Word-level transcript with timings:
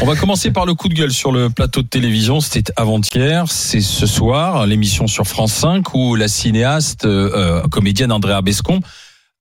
On 0.00 0.06
va 0.06 0.16
commencer 0.16 0.50
par 0.50 0.64
le 0.64 0.72
coup 0.74 0.88
de 0.88 0.94
gueule 0.94 1.12
sur 1.12 1.32
le 1.32 1.50
plateau 1.50 1.82
de 1.82 1.86
télévision. 1.86 2.40
C'était 2.40 2.72
avant-hier, 2.76 3.44
c'est 3.50 3.82
ce 3.82 4.06
soir, 4.06 4.66
l'émission 4.66 5.06
sur 5.06 5.26
France 5.26 5.52
5 5.52 5.94
où 5.94 6.14
la 6.14 6.28
cinéaste, 6.28 7.04
euh, 7.04 7.60
comédienne 7.68 8.10
Andrea 8.10 8.40
Bescon, 8.40 8.80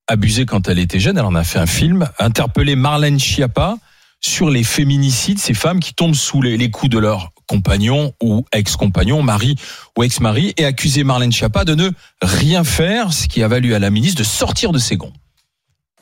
abusée 0.08 0.46
quand 0.46 0.68
elle 0.68 0.80
était 0.80 1.00
jeune, 1.00 1.18
elle 1.18 1.24
en 1.24 1.36
a 1.36 1.46
fait 1.46 1.60
un 1.60 1.68
film, 1.68 2.10
interpellé 2.20 2.76
Marlène 2.76 3.20
Schiappa 3.20 3.78
sur 4.20 4.50
les 4.50 4.64
féminicides, 4.64 5.40
ces 5.40 5.54
femmes 5.54 5.80
qui 5.80 5.94
tombent 5.94 6.16
sous 6.16 6.42
les, 6.42 6.58
les 6.58 6.70
coups 6.70 6.92
de 6.92 7.00
leur 7.00 7.32
compagnon 7.48 8.14
ou 8.22 8.46
ex-compagnon, 8.52 9.24
mari 9.24 9.56
ou 9.98 10.04
ex-mari, 10.04 10.54
et 10.58 10.66
accusé 10.66 11.06
Marlène 11.06 11.32
Schiappa 11.32 11.64
de 11.64 11.76
ne 11.76 11.92
rien 12.22 12.66
faire, 12.66 13.14
ce 13.14 13.28
qui 13.28 13.42
a 13.42 13.48
valu 13.48 13.74
à 13.74 13.80
la 13.80 13.90
ministre 13.90 14.20
de 14.20 14.26
sortir 14.26 14.74
de 14.74 14.80
ses 14.80 14.98
gonds. 14.98 15.14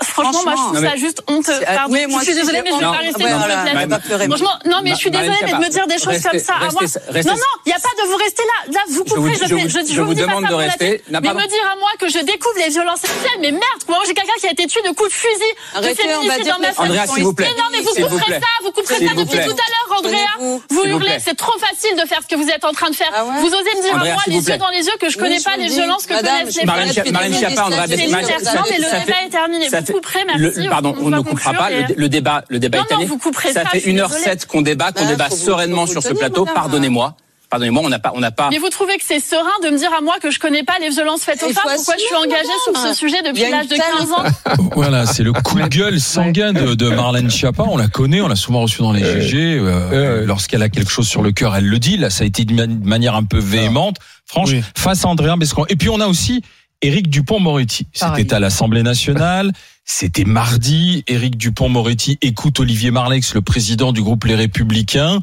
Franchement, 0.03 0.43
moi, 0.43 0.53
je 0.57 0.75
trouve 0.75 0.89
ça 0.89 0.95
juste 0.97 1.23
honteux. 1.27 1.59
Pardon, 1.63 1.93
oui, 1.93 2.05
moi, 2.07 2.19
je 2.19 2.25
suis 2.25 2.35
désolée, 2.35 2.61
mais 2.63 2.71
je 2.71 2.75
vais 2.75 2.81
pas 2.83 2.91
rester 2.99 3.23
dans 3.23 3.47
le 3.47 3.87
plateau. 3.87 4.27
Franchement, 4.27 4.59
non, 4.65 4.79
mais 4.83 4.89
je 4.91 4.95
suis 4.95 5.09
désolée, 5.11 5.37
mais 5.45 5.53
de 5.53 5.57
me 5.57 5.69
dire 5.69 5.87
des 5.87 5.97
choses 5.97 6.21
comme 6.21 6.39
ça 6.39 6.53
à 6.55 6.69
moi. 6.71 6.81
Non, 6.83 7.31
non, 7.31 7.53
il 7.65 7.69
n'y 7.69 7.73
a 7.73 7.79
pas 7.79 7.95
de 8.03 8.07
vous 8.09 8.17
rester 8.17 8.43
là. 8.43 8.73
Là, 8.73 8.79
vous 8.89 9.03
couperez, 9.05 9.35
je, 9.35 9.55
fais, 9.55 9.69
je, 9.69 9.93
je 9.93 10.01
vous 10.01 10.13
demande 10.13 10.47
de 10.47 10.53
rester. 10.53 11.01
Mais 11.09 11.19
me 11.21 11.47
dire 11.47 11.65
à 11.71 11.79
moi 11.79 11.91
que 11.97 12.09
je 12.09 12.19
découvre 12.19 12.59
les 12.59 12.69
violences 12.71 12.99
sexuelles, 12.99 13.39
mais 13.39 13.51
merde, 13.51 13.81
moi, 13.87 13.99
j'ai 14.05 14.13
quelqu'un 14.13 14.33
qui 14.39 14.47
a 14.47 14.51
été 14.51 14.67
tué 14.67 14.81
de 14.81 14.93
coups 14.93 15.09
de 15.09 15.15
fusil, 15.15 15.39
de 15.73 15.77
Arrêtez, 15.77 16.03
on 16.21 16.27
va 16.27 16.39
dire. 16.39 16.59
Andrea, 16.77 17.07
s'il 17.07 17.23
vous 17.23 17.33
plaît. 17.33 17.47
Mais 17.55 17.61
non, 17.61 17.69
mais 17.71 17.79
vous 17.79 18.07
couperez 18.09 18.33
ça, 18.33 18.47
vous 18.63 18.71
couperez 18.71 19.07
ça 19.07 19.13
depuis 19.13 19.39
tout 19.39 19.55
à 19.55 19.67
l'heure, 19.71 19.97
Andrea. 19.97 20.59
Vous 20.69 20.83
hurlez, 20.83 21.19
c'est 21.23 21.35
trop 21.37 21.57
facile 21.57 21.95
de 21.95 22.05
faire 22.05 22.19
ce 22.21 22.27
que 22.27 22.35
vous 22.35 22.49
êtes 22.49 22.65
en 22.65 22.73
train 22.73 22.89
de 22.89 22.95
faire. 22.95 23.11
Ah 23.15 23.23
Vous 23.39 23.47
osez 23.47 23.75
me 23.77 23.81
dire 23.81 23.95
à 23.95 24.03
moi, 24.03 24.23
les 24.27 24.45
yeux 24.49 24.57
dans 24.57 24.69
les 24.69 24.85
yeux, 24.85 24.97
que 24.99 25.09
je 25.09 25.17
connais 25.17 25.39
pas 25.39 25.55
vous 25.55 25.61
les 25.61 25.69
violences 25.69 26.05
que 26.05 26.15
connaissent 26.15 26.55
les 26.55 26.65
femmes. 26.65 27.13
Marlène 27.13 27.33
Schiappa, 27.33 27.63
Andrea 27.63 27.85
mais 27.87 27.95
le 27.95 29.05
débat 29.05 29.23
est 29.25 29.29
terminé. 29.29 29.69
Vous 29.87 29.93
couperez, 29.93 30.19
le- 30.37 30.41
merci. 30.51 30.67
pardon, 30.69 30.95
on 30.99 31.09
ne 31.09 31.19
coupera 31.21 31.53
pas. 31.53 31.69
Le, 31.69 31.95
le 31.95 32.09
débat, 32.09 32.43
le 32.49 32.59
débat 32.59 32.79
Non, 32.79 32.83
est 32.83 32.87
terminé. 32.87 33.07
non, 33.09 33.13
vous 33.15 33.19
couperez 33.19 33.51
ça 33.53 33.61
pas, 33.63 33.69
fait 33.69 33.79
je 33.79 33.83
suis 33.83 33.93
1h07 33.93 34.17
désolée. 34.23 34.37
qu'on 34.47 34.61
débat, 34.61 34.91
qu'on 34.91 35.03
Bah, 35.03 35.09
débat 35.09 35.29
sereinement 35.29 35.85
sur 35.87 36.01
ce 36.03 36.13
plateau. 36.13 36.45
Pardonnez-moi. 36.45 37.15
Pardonnez-moi, 37.47 37.83
on 37.85 37.89
n'a 37.89 37.99
pas, 37.99 38.11
on 38.15 38.19
n'a 38.19 38.31
pas. 38.31 38.49
Mais 38.51 38.57
vous 38.57 38.69
trouvez 38.69 38.97
que 38.97 39.03
c'est 39.05 39.19
serein 39.19 39.43
de 39.63 39.69
me 39.69 39.77
dire 39.77 39.91
à 39.95 40.01
moi 40.01 40.15
que 40.21 40.31
je 40.31 40.39
connais 40.39 40.63
pas 40.63 40.73
les 40.81 40.89
violences 40.89 41.21
faites 41.23 41.41
aux 41.43 41.49
femmes 41.53 41.63
Pourquoi 41.75 41.93
je 41.97 42.03
suis 42.03 42.15
engagée 42.15 42.47
sur 42.65 42.75
ce 42.75 42.93
sujet 42.93 43.21
depuis 43.21 43.49
l'âge 43.49 43.67
de 43.67 43.75
une 43.75 43.81
15 43.99 44.11
ans? 44.13 44.23
Voilà, 44.75 45.05
c'est 45.05 45.21
le 45.23 45.31
coup 45.31 45.59
de 45.61 45.67
gueule 45.67 45.99
sanguin 46.01 46.53
de, 46.53 46.73
de 46.73 46.89
Marlène 46.89 47.29
Schiappa. 47.29 47.63
On 47.67 47.77
la 47.77 47.87
connaît, 47.87 48.19
on 48.19 48.27
l'a 48.27 48.35
souvent 48.35 48.61
reçue 48.61 48.79
dans 48.81 48.91
les 48.91 49.03
GG. 49.21 49.59
euh, 49.61 50.25
Lorsqu'elle 50.25 50.63
a 50.63 50.69
quelque 50.69 50.89
chose 50.91 51.07
sur 51.07 51.21
le 51.21 51.31
cœur, 51.31 51.55
elle 51.55 51.67
le 51.67 51.77
dit. 51.77 51.97
Là, 51.97 52.09
ça 52.09 52.23
a 52.23 52.27
été 52.27 52.45
man- 52.51 52.81
manière 52.83 53.15
un 53.15 53.23
peu 53.23 53.37
véhémente, 53.37 53.97
franche, 54.25 54.49
Oui. 54.49 54.63
face 54.75 55.05
à 55.05 55.07
Andréa 55.07 55.35
Bescon. 55.37 55.65
Et 55.69 55.75
puis 55.75 55.89
on 55.89 55.99
a 56.01 56.07
aussi 56.07 56.41
Éric 56.81 57.09
Dupont-Moretti. 57.09 57.87
C'était 57.93 58.33
à 58.33 58.39
l'Assemblée 58.39 58.83
nationale. 58.83 59.51
C'était 59.87 60.23
mardi. 60.25 61.03
Éric 61.07 61.37
Dupont-Moretti 61.37 62.17
écoute 62.21 62.59
Olivier 62.59 62.89
Marlex, 62.89 63.35
le 63.35 63.41
président 63.41 63.91
du 63.93 64.01
groupe 64.01 64.23
Les 64.25 64.33
Républicains. 64.35 65.19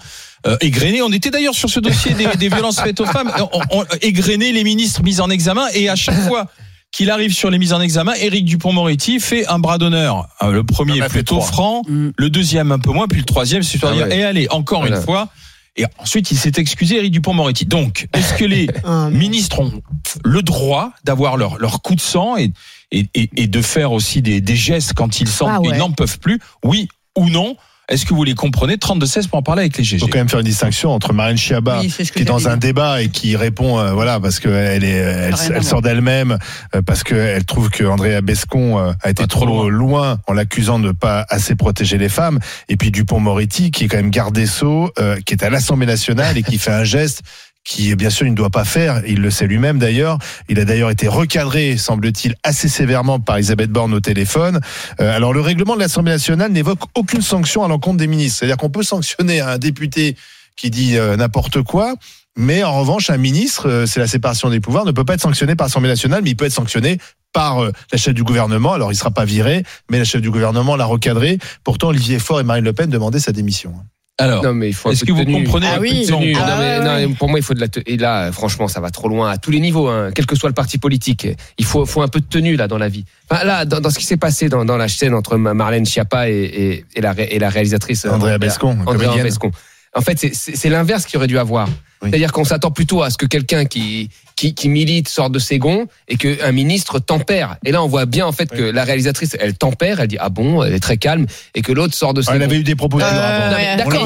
Euh, 0.46 0.56
égrené, 0.60 1.02
on 1.02 1.10
était 1.12 1.30
d'ailleurs 1.30 1.54
sur 1.54 1.68
ce 1.68 1.80
dossier 1.80 2.14
des, 2.14 2.26
des 2.38 2.48
violences 2.48 2.80
faites 2.80 3.00
aux 3.00 3.06
femmes. 3.06 3.32
On, 3.52 3.60
on, 3.70 3.84
égrené 4.02 4.52
les 4.52 4.62
ministres 4.62 5.02
mis 5.02 5.20
en 5.20 5.30
examen 5.30 5.66
et 5.74 5.88
à 5.88 5.96
chaque 5.96 6.20
fois 6.28 6.46
qu'il 6.92 7.10
arrive 7.10 7.32
sur 7.32 7.50
les 7.50 7.58
mises 7.58 7.72
en 7.72 7.80
examen, 7.80 8.12
Éric 8.14 8.44
Dupont-Moretti 8.44 9.18
fait 9.18 9.46
un 9.48 9.58
bras 9.58 9.78
d'honneur. 9.78 10.28
Euh, 10.42 10.52
Le 10.52 10.62
premier 10.62 11.00
fait 11.00 11.08
plutôt 11.08 11.40
franc, 11.40 11.82
Mm. 11.88 12.10
le 12.16 12.30
deuxième 12.30 12.70
un 12.70 12.78
peu 12.78 12.90
moins, 12.92 13.08
puis 13.08 13.18
le 13.18 13.24
troisième, 13.24 13.62
c'est 13.62 13.82
Ah 13.82 13.92
ouais. 13.94 14.16
et 14.18 14.22
allez 14.24 14.46
encore 14.50 14.80
Voilà. 14.82 14.98
une 14.98 15.02
fois. 15.02 15.28
Et 15.76 15.84
ensuite, 15.98 16.30
il 16.30 16.36
s'est 16.36 16.52
excusé, 16.56 16.96
Éric 16.96 17.12
Dupont-Moretti. 17.12 17.64
Donc, 17.64 18.06
est-ce 18.14 18.34
que 18.34 18.44
les 18.44 18.68
ministres 19.10 19.60
ont 19.60 19.82
le 20.24 20.42
droit 20.42 20.92
d'avoir 21.04 21.36
leur, 21.36 21.58
leur 21.58 21.80
coup 21.80 21.94
de 21.94 22.00
sang 22.00 22.36
et, 22.36 22.52
et, 22.90 23.08
et, 23.14 23.30
et 23.36 23.46
de 23.46 23.62
faire 23.62 23.92
aussi 23.92 24.20
des, 24.20 24.40
des 24.40 24.56
gestes 24.56 24.92
quand 24.94 25.20
ils 25.20 25.28
sentent 25.28 25.50
Ah 25.50 25.60
ouais. 25.60 25.68
qu'ils 25.68 25.78
n'en 25.78 25.90
peuvent 25.90 26.18
plus? 26.18 26.40
Oui 26.64 26.88
ou 27.16 27.28
non? 27.28 27.56
Est-ce 27.92 28.06
que 28.06 28.14
vous 28.14 28.24
les 28.24 28.34
comprenez 28.34 28.76
32-16 28.76 29.28
pour 29.28 29.38
en 29.38 29.42
parler 29.42 29.60
avec 29.62 29.76
les 29.76 29.82
Il 29.84 29.86
GG. 29.86 29.98
faut 30.00 30.06
quand 30.08 30.18
même 30.18 30.28
faire 30.28 30.40
une 30.40 30.46
distinction 30.46 30.90
entre 30.90 31.12
Marlène 31.12 31.36
Schiappa 31.36 31.80
Oui, 31.80 31.88
que 31.92 32.02
qui 32.02 32.22
est 32.22 32.24
dans 32.24 32.48
un 32.48 32.56
débat 32.56 33.02
et 33.02 33.08
qui 33.10 33.36
répond 33.36 33.78
euh, 33.78 33.92
voilà 33.92 34.18
parce 34.18 34.40
que 34.40 34.48
elle 34.48 34.82
est 34.84 35.62
sort 35.62 35.82
d'elle-même 35.82 36.38
euh, 36.74 36.82
parce 36.82 37.02
que 37.04 37.14
elle 37.14 37.44
trouve 37.44 37.68
que 37.70 37.84
Andrea 37.84 38.20
Bescon 38.22 38.78
euh, 38.78 38.92
a 39.02 39.10
été 39.10 39.22
Pas 39.22 39.26
trop 39.26 39.44
trop, 39.44 39.68
loin. 39.70 40.18
en 40.26 40.32
l'accusant 40.32 40.78
de 40.78 40.86
ne 40.88 40.92
pas 40.92 41.26
assez 41.28 41.54
protéger 41.54 41.98
les 41.98 42.08
femmes 42.08 42.38
et 42.68 42.76
puis 42.76 42.90
Dupont-Moretti 42.90 43.70
qui 43.70 43.84
est 43.84 43.88
quand 43.88 43.98
même 43.98 44.10
garde 44.10 44.34
des 44.34 44.46
sceaux 44.46 44.90
euh, 44.98 45.16
qui 45.26 45.34
est 45.34 45.44
à 45.44 45.50
l'Assemblée 45.50 45.86
nationale 45.86 46.38
et 46.38 46.42
qui 46.42 46.58
fait 46.58 46.72
un 46.72 46.84
geste 46.84 47.22
qui 47.64 47.94
bien 47.94 48.10
sûr 48.10 48.26
il 48.26 48.30
ne 48.30 48.36
doit 48.36 48.50
pas 48.50 48.64
faire, 48.64 49.02
il 49.06 49.20
le 49.20 49.30
sait 49.30 49.46
lui-même 49.46 49.78
d'ailleurs. 49.78 50.18
Il 50.48 50.58
a 50.58 50.64
d'ailleurs 50.64 50.90
été 50.90 51.08
recadré, 51.08 51.76
semble-t-il, 51.76 52.34
assez 52.42 52.68
sévèrement 52.68 53.20
par 53.20 53.36
Elisabeth 53.36 53.70
Borne 53.70 53.94
au 53.94 54.00
téléphone. 54.00 54.60
Euh, 55.00 55.14
alors 55.14 55.32
le 55.32 55.40
règlement 55.40 55.74
de 55.74 55.80
l'Assemblée 55.80 56.12
nationale 56.12 56.52
n'évoque 56.52 56.80
aucune 56.94 57.22
sanction 57.22 57.64
à 57.64 57.68
l'encontre 57.68 57.98
des 57.98 58.06
ministres. 58.06 58.40
C'est-à-dire 58.40 58.56
qu'on 58.56 58.70
peut 58.70 58.82
sanctionner 58.82 59.40
un 59.40 59.58
député 59.58 60.16
qui 60.56 60.70
dit 60.70 60.96
euh, 60.96 61.16
n'importe 61.16 61.62
quoi, 61.62 61.94
mais 62.36 62.64
en 62.64 62.80
revanche 62.80 63.10
un 63.10 63.16
ministre, 63.16 63.68
euh, 63.68 63.86
c'est 63.86 64.00
la 64.00 64.06
séparation 64.06 64.48
des 64.48 64.60
pouvoirs, 64.60 64.84
ne 64.84 64.92
peut 64.92 65.04
pas 65.04 65.14
être 65.14 65.20
sanctionné 65.20 65.54
par 65.54 65.66
l'Assemblée 65.66 65.90
nationale, 65.90 66.22
mais 66.22 66.30
il 66.30 66.36
peut 66.36 66.46
être 66.46 66.52
sanctionné 66.52 66.98
par 67.32 67.62
euh, 67.62 67.72
la 67.90 67.98
chef 67.98 68.14
du 68.14 68.24
gouvernement. 68.24 68.72
Alors 68.72 68.92
il 68.92 68.96
sera 68.96 69.10
pas 69.10 69.24
viré, 69.24 69.64
mais 69.90 69.98
la 69.98 70.04
chef 70.04 70.20
du 70.20 70.30
gouvernement 70.30 70.76
l'a 70.76 70.84
recadré. 70.84 71.38
Pourtant 71.64 71.88
Olivier 71.88 72.18
Faure 72.18 72.40
et 72.40 72.44
Marine 72.44 72.64
Le 72.64 72.72
Pen 72.72 72.90
demandaient 72.90 73.20
sa 73.20 73.32
démission. 73.32 73.74
Alors, 74.18 74.44
Non, 74.44 74.52
mais 74.52 74.68
il 74.68 74.74
faut 74.74 74.90
un 74.90 74.92
est-ce 74.92 75.04
que 75.04 75.12
vous 75.12 75.24
tenue. 75.24 75.42
comprenez 75.44 75.66
Ah 75.74 75.78
oui. 75.80 76.04
Tenue. 76.06 76.36
Ah 76.38 76.46
non, 76.50 76.58
mais, 76.58 77.06
non, 77.06 77.14
pour 77.14 77.28
moi, 77.30 77.38
il 77.38 77.42
faut 77.42 77.54
de 77.54 77.60
la. 77.60 77.68
te- 77.68 77.80
Et 77.86 77.96
là, 77.96 78.30
franchement, 78.30 78.68
ça 78.68 78.78
va 78.80 78.90
trop 78.90 79.08
loin 79.08 79.30
à 79.30 79.38
tous 79.38 79.50
les 79.50 79.58
niveaux, 79.58 79.88
hein, 79.88 80.10
quel 80.14 80.26
que 80.26 80.36
soit 80.36 80.50
le 80.50 80.54
parti 80.54 80.76
politique. 80.78 81.26
Il 81.58 81.64
faut, 81.64 81.86
faut 81.86 82.02
un 82.02 82.08
peu 82.08 82.20
de 82.20 82.26
tenue 82.26 82.56
là 82.56 82.68
dans 82.68 82.78
la 82.78 82.88
vie. 82.88 83.04
Enfin, 83.30 83.42
là, 83.44 83.64
dans, 83.64 83.80
dans 83.80 83.90
ce 83.90 83.98
qui 83.98 84.04
s'est 84.04 84.18
passé 84.18 84.48
dans, 84.50 84.64
dans 84.66 84.76
la 84.76 84.88
scène 84.88 85.14
entre 85.14 85.38
Ma- 85.38 85.54
Marlène 85.54 85.86
Schiappa 85.86 86.28
et, 86.28 86.34
et, 86.34 86.84
et 86.94 87.00
la, 87.00 87.14
et 87.18 87.38
la 87.38 87.48
réalisatrice 87.48 88.04
euh, 88.04 88.10
Andrea 88.10 88.38
Bescon, 88.38 88.76
Andrea. 88.86 89.22
Bescon. 89.22 89.50
En 89.94 90.02
fait, 90.02 90.18
c'est- 90.18 90.34
c'est 90.34 90.56
c'est 90.56 90.68
l'inverse 90.68 91.06
qu'il 91.06 91.16
aurait 91.16 91.26
dû 91.26 91.38
avoir. 91.38 91.66
Oui. 92.02 92.10
C'est-à-dire 92.10 92.32
qu'on 92.32 92.44
s'attend 92.44 92.70
plutôt 92.70 93.02
à 93.02 93.10
ce 93.10 93.16
que 93.16 93.26
quelqu'un 93.26 93.64
qui, 93.64 94.10
qui, 94.42 94.54
qui 94.54 94.68
milite 94.68 95.08
sorte 95.08 95.30
de 95.30 95.38
ses 95.38 95.58
gonds 95.58 95.86
et 96.08 96.16
qu'un 96.16 96.50
ministre 96.50 96.98
tempère. 96.98 97.58
Et 97.64 97.70
là, 97.70 97.80
on 97.80 97.86
voit 97.86 98.06
bien 98.06 98.26
en 98.26 98.32
fait 98.32 98.50
que 98.50 98.62
la 98.62 98.82
réalisatrice, 98.82 99.36
elle 99.38 99.54
tempère, 99.54 100.00
elle 100.00 100.08
dit 100.08 100.16
ah 100.18 100.30
bon, 100.30 100.64
elle 100.64 100.74
est 100.74 100.80
très 100.80 100.96
calme, 100.96 101.26
et 101.54 101.62
que 101.62 101.70
l'autre 101.70 101.94
sort 101.94 102.12
de 102.12 102.22
ses 102.22 102.30
Ah, 102.30 102.34
elle 102.34 102.40
gonds. 102.40 102.46
avait 102.46 102.56
eu 102.56 102.64
des 102.64 102.74
propos 102.74 102.98
Euh. 103.00 103.76
D'accord, 103.76 104.02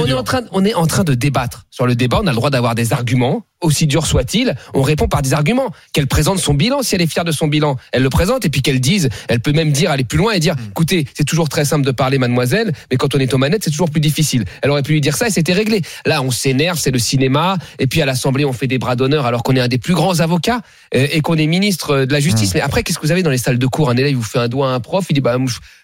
On 0.00 0.06
est 0.06 0.12
en 0.12 0.24
train, 0.24 0.42
on 0.50 0.64
est 0.64 0.74
en 0.74 0.86
train 0.88 1.04
de 1.04 1.14
débattre 1.14 1.66
sur 1.70 1.86
le 1.86 1.94
débat. 1.94 2.18
On 2.22 2.26
a 2.26 2.30
le 2.30 2.36
droit 2.36 2.50
d'avoir 2.50 2.74
des 2.74 2.92
arguments, 2.92 3.44
aussi 3.60 3.86
durs 3.86 4.06
soient-ils. 4.06 4.54
On 4.74 4.82
répond 4.82 5.06
par 5.06 5.22
des 5.22 5.32
arguments. 5.32 5.70
Qu'elle 5.92 6.08
présente 6.08 6.38
son 6.40 6.54
bilan, 6.54 6.82
si 6.82 6.96
elle 6.96 7.02
est 7.02 7.06
fière 7.06 7.24
de 7.24 7.32
son 7.32 7.46
bilan, 7.46 7.76
elle 7.92 8.02
le 8.02 8.10
présente 8.10 8.44
et 8.44 8.48
puis 8.48 8.62
qu'elle 8.62 8.80
dise, 8.80 9.08
elle 9.28 9.40
peut 9.40 9.52
même 9.52 9.70
dire, 9.70 9.92
aller 9.92 10.04
plus 10.04 10.18
loin 10.18 10.32
et 10.32 10.40
dire, 10.40 10.56
écoutez, 10.70 11.06
c'est 11.14 11.24
toujours 11.24 11.48
très 11.48 11.64
simple 11.64 11.86
de 11.86 11.92
parler, 11.92 12.18
mademoiselle, 12.18 12.72
mais 12.90 12.96
quand 12.96 13.14
on 13.14 13.18
est 13.18 13.32
aux 13.32 13.38
manettes, 13.38 13.62
c'est 13.64 13.70
toujours 13.70 13.90
plus 13.90 14.00
difficile. 14.00 14.44
Elle 14.62 14.70
aurait 14.70 14.82
pu 14.82 14.92
lui 14.92 15.00
dire 15.00 15.16
ça 15.16 15.28
et 15.28 15.30
c'était 15.30 15.52
réglé. 15.52 15.82
Là, 16.04 16.20
on 16.22 16.30
s'énerve, 16.32 16.78
c'est 16.78 16.90
le 16.90 16.98
cinéma, 16.98 17.56
et 17.78 17.86
puis 17.86 18.02
à 18.02 18.06
l'Assemblée, 18.06 18.44
on 18.44 18.52
fait 18.52 18.66
des 18.66 18.78
bras 18.78 18.96
d'honneur 19.04 19.26
alors 19.26 19.42
qu'on 19.42 19.54
est 19.54 19.60
un 19.60 19.68
des 19.68 19.78
plus 19.78 19.94
grands 19.94 20.20
avocats 20.20 20.62
euh, 20.94 21.06
et 21.10 21.20
qu'on 21.20 21.36
est 21.36 21.46
ministre 21.46 22.04
de 22.04 22.12
la 22.12 22.20
Justice. 22.20 22.54
Mais 22.54 22.60
après, 22.60 22.82
qu'est-ce 22.82 22.98
que 22.98 23.06
vous 23.06 23.12
avez 23.12 23.22
dans 23.22 23.30
les 23.30 23.38
salles 23.38 23.58
de 23.58 23.66
cours? 23.66 23.90
Un 23.90 23.96
élève 23.96 24.16
vous 24.16 24.22
fait 24.22 24.38
un 24.38 24.48
doigt 24.48 24.70
à 24.70 24.72
un 24.72 24.80
prof, 24.80 25.04
il 25.10 25.14
dit, 25.14 25.20
bah, 25.20 25.36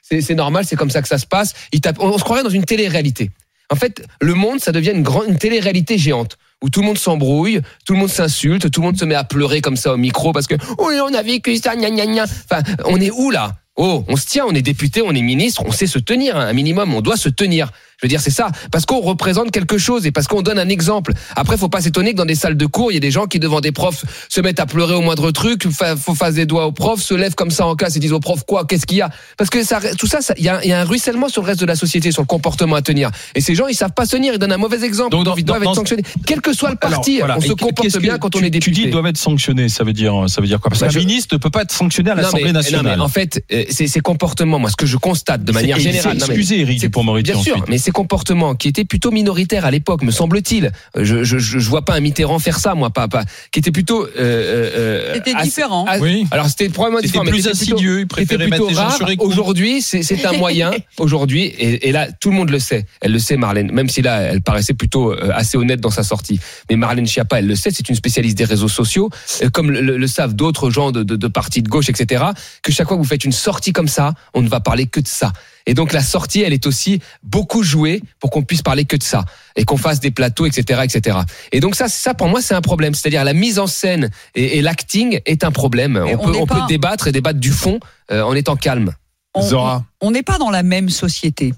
c'est 0.03 0.21
c'est 0.23 0.35
normal, 0.35 0.65
c'est 0.67 0.77
comme 0.77 0.91
ça 0.91 1.03
que 1.03 1.09
ça 1.09 1.19
se 1.19 1.27
passe. 1.27 1.53
Il 1.73 1.81
tape, 1.81 1.99
on, 2.01 2.09
on 2.09 2.19
se 2.19 2.25
croirait 2.25 2.43
dans 2.43 2.57
une 2.61 2.65
télé-réalité. 2.65 3.31
En 3.71 3.77
fait, 3.77 4.03
le 4.21 4.35
monde, 4.35 4.59
ça 4.61 4.73
devient 4.73 4.93
une 4.93 5.05
grande, 5.05 5.29
une 5.29 5.39
télé-réalité 5.39 5.99
géante 5.99 6.39
où 6.63 6.69
tout 6.69 6.81
le 6.81 6.87
monde 6.87 6.99
s'embrouille, 6.99 7.61
tout 7.87 7.95
le 7.95 8.01
monde 8.01 8.11
s'insulte, 8.11 8.71
tout 8.71 8.81
le 8.81 8.87
monde 8.87 8.99
se 8.99 9.05
met 9.05 9.15
à 9.15 9.25
pleurer 9.25 9.61
comme 9.61 9.77
ça 9.77 9.95
au 9.95 9.97
micro 9.97 10.33
parce 10.33 10.47
que 10.47 10.57
oui, 10.79 10.95
on 11.03 11.15
a 11.15 11.23
vécu 11.23 11.57
ça, 11.57 11.77
gna 11.77 11.91
gna 11.91 12.07
gna. 12.07 12.25
Enfin, 12.25 12.63
on 12.85 13.01
est 13.01 13.11
où 13.11 13.31
là? 13.31 13.57
Oh, 13.77 14.05
on 14.09 14.17
se 14.17 14.27
tient, 14.27 14.45
on 14.47 14.55
est 14.55 14.61
député, 14.61 15.01
on 15.01 15.13
est 15.13 15.23
ministre, 15.23 15.63
on 15.65 15.73
sait 15.73 15.87
se 15.87 15.99
tenir, 15.99 16.37
hein, 16.37 16.49
un 16.49 16.53
minimum, 16.53 16.93
on 16.93 17.01
doit 17.01 17.17
se 17.17 17.31
tenir. 17.31 17.71
Je 18.03 18.07
veux 18.07 18.09
dire, 18.09 18.21
c'est 18.21 18.31
ça, 18.31 18.49
parce 18.71 18.87
qu'on 18.87 19.01
représente 19.01 19.51
quelque 19.51 19.77
chose 19.77 20.07
et 20.07 20.11
parce 20.11 20.27
qu'on 20.27 20.41
donne 20.41 20.59
un 20.59 20.69
exemple. 20.71 21.13
Après, 21.37 21.59
faut 21.59 21.69
pas 21.69 21.83
s'étonner 21.83 22.13
que 22.13 22.17
dans 22.17 22.25
des 22.25 22.35
salles 22.35 22.57
de 22.57 22.65
cours, 22.67 22.91
il 22.93 22.95
y 22.95 22.97
a 22.97 23.01
des 23.01 23.11
gens 23.11 23.27
qui 23.27 23.39
devant 23.39 23.61
des 23.61 23.73
profs 23.73 24.05
se 24.29 24.41
mettent 24.41 24.59
à 24.61 24.65
pleurer 24.67 24.95
au 24.95 25.03
moindre 25.03 25.31
truc, 25.33 25.69
fa- 25.71 25.97
faut 25.97 26.15
faire 26.15 26.33
des 26.33 26.47
doigts 26.47 26.67
aux 26.67 26.73
profs, 26.73 27.03
se 27.03 27.13
lèvent 27.13 27.35
comme 27.35 27.51
ça 27.51 27.67
en 27.67 27.77
classe 27.77 27.97
et 27.97 28.01
disent 28.01 28.13
aux 28.15 28.21
profs 28.21 28.45
quoi, 28.47 28.65
qu'est-ce 28.65 28.87
qu'il 28.87 28.97
y 28.99 29.03
a? 29.03 29.11
Parce 29.37 29.51
que 29.51 29.63
ça, 29.65 29.81
tout 29.99 30.07
ça, 30.07 30.21
il 30.39 30.43
y, 30.43 30.45
y 30.45 30.73
a 30.73 30.81
un 30.81 30.85
ruissellement 30.85 31.29
sur 31.29 31.43
le 31.43 31.49
reste 31.49 31.61
de 31.61 31.67
la 31.67 31.77
société, 31.77 32.11
sur 32.11 32.23
le 32.23 32.27
comportement 32.27 32.77
à 32.77 32.83
tenir. 32.83 33.11
Et 33.35 33.43
ces 33.43 33.55
gens, 33.55 33.67
ils 33.67 33.75
savent 33.75 33.93
pas 33.93 34.07
se 34.07 34.13
tenir, 34.17 34.33
ils 34.33 34.39
donnent 34.39 34.53
un 34.53 34.57
mauvais 34.57 34.83
exemple, 34.83 35.11
Donc, 35.11 35.25
dans- 35.25 35.37
ils 35.37 35.45
doivent 35.45 35.63
dans- 35.63 35.71
être 35.73 35.77
sanctionnés, 35.77 36.03
quel 36.27 36.41
que 36.41 36.55
soit 36.55 36.71
le 36.71 36.77
parti. 36.77 37.19
voilà. 37.19 37.37
On 37.37 37.41
se 37.43 37.53
comporte 37.53 37.99
bien 37.99 38.17
quand 38.19 38.35
on 38.35 38.39
est 38.39 38.45
Tu 38.45 38.51
dis 38.51 38.59
député. 38.61 38.83
ils 38.85 38.91
doivent 38.91 39.07
être 39.07 39.19
sanctionnés, 39.19 39.69
ça 39.69 39.85
veut 39.85 39.93
dire, 39.93 40.15
ça 40.29 40.41
veut 40.41 40.47
dire 40.47 40.59
quoi? 40.61 40.71
Parce 40.71 40.81
Bah, 40.81 40.87
qu'un 40.87 40.93
je- 40.95 40.99
ministre 41.01 41.35
ne 41.35 41.39
peut 41.39 41.51
pas 41.51 41.63
être 41.63 41.73
sanctionné 41.73 42.11
à 42.11 42.15
l'Assemblée 42.15 42.53
nationale. 42.53 42.87
non, 42.87 42.97
mais 42.97 43.03
en 43.03 43.09
fait, 43.09 43.45
euh, 43.53 43.65
c'est 43.71 43.87
ces 43.87 44.01
comportements, 44.01 44.59
moi, 44.59 44.71
ce 44.71 44.77
que 44.77 44.87
je 44.87 44.97
constate 44.97 45.45
de 45.45 45.53
manière 45.53 45.79
générale. 45.79 46.17
excusé, 46.17 46.61
Eric 46.61 46.81
c'est- 46.81 46.87
Dupond-Moretti 46.87 47.33
Bien 47.33 47.43
sûr, 47.43 47.65
mais 47.69 47.79
ces 47.91 47.93
comportements 47.93 48.55
qui 48.55 48.69
étaient 48.69 48.85
plutôt 48.85 49.11
minoritaires 49.11 49.65
à 49.65 49.71
l'époque, 49.71 50.03
me 50.03 50.13
semble-t-il. 50.13 50.71
Je, 50.97 51.25
je, 51.25 51.39
je, 51.39 51.69
vois 51.69 51.85
pas 51.85 51.95
un 51.95 52.01
Mitterrand 52.01 52.39
faire 52.39 52.59
ça, 52.59 52.75
moi, 52.77 52.91
pas, 52.91 53.09
pas 53.09 53.25
qui 53.51 53.59
était 53.59 53.73
plutôt. 53.73 54.07
Euh, 54.17 55.15
c'était 55.15 55.35
différent. 55.43 55.87
oui. 56.01 56.25
Alors 56.31 56.47
c'était 56.47 56.69
probablement 56.69 57.01
différent. 57.01 57.25
Plus 57.25 57.49
insidieux. 57.49 58.01
il 58.01 58.07
préférait 58.07 58.47
mettre 58.47 58.69
les 58.69 58.75
gens 58.75 58.91
sur 58.91 59.09
Aujourd'hui, 59.21 59.83
c'est 59.83 60.25
un 60.25 60.33
moyen. 60.33 60.71
Aujourd'hui, 60.99 61.45
et, 61.45 61.89
et, 61.89 61.93
là, 61.93 62.09
tout 62.13 62.31
le 62.31 62.37
monde 62.37 62.51
le 62.51 62.59
sait. 62.59 62.87
Elle 63.01 63.13
le 63.13 63.19
sait, 63.19 63.37
Marlène. 63.37 63.73
Même 63.73 63.89
si 63.89 64.03
là, 64.03 64.21
elle 64.21 64.41
paraissait 64.41 64.75
plutôt 64.75 65.13
assez 65.33 65.57
honnête 65.57 65.81
dans 65.81 65.91
sa 65.91 66.05
sortie. 66.05 66.39
Mais 66.69 66.77
Marlène 66.77 67.07
Schiappa, 67.07 67.41
elle 67.41 67.47
le 67.47 67.57
sait. 67.57 67.71
C'est 67.71 67.89
une 67.89 67.97
spécialiste 67.97 68.39
des 68.39 68.45
réseaux 68.45 68.69
sociaux, 68.69 69.11
comme 69.53 69.71
le, 69.71 69.97
le 69.97 70.07
savent 70.07 70.35
d'autres 70.35 70.71
gens 70.71 70.93
de, 70.93 71.03
de, 71.03 71.17
de 71.17 71.29
partis 71.29 71.63
de 71.63 71.69
gauche, 71.69 71.89
etc. 71.89 72.25
Que 72.63 72.71
chaque 72.73 72.87
fois 72.87 72.97
que 72.97 73.03
vous 73.03 73.09
faites 73.09 73.25
une 73.25 73.33
sortie 73.33 73.73
comme 73.73 73.89
ça, 73.89 74.15
on 74.35 74.43
ne 74.43 74.49
va 74.49 74.61
parler 74.61 74.87
que 74.87 75.01
de 75.01 75.09
ça. 75.09 75.33
Et 75.67 75.75
donc 75.75 75.93
la 75.93 76.03
sortie, 76.03 76.43
elle 76.43 76.53
est 76.53 76.67
aussi 76.67 77.01
beaucoup 77.23 77.63
jouée 77.63 78.03
pour 78.19 78.31
qu'on 78.31 78.43
puisse 78.43 78.63
parler 78.63 78.85
que 78.85 78.97
de 78.97 79.03
ça 79.03 79.25
et 79.57 79.65
qu'on 79.65 79.77
fasse 79.77 80.01
des 80.01 80.11
plateaux, 80.11 80.47
etc., 80.47 80.81
etc. 80.85 81.19
Et 81.53 81.61
donc 81.61 81.75
ça, 81.75 81.89
ça 81.89 82.15
pour 82.15 82.29
moi, 82.29 82.41
c'est 82.43 82.55
un 82.55 82.61
problème. 82.61 82.95
C'est-à-dire 82.95 83.25
la 83.25 83.35
mise 83.35 83.59
en 83.59 83.67
scène 83.67 84.11
et, 84.35 84.61
l'acting 84.63 85.21
est 85.27 85.45
un 85.45 85.51
problème. 85.51 85.97
on, 85.97 86.19
peut, 86.19 86.37
on 86.39 86.47
peut, 86.47 86.61
débattre 86.69 87.09
et 87.09 87.13
débattre 87.13 87.39
du 87.39 87.51
fond 87.51 87.81
euh, 88.11 88.23
en 88.23 88.35
étant 88.35 88.57
calme. 88.57 88.93
Zora. 89.41 89.85
On 90.01 90.11
n'est 90.11 90.23
pas 90.23 90.39
dans 90.39 90.51
la 90.51 90.63
même 90.63 90.91
société. 90.91 91.55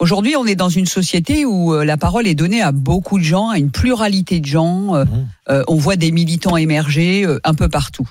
Aujourd'hui, 0.00 0.34
on 0.34 0.46
est 0.46 0.56
dans 0.56 0.68
une 0.68 0.86
société 0.86 1.44
où 1.44 1.72
euh, 1.72 1.84
la 1.84 1.96
parole 1.96 2.26
est 2.26 2.34
donnée 2.34 2.60
à 2.60 2.72
beaucoup 2.72 3.18
de 3.18 3.24
gens, 3.24 3.50
à 3.50 3.58
une 3.58 3.70
pluralité 3.70 4.40
de 4.40 4.46
gens. 4.46 4.96
Euh, 4.96 5.04
mmh. 5.04 5.64
on 5.68 5.76
voit 5.76 5.96
des 5.96 6.10
militants 6.10 6.56
émerger 6.56 7.26
un 7.44 7.54
peu 7.54 7.68
partout. 7.68 8.08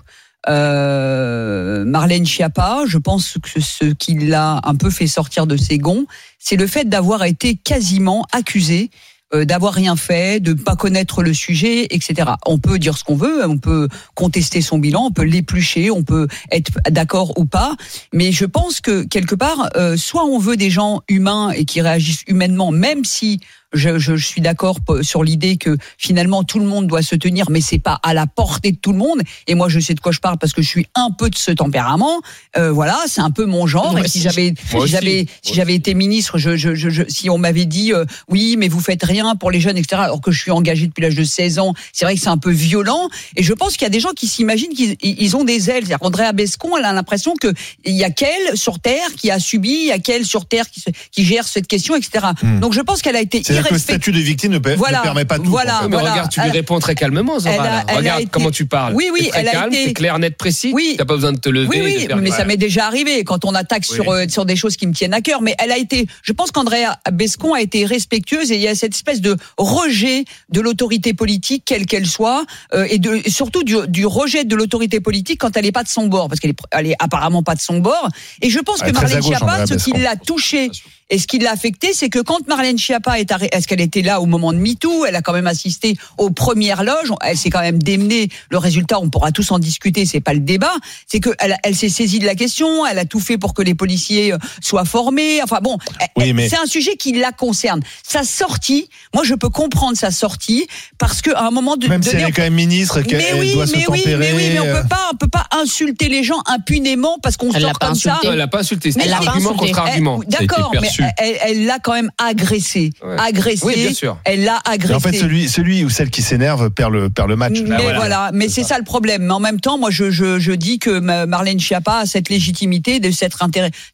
Euh, 0.50 1.86
Marlène 1.86 2.26
Schiappa, 2.26 2.84
je 2.88 2.98
pense 2.98 3.38
que 3.42 3.62
ce 3.62 3.86
qui 3.86 4.16
l'a 4.16 4.60
un 4.64 4.76
peu 4.76 4.90
fait 4.90 5.08
sortir 5.08 5.46
de 5.48 5.58
ses 5.58 5.78
gonds, 5.78 6.06
c'est 6.40 6.56
le 6.56 6.68
fait 6.68 6.86
d'avoir 6.86 7.24
été 7.26 7.56
quasiment 7.56 8.26
accusée 8.32 8.90
euh, 9.34 9.46
d'avoir 9.46 9.74
rien 9.74 9.96
fait, 9.96 10.42
de 10.42 10.52
pas 10.52 10.76
connaître 10.76 11.24
le 11.24 11.34
sujet, 11.34 11.88
etc. 11.92 12.32
On 12.46 12.58
peut 12.58 12.78
dire 12.78 12.98
ce 12.98 13.06
qu'on 13.06 13.16
veut, 13.16 13.48
on 13.48 13.58
peut 13.58 13.88
contester 14.14 14.62
son 14.62 14.78
bilan, 14.78 15.06
on 15.06 15.12
peut 15.12 15.24
l'éplucher, 15.24 15.90
on 15.90 16.04
peut 16.04 16.28
être 16.52 16.72
d'accord 16.90 17.40
ou 17.40 17.46
pas, 17.46 17.78
mais 18.12 18.34
je 18.34 18.44
pense 18.44 18.82
que 18.82 19.04
quelque 19.04 19.36
part, 19.36 19.70
euh, 19.78 19.96
soit 19.96 20.26
on 20.26 20.38
veut 20.38 20.58
des 20.58 20.70
gens 20.70 21.00
humains 21.08 21.52
et 21.52 21.64
qui 21.64 21.80
réagissent 21.80 22.24
humainement, 22.28 22.72
même 22.72 23.06
si 23.06 23.40
je, 23.74 24.00
je, 24.00 24.16
suis 24.16 24.42
d'accord 24.42 24.78
sur 25.02 25.24
l'idée 25.24 25.58
que 25.58 25.78
finalement 25.98 26.44
tout 26.44 26.60
le 26.60 26.66
monde 26.66 26.88
doit 26.88 27.02
se 27.02 27.16
tenir, 27.16 27.50
mais 27.50 27.62
c'est 27.62 27.80
pas 27.80 28.00
à 28.04 28.14
la 28.14 28.28
portée 28.28 28.72
de 28.72 28.78
tout 28.78 28.92
le 28.92 28.98
monde. 28.98 29.22
Et 29.48 29.56
moi, 29.56 29.70
je 29.70 29.80
sais 29.80 29.94
de 29.94 30.00
quoi 30.00 30.12
je 30.12 30.20
parle 30.20 30.38
parce 30.38 30.54
que 30.54 30.62
je 30.62 30.68
suis 30.68 30.88
un 30.96 31.12
peu 31.12 31.30
de 31.30 31.38
ce 31.38 31.52
tempérament. 31.52 32.22
Euh, 32.58 32.72
voilà, 32.72 33.00
c'est 33.08 33.22
un 33.22 33.32
peu 33.32 33.46
mon 33.46 33.68
genre. 33.68 33.98
et 33.98 34.08
si 34.08 34.22
j'avais, 34.22 34.54
si 34.70 34.88
j'avais, 34.88 35.26
si 35.42 35.54
j'avais 35.54 35.76
été 35.76 35.94
ministre, 35.94 36.38
je, 36.38 36.56
je, 36.56 36.76
je, 36.76 37.04
si 37.08 37.30
on 37.30 37.38
m'avait 37.38 37.66
dit 37.66 37.94
euh, 37.94 38.06
oui, 38.30 38.56
mais 38.58 38.68
vous 38.68 38.80
faites 38.80 39.04
rien 39.04 39.36
pour 39.36 39.52
les 39.52 39.60
jeunes, 39.60 39.78
etc. 39.78 40.02
Alors 40.04 40.22
que 40.22 40.32
je 40.32 40.40
suis 40.40 40.52
engagé 40.52 40.88
depuis 40.88 41.02
l'âge 41.02 41.16
de 41.16 41.24
16 41.24 41.60
ans, 41.60 41.74
c'est 41.94 42.06
vrai 42.06 42.16
que 42.16 42.22
c'est 42.22 42.30
un 42.30 42.38
peu 42.38 42.52
violent. 42.52 43.10
Et 43.36 43.44
je 43.44 43.54
pense 43.54 43.74
qu'il 43.74 43.84
y 43.84 43.88
a 43.88 43.90
des 43.90 44.00
gens 44.00 44.12
qui 44.16 44.28
s'imaginent 44.28 44.74
qu'ils 44.74 44.98
ils 45.02 45.36
ont 45.36 45.44
des 45.44 45.70
ailes. 45.70 45.86
Andrea 46.02 46.34
Bescon, 46.34 46.78
elle 46.78 46.86
a 46.86 46.94
l'impression 46.94 47.36
que 47.36 47.54
il 47.86 47.96
y 47.96 48.04
a 48.04 48.10
qu'elle 48.10 48.58
sur 48.58 48.80
terre 48.80 49.14
qui 49.18 49.32
a 49.32 49.40
subi, 49.40 49.70
il 49.70 49.88
y 49.88 49.92
a 49.92 50.00
qu'elle 50.00 50.26
sur 50.26 50.46
terre 50.46 50.70
qui, 50.70 50.84
qui 51.12 51.26
gère 51.26 51.48
cette 51.48 51.68
question, 51.68 51.96
etc. 51.96 52.28
Hmm. 52.42 52.60
Donc 52.60 52.74
je 52.74 52.82
pense 52.82 53.02
qu'elle 53.02 53.16
a 53.16 53.22
été 53.22 53.42
que 53.64 53.74
le 53.74 53.80
statut 53.80 54.12
de 54.12 54.20
victime 54.20 54.54
ne, 54.54 54.60
permet 54.60 55.26
pas 55.26 55.38
tout. 55.38 55.46
Voilà, 55.46 55.88
mais 55.90 55.98
regarde, 55.98 56.32
tu 56.32 56.42
lui 56.42 56.50
réponds 56.50 56.80
très 56.80 56.96
calmement, 56.96 57.40
Zora. 57.40 57.84
regarde 57.96 58.26
comment 58.32 58.52
tu 58.52 58.66
parles. 58.66 58.94
Oui, 58.96 59.10
oui, 59.12 59.30
très 59.30 59.42
elle 59.42 59.52
calme, 59.52 59.74
été... 59.74 59.94
clair, 59.94 60.20
net, 60.20 60.38
précis. 60.38 60.72
Oui. 60.74 60.96
T'as 60.98 61.06
pas 61.06 61.16
besoin 61.16 61.32
de 61.32 61.40
te 61.40 61.50
lever. 61.50 61.68
Oui, 61.68 61.82
oui, 61.84 62.08
mais 62.22 62.32
ça 62.32 62.46
m'est 62.46 62.58
déjà 62.58 62.86
arrivé 62.86 63.24
quand 63.24 63.46
on 63.46 63.54
attaque 63.56 63.86
sur 63.86 64.10
euh, 64.12 64.26
sur 64.28 64.46
des 64.46 64.56
choses 64.56 64.78
qui 64.78 64.88
me 64.88 64.94
tiennent 64.94 65.14
à 65.14 65.22
cœur. 65.22 65.42
Mais 65.42 65.56
elle 65.60 65.72
a 65.72 65.78
été, 65.78 66.08
je 66.24 66.34
pense 66.34 66.52
qu'Andrea 66.52 66.98
Bescon 67.12 67.54
a 67.54 67.62
été 67.62 67.86
respectueuse 67.86 68.52
et 68.52 68.56
il 68.56 68.62
y 68.62 68.68
a 68.68 68.76
cette 68.76 68.96
espèce 68.96 69.22
de 69.22 69.36
rejet 69.58 70.26
de 70.50 70.62
l'autorité 70.62 71.14
politique, 71.14 71.64
quelle 71.66 71.86
qu'elle 71.86 72.08
soit, 72.08 72.46
euh, 72.74 72.86
et 72.90 73.00
de, 73.00 73.22
surtout 73.28 73.64
du, 73.64 73.76
du 73.88 74.06
rejet 74.06 74.44
de 74.44 74.56
l'autorité 74.56 75.00
politique 75.00 75.40
quand 75.40 75.58
elle 75.58 75.66
est 75.66 75.72
pas 75.72 75.84
de 75.84 75.90
son 75.90 76.08
bord, 76.08 76.28
parce 76.28 76.40
qu'elle 76.40 76.52
est, 76.52 76.60
elle 76.72 76.88
est 76.88 76.96
apparemment 77.00 77.44
pas 77.44 77.56
de 77.56 77.62
son 77.62 77.80
bord. 77.80 78.10
Et 78.42 78.50
je 78.50 78.60
pense 78.60 78.82
que 78.82 78.92
Marlène 78.92 79.24
Schiappa, 79.24 79.66
ce 79.66 79.74
qui 79.76 79.92
l'a 79.94 80.16
touché 80.16 80.72
et 81.12 81.20
ce 81.20 81.28
qui 81.28 81.40
l'a 81.40 81.52
affecté, 81.52 81.92
c'est 81.94 82.08
que 82.08 82.20
quand 82.20 82.48
Marlène 82.48 82.78
Schiappa 82.78 83.20
est 83.20 83.32
est-ce 83.52 83.68
qu'elle 83.68 83.82
était 83.82 84.02
là 84.02 84.22
au 84.22 84.26
moment 84.26 84.54
de 84.54 84.58
MeToo? 84.58 85.06
Elle 85.06 85.16
a 85.18 85.22
quand 85.22 85.34
même 85.34 85.48
assisté 85.48 85.98
aux 86.18 86.30
premières 86.32 86.84
loges. 86.84 87.12
Elle 87.22 87.38
s'est 87.38 87.50
quand 87.50 87.60
même 87.60 87.84
démenée. 87.84 88.30
Le 88.50 88.58
résultat, 88.58 88.98
on 89.00 89.10
pourra 89.10 89.34
tous 89.34 89.52
en 89.52 89.60
discuter. 89.60 90.06
C'est 90.06 90.22
pas 90.22 90.34
le 90.34 90.40
débat. 90.40 90.74
C'est 91.08 91.20
que 91.20 91.30
elle, 91.40 91.58
elle 91.64 91.76
s'est 91.76 91.90
saisie 91.90 92.20
de 92.20 92.26
la 92.26 92.36
question. 92.36 92.86
Elle 92.86 92.98
a 92.98 93.04
tout 93.04 93.20
fait 93.20 93.38
pour 93.38 93.54
que 93.54 93.62
les 93.62 93.76
policiers 93.76 94.32
euh, 94.32 94.38
soient 94.62 94.86
formés. 94.86 95.44
Enfin 95.44 95.60
bon, 95.62 95.78
c'est 96.18 96.58
un 96.58 96.66
sujet 96.66 96.96
qui 96.96 97.12
la 97.12 97.34
concerne. 97.34 97.82
Sa 98.08 98.24
sortie, 98.24 98.90
moi 99.14 99.26
je 99.26 99.36
peux 99.36 99.50
comprendre 99.50 99.98
sa 99.98 100.12
sortie 100.12 100.68
parce 100.98 101.22
que 101.22 101.32
à 101.32 101.46
un 101.46 101.52
moment 101.52 101.76
de 101.76 101.88
même 101.88 102.04
si 102.04 102.16
elle 102.16 102.30
est 102.30 102.32
quand 102.32 102.42
même 102.42 102.54
ministre, 102.54 103.02
qu'elle 103.02 103.22
oui, 103.38 103.54
doit 103.54 103.68
se 103.68 103.76
mais 103.76 103.84
tempérer. 103.84 104.04
Oui, 104.06 104.18
mais 104.18 104.34
oui, 104.34 104.50
mais 104.54 104.60
on 104.62 104.82
peut 104.82 104.88
pas, 104.88 105.10
on 105.12 105.18
peut 105.18 105.28
pas 105.28 105.48
insulter 105.62 106.08
les 106.08 106.24
gens 106.24 106.42
impunément 106.46 107.18
parce 107.22 107.36
qu'on 107.36 107.52
sort 107.52 107.80
comme 107.80 107.96
ça. 107.96 108.20
Elle 108.24 108.36
l'a 108.36 108.48
pas 108.48 108.60
insulté. 108.60 108.94
C'est 108.94 109.12
argument 109.12 109.54
contre 109.54 109.80
argument. 109.80 110.22
D'accord, 110.26 110.72
mais 111.02 111.38
elle 111.46 111.66
l'a 111.66 111.80
quand 111.80 111.94
même 111.94 112.12
agressé. 112.18 112.92
Agressé. 113.18 113.66
Oui, 113.66 113.76
bien 113.76 113.94
sûr. 113.94 114.18
Elle 114.24 114.44
l'a 114.44 114.60
agressé. 114.66 114.94
en 114.94 115.00
fait, 115.00 115.14
celui, 115.14 115.50
celui 115.50 115.84
ou 115.84 115.90
celle 115.90 116.10
qui 116.10 116.22
s'énerve 116.22 116.70
perd 116.70 116.94
le, 116.94 117.10
perd 117.10 117.30
le 117.30 117.36
match. 117.36 117.62
Mais 117.62 117.76
ah, 117.78 117.94
voilà. 117.96 118.32
Mais 118.34 118.50
c'est 118.50 118.64
ça. 118.64 118.78
le 118.78 118.84
problème. 118.84 119.24
Mais 119.24 119.34
en 119.34 119.40
même 119.40 119.60
temps, 119.60 119.78
moi, 119.78 119.90
je, 119.92 120.10
je, 120.10 120.40
je 120.40 120.52
dis 120.52 120.80
que 120.80 121.00
Marlène 121.26 121.60
Schiappa 121.60 122.00
a 122.00 122.06
cette 122.06 122.30
légitimité 122.30 123.00
de 123.00 123.12
s'être 123.12 123.42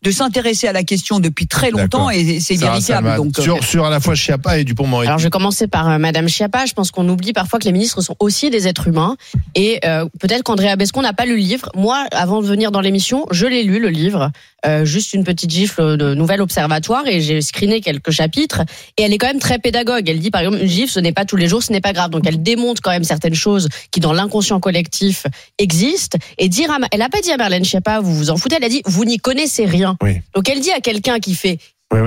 de 0.04 0.12
s'intéresser 0.12 0.68
à 0.68 0.74
la 0.74 0.84
question 0.84 1.20
depuis 1.20 1.48
très 1.48 1.72
longtemps 1.72 2.10
et 2.10 2.40
c'est 2.40 2.56
véritable. 2.56 3.16
Donc, 3.16 3.40
euh, 3.40 3.42
sur, 3.42 3.64
sur 3.64 3.86
à 3.86 3.90
la 3.90 4.00
fois 4.00 4.16
Schiappa 4.16 4.60
et 4.60 4.64
Dupont-Moretti. 4.64 5.08
Alors, 5.08 5.20
je 5.20 5.26
vais 5.26 5.30
commencer 5.30 5.68
par 5.68 5.90
euh, 5.90 5.98
Madame 5.98 6.28
Schiappa. 6.28 6.66
Je 6.66 6.74
pense 6.74 6.92
qu'on 6.92 7.08
oublie 7.10 7.34
parfois 7.34 7.60
que 7.60 7.66
les 7.66 7.72
ministres 7.72 8.02
sont 8.02 8.16
aussi 8.20 8.50
des 8.50 8.68
êtres 8.68 8.88
humains 8.88 9.16
et 9.56 9.80
euh, 9.86 10.06
peut-être 10.20 10.44
qu'Andrea 10.44 10.76
Bescon 10.76 11.02
n'a 11.02 11.14
pas 11.14 11.26
lu 11.26 11.36
le 11.36 11.38
livre. 11.38 11.70
Moi, 11.76 12.06
avant 12.12 12.42
de 12.42 12.48
venir 12.48 12.72
dans 12.72 12.82
l'émission, 12.82 13.26
je 13.32 13.46
l'ai 13.46 13.64
lu 13.64 13.80
le 13.80 13.90
livre. 13.90 14.32
Euh, 14.66 14.86
juste 14.86 15.14
une 15.14 15.24
petite 15.24 15.52
gifle 15.52 15.98
de 15.98 16.16
Nouvel 16.16 16.42
Observatoire 16.42 17.06
et 17.06 17.22
j'ai 17.22 17.42
screené 17.42 17.80
quelques 17.80 18.10
chapitres 18.10 18.62
et 18.98 19.04
elle 19.04 19.14
est 19.14 19.20
quand 19.20 19.28
même 19.28 19.40
très 19.40 19.60
pédagogue. 19.60 20.10
Elle 20.10 20.20
dit 20.20 20.32
par 20.32 20.42
exemple 20.42 20.58
une 20.60 20.68
gifle 20.68 20.92
ce 20.92 21.00
n'est 21.00 21.12
pas 21.12 21.26
tous 21.26 21.36
les 21.36 21.48
jours, 21.48 21.62
ce 21.62 21.72
n'est 21.72 21.82
pas 21.82 21.94
grave. 21.94 22.10
Donc 22.10 22.24
elle 22.26 22.42
démontre 22.42 22.82
quand 22.82 22.90
même 22.90 23.04
certaines 23.04 23.36
choses 23.36 23.70
qui 23.92 24.00
dans 24.00 24.14
l'inconscient 24.14 24.60
collectif 24.60 25.28
existent 25.60 26.18
et 26.40 26.50
dire 26.50 26.72
à, 26.72 26.80
elle 26.92 27.04
a 27.04 27.10
pas 27.10 27.22
dit 27.22 27.32
à 27.32 27.38
Marlène 27.38 27.64
Schiappa 27.64 28.00
vous 28.00 28.16
vous 28.16 28.30
en 28.32 28.38
foutez, 28.38 28.56
elle 28.56 28.64
a 28.64 28.70
dit 28.70 28.82
vous 28.86 29.06
n'y 29.06 29.18
connaissez 29.18 29.66
rien. 29.66 29.96
Donc 30.34 30.50
elle 30.50 30.60
dit 30.60 30.72
à 30.72 30.80
quelqu'un 30.80 31.20
qui 31.20 31.36
fait 31.36 31.60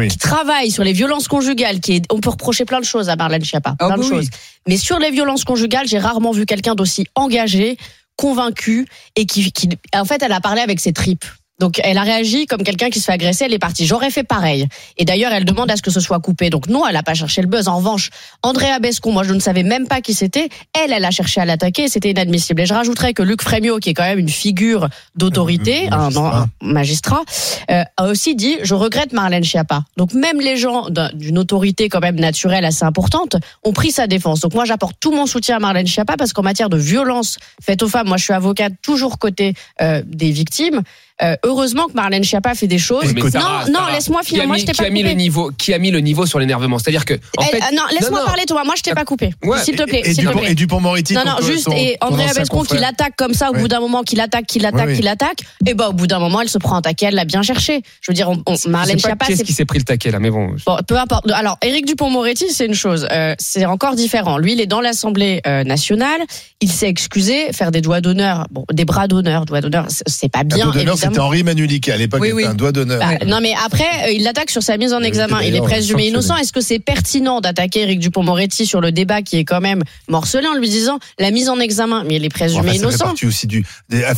qui 0.08 0.19
travaille 0.19 0.70
sur 0.70 0.85
les 0.85 0.93
violences 0.93 1.26
conjugales, 1.26 1.81
qui 1.81 1.94
est, 1.94 2.05
on 2.12 2.20
peut 2.20 2.31
reprocher 2.31 2.64
plein 2.64 2.81
de 2.81 2.85
choses 2.85 3.08
à 3.08 3.17
Marlène 3.17 3.44
Schiappa, 3.44 3.76
ah 3.79 3.87
plein 3.87 3.97
de 3.97 4.02
choses. 4.02 4.29
Mais 4.69 4.76
sur 4.76 4.99
les 4.99 5.11
violences 5.11 5.44
conjugales, 5.44 5.87
j'ai 5.87 5.99
rarement 5.99 6.32
vu 6.32 6.44
quelqu'un 6.44 6.75
d'aussi 6.75 7.06
engagé, 7.14 7.79
convaincu 8.17 8.87
et 9.17 9.25
qui, 9.25 9.50
qui, 9.52 9.70
en 9.94 10.05
fait, 10.05 10.23
elle 10.23 10.32
a 10.32 10.41
parlé 10.41 10.61
avec 10.61 10.81
ses 10.81 10.93
tripes. 10.93 11.25
Donc 11.61 11.79
elle 11.85 11.99
a 11.99 12.03
réagi 12.03 12.47
comme 12.47 12.62
quelqu'un 12.62 12.89
qui 12.89 12.99
se 12.99 13.05
fait 13.05 13.12
agresser, 13.12 13.45
elle 13.45 13.53
est 13.53 13.59
partie. 13.59 13.87
J'aurais 13.87 14.11
fait 14.11 14.25
pareil. 14.25 14.67
Et 14.97 15.05
d'ailleurs, 15.05 15.33
elle 15.33 15.45
demande 15.45 15.71
à 15.71 15.77
ce 15.77 15.83
que 15.83 15.91
ce 15.91 16.01
soit 16.01 16.19
coupé. 16.19 16.49
Donc 16.49 16.69
non, 16.69 16.87
elle 16.87 16.95
n'a 16.95 17.03
pas 17.03 17.15
cherché 17.15 17.43
le 17.43 17.49
buzz. 17.49 17.69
En 17.69 17.77
revanche, 17.77 18.09
Andrea 18.43 18.79
Bescon, 18.81 19.12
moi 19.12 19.23
je 19.23 19.35
ne 19.35 19.41
savais 19.41 19.62
même 19.62 19.87
pas 19.87 20.01
qui 20.01 20.15
c'était. 20.15 20.49
Elle, 20.73 20.93
elle 20.93 21.05
a 21.05 21.11
cherché 21.11 21.41
à 21.41 21.45
l'attaquer, 21.45 21.89
c'était 21.89 22.11
inadmissible. 22.11 22.62
Et 22.62 22.67
je 22.67 22.73
rajouterais 22.73 23.12
que 23.12 23.23
Luc 23.23 23.43
Frémiot, 23.43 23.79
qui 23.79 23.91
est 23.91 23.95
quand 23.95 24.05
même 24.05 24.19
une 24.19 24.31
figure 24.31 24.89
d'autorité, 25.17 25.89
un, 25.93 26.47
magistrat, 26.62 27.23
euh, 27.71 27.83
a 27.99 28.07
aussi 28.07 28.35
dit 28.35 28.57
je 28.62 28.75
regrette 28.75 29.12
Marlène 29.12 29.45
Schiappa. 29.45 29.83
Donc 29.99 30.14
même 30.14 30.40
les 30.40 30.57
gens 30.57 30.87
d'une 31.12 31.38
autorité 31.38 31.90
quand 31.90 32.00
même 32.00 32.19
naturelle 32.19 32.64
assez 32.64 32.85
importante 32.87 33.37
ont 33.64 33.73
pris 33.75 33.90
sa 33.90 34.07
défense. 34.07 34.40
Donc 34.40 34.55
moi 34.55 34.64
j'apporte 34.64 34.97
tout 34.99 35.12
mon 35.12 35.26
soutien 35.26 35.57
à 35.57 35.59
Marlène 35.59 35.87
Schiappa 35.87 36.17
parce 36.17 36.33
qu'en 36.33 36.43
matière 36.43 36.71
de 36.71 36.79
violence 36.79 37.38
faite 37.62 37.83
aux 37.83 37.88
femmes, 37.88 38.09
moi 38.09 38.17
je 38.17 38.25
suis 38.25 38.33
avocate 38.33 38.73
toujours 38.81 39.19
côté 39.19 39.52
euh, 39.83 40.02
des 40.07 40.31
victimes. 40.31 40.83
Euh, 41.23 41.37
heureusement 41.45 41.87
que 41.87 41.93
Marlène 41.93 42.25
Schiappa 42.25 42.55
fait 42.55 42.67
des 42.67 42.79
choses. 42.79 43.15
non, 43.15 43.73
non, 43.73 43.87
laisse-moi 43.93 44.23
finir. 44.23 44.47
Moi, 44.47 44.57
je 44.57 44.65
t'ai 44.65 44.73
pas 44.73 44.85
qui 44.85 44.89
a 44.89 44.91
mis 44.91 45.03
le 45.03 45.11
niveau, 45.12 45.50
qui 45.57 45.75
a 45.75 45.79
mis 45.79 45.91
le 45.91 46.00
niveau 46.00 46.27
sur 46.27 46.39
l'énervement. 46.39 46.79
C'est-à-dire 46.79 47.05
que, 47.05 47.15
en 47.37 47.43
fait, 47.43 47.61
non, 47.75 47.83
laisse-moi 47.93 48.25
parler, 48.25 48.45
toi. 48.47 48.65
Moi, 48.65 48.75
je 48.77 48.83
t'ai 48.83 48.93
pas 48.93 49.05
coupé. 49.05 49.31
S'il 49.62 49.77
te 49.77 49.83
plaît. 49.85 50.03
Et, 50.05 50.50
et 50.50 50.55
Dupont-Moretti. 50.55 51.15
Non, 51.15 51.23
non, 51.27 51.37
juste 51.47 51.69
et 51.77 51.97
André 52.00 52.27
Bescon 52.35 52.62
qui 52.62 52.79
l'attaque 52.79 53.15
comme 53.17 53.35
ça 53.35 53.50
au 53.50 53.55
bout 53.55 53.69
d'un 53.69 53.81
moment, 53.81 54.03
qui 54.03 54.17
l'attaque, 54.17 54.47
qui 54.47 54.59
l'attaque, 54.59 54.95
qui 54.95 55.03
l'attaque. 55.03 55.41
Et 55.67 55.75
bah, 55.75 55.89
au 55.89 55.93
bout 55.93 56.07
d'un 56.07 56.19
moment, 56.19 56.41
elle 56.41 56.49
se 56.49 56.59
prend 56.59 56.77
un 56.77 56.83
taquet. 56.83 57.07
Elle 57.07 57.15
l'a 57.15 57.25
bien 57.25 57.43
cherché. 57.43 57.83
Je 58.00 58.11
veux 58.11 58.15
dire, 58.15 58.31
Marlène 58.67 58.99
Schiappa. 58.99 59.27
Qu'est-ce 59.27 59.45
qui 59.45 59.53
s'est 59.53 59.65
pris 59.65 59.79
le 59.79 59.85
taquet 59.85 60.11
là 60.11 60.19
Mais 60.19 60.31
bon. 60.31 60.55
Peu 60.87 60.99
importe. 60.99 61.31
Alors, 61.31 61.59
Éric 61.62 61.87
Dupont-Moretti, 61.87 62.47
c'est 62.50 62.67
une 62.67 62.75
chose. 62.75 63.07
Euh, 63.11 63.35
c'est 63.39 63.67
encore 63.67 63.95
différent. 63.95 64.39
Lui, 64.39 64.53
il 64.53 64.61
est 64.61 64.67
dans 64.67 64.81
l'Assemblée 64.81 65.41
euh, 65.47 65.65
nationale. 65.65 66.21
Il 66.61 66.71
s'est 66.71 66.89
excusé, 66.89 67.53
faire 67.53 67.71
des 67.71 67.81
doigts 67.81 68.00
d'honneur, 68.00 68.47
bon, 68.50 68.65
des 68.73 68.85
bras 68.85 69.09
d'honneur, 69.09 69.47
doigts 69.47 69.61
d'honneur, 69.61 69.87
c'est 69.89 70.29
pas 70.29 70.45
bien. 70.45 70.71
C'était 71.11 71.21
Henri 71.21 71.43
Manulic 71.43 71.88
à 71.88 71.97
l'époque 71.97 72.21
oui, 72.21 72.45
un 72.45 72.55
doigt 72.55 72.73
d'honneur. 72.73 73.00
Bah, 73.00 73.25
non, 73.26 73.40
mais 73.40 73.55
après, 73.64 73.85
euh, 74.07 74.12
il 74.12 74.23
l'attaque 74.23 74.50
sur 74.50 74.62
sa 74.62 74.76
mise 74.76 74.93
en 74.93 75.00
examen. 75.00 75.40
Il 75.43 75.57
est 75.57 75.61
présumé 75.61 76.09
innocent. 76.09 76.37
Est-ce 76.37 76.52
que 76.52 76.61
c'est 76.61 76.79
pertinent 76.79 77.40
d'attaquer 77.40 77.83
Eric 77.83 78.00
Dupont-Moretti 78.00 78.67
sur 78.67 78.81
le 78.81 78.93
débat 78.93 79.23
qui 79.23 79.37
est 79.37 79.45
quand 79.45 79.61
même 79.61 79.83
morcelé 80.09 80.47
en 80.47 80.55
lui 80.55 80.69
disant 80.69 80.99
la 81.19 81.31
mise 81.31 81.49
en 81.49 81.59
examen, 81.59 82.05
mais 82.05 82.17
il 82.17 82.25
est 82.25 82.31
présumé 82.31 82.76
innocent. 82.76 83.14
aussi 83.23 83.47
du. 83.47 83.64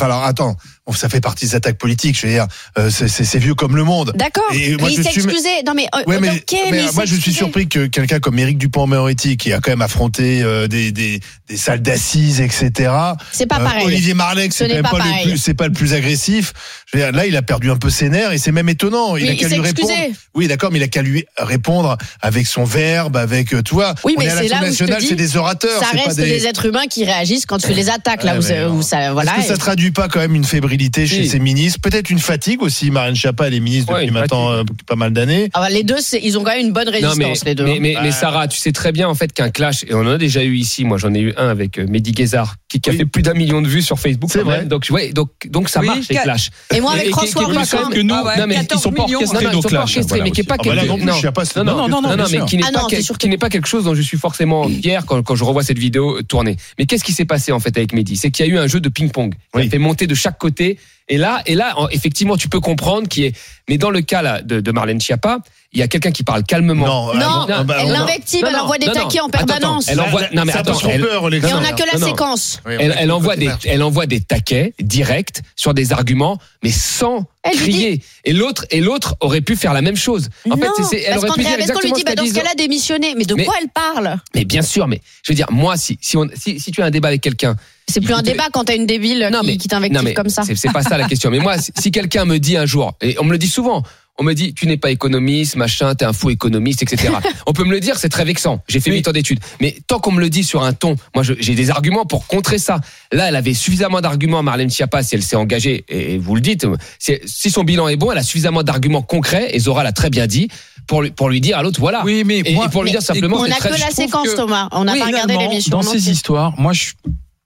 alors 0.00 0.24
attends, 0.24 0.56
Oh, 0.84 0.94
ça 0.94 1.08
fait 1.08 1.20
partie 1.20 1.46
des 1.46 1.54
attaques 1.54 1.78
politiques. 1.78 2.18
Je 2.20 2.26
veux 2.26 2.32
dire, 2.32 2.46
euh, 2.76 2.90
c'est 2.90 3.38
vieux 3.38 3.54
comme 3.54 3.76
le 3.76 3.84
monde. 3.84 4.12
D'accord. 4.16 4.42
Moi, 4.50 4.58
mais 4.58 4.64
je 4.66 4.90
il 4.90 4.96
s'est 4.96 5.10
suis... 5.10 5.22
excusé. 5.22 5.48
Non 5.64 5.74
mais, 5.74 5.86
euh, 5.94 6.90
moi 6.92 7.04
je 7.04 7.14
suis 7.14 7.32
surpris 7.32 7.68
que 7.68 7.86
quelqu'un 7.86 8.18
comme 8.18 8.36
Éric 8.36 8.58
Dupont-Moretti, 8.58 9.36
qui 9.36 9.52
a 9.52 9.60
quand 9.60 9.70
même 9.70 9.82
affronté 9.82 10.42
euh, 10.42 10.66
des, 10.66 10.90
des, 10.90 11.20
salles 11.54 11.82
d'assises, 11.82 12.40
etc. 12.40 12.90
C'est 13.30 13.46
pas 13.46 13.60
pareil. 13.60 13.86
Olivier 13.86 14.14
Marleix, 14.14 14.48
c'est 14.50 14.68
Ce 14.68 14.80
pas, 14.80 14.90
pas, 14.90 14.98
le 14.98 15.30
plus, 15.30 15.54
pas 15.54 15.66
le 15.68 15.72
plus 15.72 15.94
agressif. 15.94 16.52
Je 16.86 16.96
veux 16.96 17.04
dire, 17.04 17.12
là, 17.12 17.26
il 17.26 17.36
a 17.36 17.42
perdu 17.42 17.70
un 17.70 17.76
peu 17.76 17.88
ses 17.88 18.08
nerfs 18.08 18.32
et 18.32 18.38
c'est 18.38 18.52
même 18.52 18.68
étonnant. 18.68 19.16
Il 19.16 19.26
mais 19.26 19.32
a 19.32 19.34
qu'à 19.36 19.48
lui 19.48 19.60
répondre. 19.60 19.92
Oui, 20.34 20.48
d'accord, 20.48 20.72
mais 20.72 20.80
il 20.80 20.82
a 20.82 20.88
qu'à 20.88 21.02
lui 21.02 21.24
répondre 21.38 21.96
avec 22.20 22.48
son 22.48 22.64
verbe, 22.64 23.16
avec 23.16 23.54
toi. 23.62 23.94
Oui, 24.02 24.16
mais 24.18 24.28
c'est 24.28 24.48
là 24.48 24.60
nationale, 24.60 25.00
c'est 25.00 25.14
des 25.14 25.36
orateurs. 25.36 25.80
Ça 25.80 25.96
reste 25.96 26.16
des... 26.16 26.44
êtres 26.44 26.66
humains 26.66 26.86
qui 26.90 27.04
réagissent 27.04 27.46
quand 27.46 27.58
tu 27.58 27.72
les 27.72 27.88
attaques 27.88 28.24
là 28.24 28.40
ça 28.40 29.12
voilà. 29.12 29.36
Est-ce 29.36 29.48
que 29.48 29.52
ça 29.52 29.58
traduit 29.58 29.92
pas 29.92 30.08
quand 30.08 30.18
même 30.18 30.34
une 30.34 30.44
faiblesse 30.44 30.71
fébrilité 30.72 31.06
chez 31.06 31.28
oui. 31.28 31.40
ministres, 31.40 31.80
peut-être 31.80 32.10
une 32.10 32.18
fatigue 32.18 32.62
aussi. 32.62 32.90
Marine 32.90 33.14
Chapa, 33.14 33.46
elle 33.46 33.54
est 33.54 33.60
ministre 33.60 33.92
ouais, 33.92 34.00
depuis 34.00 34.12
maintenant 34.12 34.50
euh, 34.50 34.64
pas 34.86 34.96
mal 34.96 35.12
d'années. 35.12 35.50
Ah 35.52 35.60
bah, 35.60 35.70
les 35.70 35.82
deux, 35.82 35.98
ils 36.22 36.38
ont 36.38 36.42
quand 36.42 36.52
même 36.52 36.66
une 36.66 36.72
bonne 36.72 36.88
résistance, 36.88 37.44
mais, 37.44 37.50
les 37.50 37.54
deux. 37.54 37.66
Hein. 37.66 37.78
Mais, 37.80 37.94
mais, 38.02 38.10
Sarah, 38.10 38.48
tu 38.48 38.58
sais 38.58 38.72
très 38.72 38.92
bien 38.92 39.08
en 39.08 39.14
fait 39.14 39.32
qu'un 39.32 39.50
clash, 39.50 39.84
et 39.84 39.94
on 39.94 40.00
en 40.00 40.08
a 40.08 40.18
déjà 40.18 40.42
eu 40.42 40.56
ici, 40.56 40.84
moi 40.84 40.98
j'en 40.98 41.12
ai 41.14 41.20
eu 41.20 41.34
un 41.36 41.48
avec 41.48 41.78
euh, 41.78 41.86
Mehdi 41.86 42.12
Guézard, 42.12 42.56
qui, 42.72 42.80
qui 42.80 42.90
a 42.90 42.92
oui. 42.92 42.98
fait 43.00 43.04
plus 43.04 43.22
d'un 43.22 43.34
million 43.34 43.60
de 43.60 43.68
vues 43.68 43.82
sur 43.82 43.98
Facebook. 43.98 44.30
C'est 44.32 44.42
vrai. 44.42 44.64
Donc, 44.64 44.86
ouais, 44.90 45.12
donc, 45.12 45.30
donc 45.46 45.68
ça 45.68 45.80
oui, 45.80 45.86
marche 45.86 46.08
les 46.08 46.16
Clash. 46.16 46.50
Et 46.74 46.80
moi 46.80 46.92
avec 46.92 47.08
et, 47.08 47.10
François 47.10 47.46
Ruffin, 47.46 47.60
que 47.60 47.82
ah, 47.84 47.88
bah, 47.90 48.02
nous, 48.02 48.14
ah 48.14 48.46
ouais, 48.46 48.66
ils 48.70 48.78
sont 48.78 48.92
pas 48.92 49.02
orchestrés 49.02 49.46
nos 49.52 49.60
Clash. 49.60 49.98
mais 50.22 50.30
qui 50.30 50.40
est 50.40 50.44
pas 50.44 50.54
ah, 50.58 50.62
bah, 50.64 50.74
quelque 50.74 51.62
non, 51.62 51.76
non, 51.76 51.88
non, 51.88 52.02
non, 52.02 52.16
mais 52.30 52.38
ah 52.40 52.46
qui 52.46 53.28
n'est 53.28 53.38
pas 53.38 53.50
quelque 53.50 53.68
chose 53.68 53.84
dont 53.84 53.94
je 53.94 54.02
suis 54.02 54.16
forcément 54.16 54.68
fier 54.68 55.04
quand, 55.04 55.22
quand 55.22 55.34
je 55.34 55.44
revois 55.44 55.62
cette 55.62 55.78
vidéo 55.78 56.22
tournée. 56.22 56.56
Mais 56.78 56.86
qu'est-ce 56.86 57.04
qui 57.04 57.12
s'est 57.12 57.24
passé 57.24 57.52
en 57.52 57.60
fait 57.60 57.76
avec 57.76 57.92
Mehdi? 57.92 58.16
C'est 58.16 58.30
qu'il 58.30 58.46
y 58.46 58.48
a 58.48 58.52
eu 58.52 58.58
un 58.58 58.66
jeu 58.66 58.80
de 58.80 58.88
ping-pong. 58.88 59.34
Il 59.54 59.60
a 59.60 59.68
fait 59.68 59.78
monter 59.78 60.06
de 60.06 60.14
chaque 60.14 60.38
côté. 60.38 60.78
Et 61.08 61.18
là, 61.18 61.42
et 61.46 61.54
là, 61.54 61.74
effectivement, 61.90 62.36
tu 62.36 62.48
peux 62.48 62.60
comprendre 62.60 63.08
qui 63.08 63.24
est. 63.24 63.36
Mais 63.68 63.76
dans 63.76 63.90
le 63.90 64.00
cas 64.00 64.22
là 64.22 64.40
de, 64.40 64.60
de 64.60 64.72
Marlène 64.72 65.00
Schiappa, 65.00 65.40
il 65.74 65.80
y 65.80 65.82
a 65.82 65.88
quelqu'un 65.88 66.10
qui 66.10 66.22
parle 66.22 66.42
calmement. 66.42 66.86
Non, 66.86 67.14
non, 67.14 67.46
non, 67.48 67.64
non 67.64 67.74
elle 67.80 67.92
l'invective, 67.92 68.44
elle 68.46 68.56
envoie 68.56 68.76
des 68.76 68.86
taquets 68.86 69.20
en 69.20 69.30
permanence. 69.30 69.88
Elle 69.88 70.00
envoie, 70.00 70.22
non 70.32 70.44
mais 70.44 70.52
attention, 70.52 70.90
elle, 70.90 71.00
peur, 71.00 71.32
et 71.32 71.40
on 71.52 71.60
n'a 71.60 71.72
que 71.72 71.84
la 71.90 72.06
séquence. 72.06 72.60
Elle, 72.66 73.10
envoie 73.10 73.36
des, 73.36 73.50
elle 73.64 73.82
envoie 73.82 74.06
des 74.06 74.20
taquets 74.20 74.74
directs 74.80 75.40
sur 75.56 75.72
des 75.72 75.92
arguments, 75.92 76.38
mais 76.62 76.70
sans 76.70 77.24
elle 77.42 77.56
crier. 77.56 77.96
Dit... 77.96 78.04
Et 78.24 78.32
l'autre, 78.32 79.16
aurait 79.20 79.40
pu 79.40 79.56
faire 79.56 79.72
la 79.72 79.82
même 79.82 79.96
chose. 79.96 80.28
En 80.50 80.56
non, 80.56 80.66
c'est, 80.88 81.00
elle 81.00 81.14
parce 81.14 81.24
aurait 81.24 81.34
pu 81.34 81.40
dire 81.40 81.54
exactement 81.54 81.80
qu'on 81.80 81.86
lui 81.86 81.92
dit, 81.92 82.04
bah, 82.04 82.14
dans 82.14 82.26
ce 82.26 82.34
cas-là, 82.34 82.50
démissionner. 82.56 83.14
Mais 83.16 83.24
de 83.24 83.34
quoi 83.34 83.54
elle 83.60 83.68
parle 83.68 84.18
Mais 84.34 84.44
bien 84.44 84.62
sûr, 84.62 84.86
mais 84.86 85.00
je 85.22 85.32
veux 85.32 85.36
dire, 85.36 85.50
moi, 85.50 85.76
si 85.76 85.98
si, 86.00 86.60
si, 86.60 86.70
tu 86.70 86.82
as 86.82 86.84
un 86.84 86.90
débat 86.90 87.08
avec 87.08 87.20
quelqu'un. 87.20 87.56
C'est 87.88 88.00
plus 88.00 88.14
un 88.14 88.22
débat 88.22 88.44
quand 88.52 88.64
t'as 88.64 88.76
une 88.76 88.86
débile 88.86 89.30
qui, 89.42 89.58
qui 89.58 89.68
t'invective 89.68 90.14
comme 90.14 90.28
ça. 90.28 90.42
C'est, 90.42 90.72
pas 90.72 90.82
ça 90.82 90.98
la 90.98 91.08
question. 91.08 91.30
Mais 91.30 91.40
moi, 91.40 91.56
si 91.78 91.90
quelqu'un 91.90 92.24
me 92.24 92.38
dit 92.38 92.56
un 92.56 92.66
jour, 92.66 92.92
et 93.00 93.16
on 93.18 93.24
me 93.24 93.32
le 93.32 93.38
dit 93.38 93.48
souvent, 93.48 93.82
on 94.22 94.24
me 94.24 94.34
dit 94.34 94.54
tu 94.54 94.66
n'es 94.66 94.76
pas 94.76 94.90
économiste, 94.90 95.56
machin, 95.56 95.94
t'es 95.94 96.04
un 96.04 96.12
fou 96.12 96.30
économiste, 96.30 96.82
etc. 96.82 97.12
on 97.46 97.52
peut 97.52 97.64
me 97.64 97.72
le 97.72 97.80
dire, 97.80 97.96
c'est 97.98 98.08
très 98.08 98.24
vexant. 98.24 98.62
J'ai 98.68 98.78
fait 98.78 98.92
huit 98.92 99.06
ans 99.08 99.12
d'études. 99.12 99.40
Mais 99.60 99.76
tant 99.86 99.98
qu'on 99.98 100.12
me 100.12 100.20
le 100.20 100.30
dit 100.30 100.44
sur 100.44 100.62
un 100.62 100.72
ton, 100.72 100.94
moi 101.14 101.24
j'ai 101.24 101.54
des 101.54 101.70
arguments 101.70 102.06
pour 102.06 102.26
contrer 102.26 102.58
ça. 102.58 102.80
Là, 103.10 103.28
elle 103.28 103.36
avait 103.36 103.54
suffisamment 103.54 104.00
d'arguments, 104.00 104.42
Marlène 104.42 104.70
Schiappa, 104.70 105.02
si 105.02 105.16
elle 105.16 105.22
s'est 105.22 105.36
engagée, 105.36 105.84
et 105.88 106.18
vous 106.18 106.34
le 106.36 106.40
dites, 106.40 106.66
si 106.98 107.50
son 107.50 107.64
bilan 107.64 107.88
est 107.88 107.96
bon, 107.96 108.12
elle 108.12 108.18
a 108.18 108.22
suffisamment 108.22 108.62
d'arguments 108.62 109.02
concrets, 109.02 109.54
et 109.54 109.58
Zora 109.58 109.82
l'a 109.82 109.92
très 109.92 110.08
bien 110.08 110.26
dit, 110.26 110.48
pour 110.86 111.02
lui, 111.02 111.10
pour 111.10 111.28
lui 111.28 111.40
dire 111.40 111.58
à 111.58 111.62
l'autre 111.62 111.80
voilà. 111.80 112.02
Oui, 112.04 112.22
mais 112.24 112.42
pour 112.70 112.84
lui 112.84 112.90
dire 112.90 113.02
simplement. 113.02 113.38
On 113.38 113.46
n'a 113.46 113.56
que 113.56 113.68
la 113.68 113.90
séquence. 113.90 114.34
Thomas. 114.36 114.68
On 114.72 114.84
n'a 114.84 114.94
pas 114.96 115.06
regardé. 115.06 115.36
Dans 115.68 115.82
ces 115.82 116.10
histoires, 116.10 116.54
moi, 116.58 116.72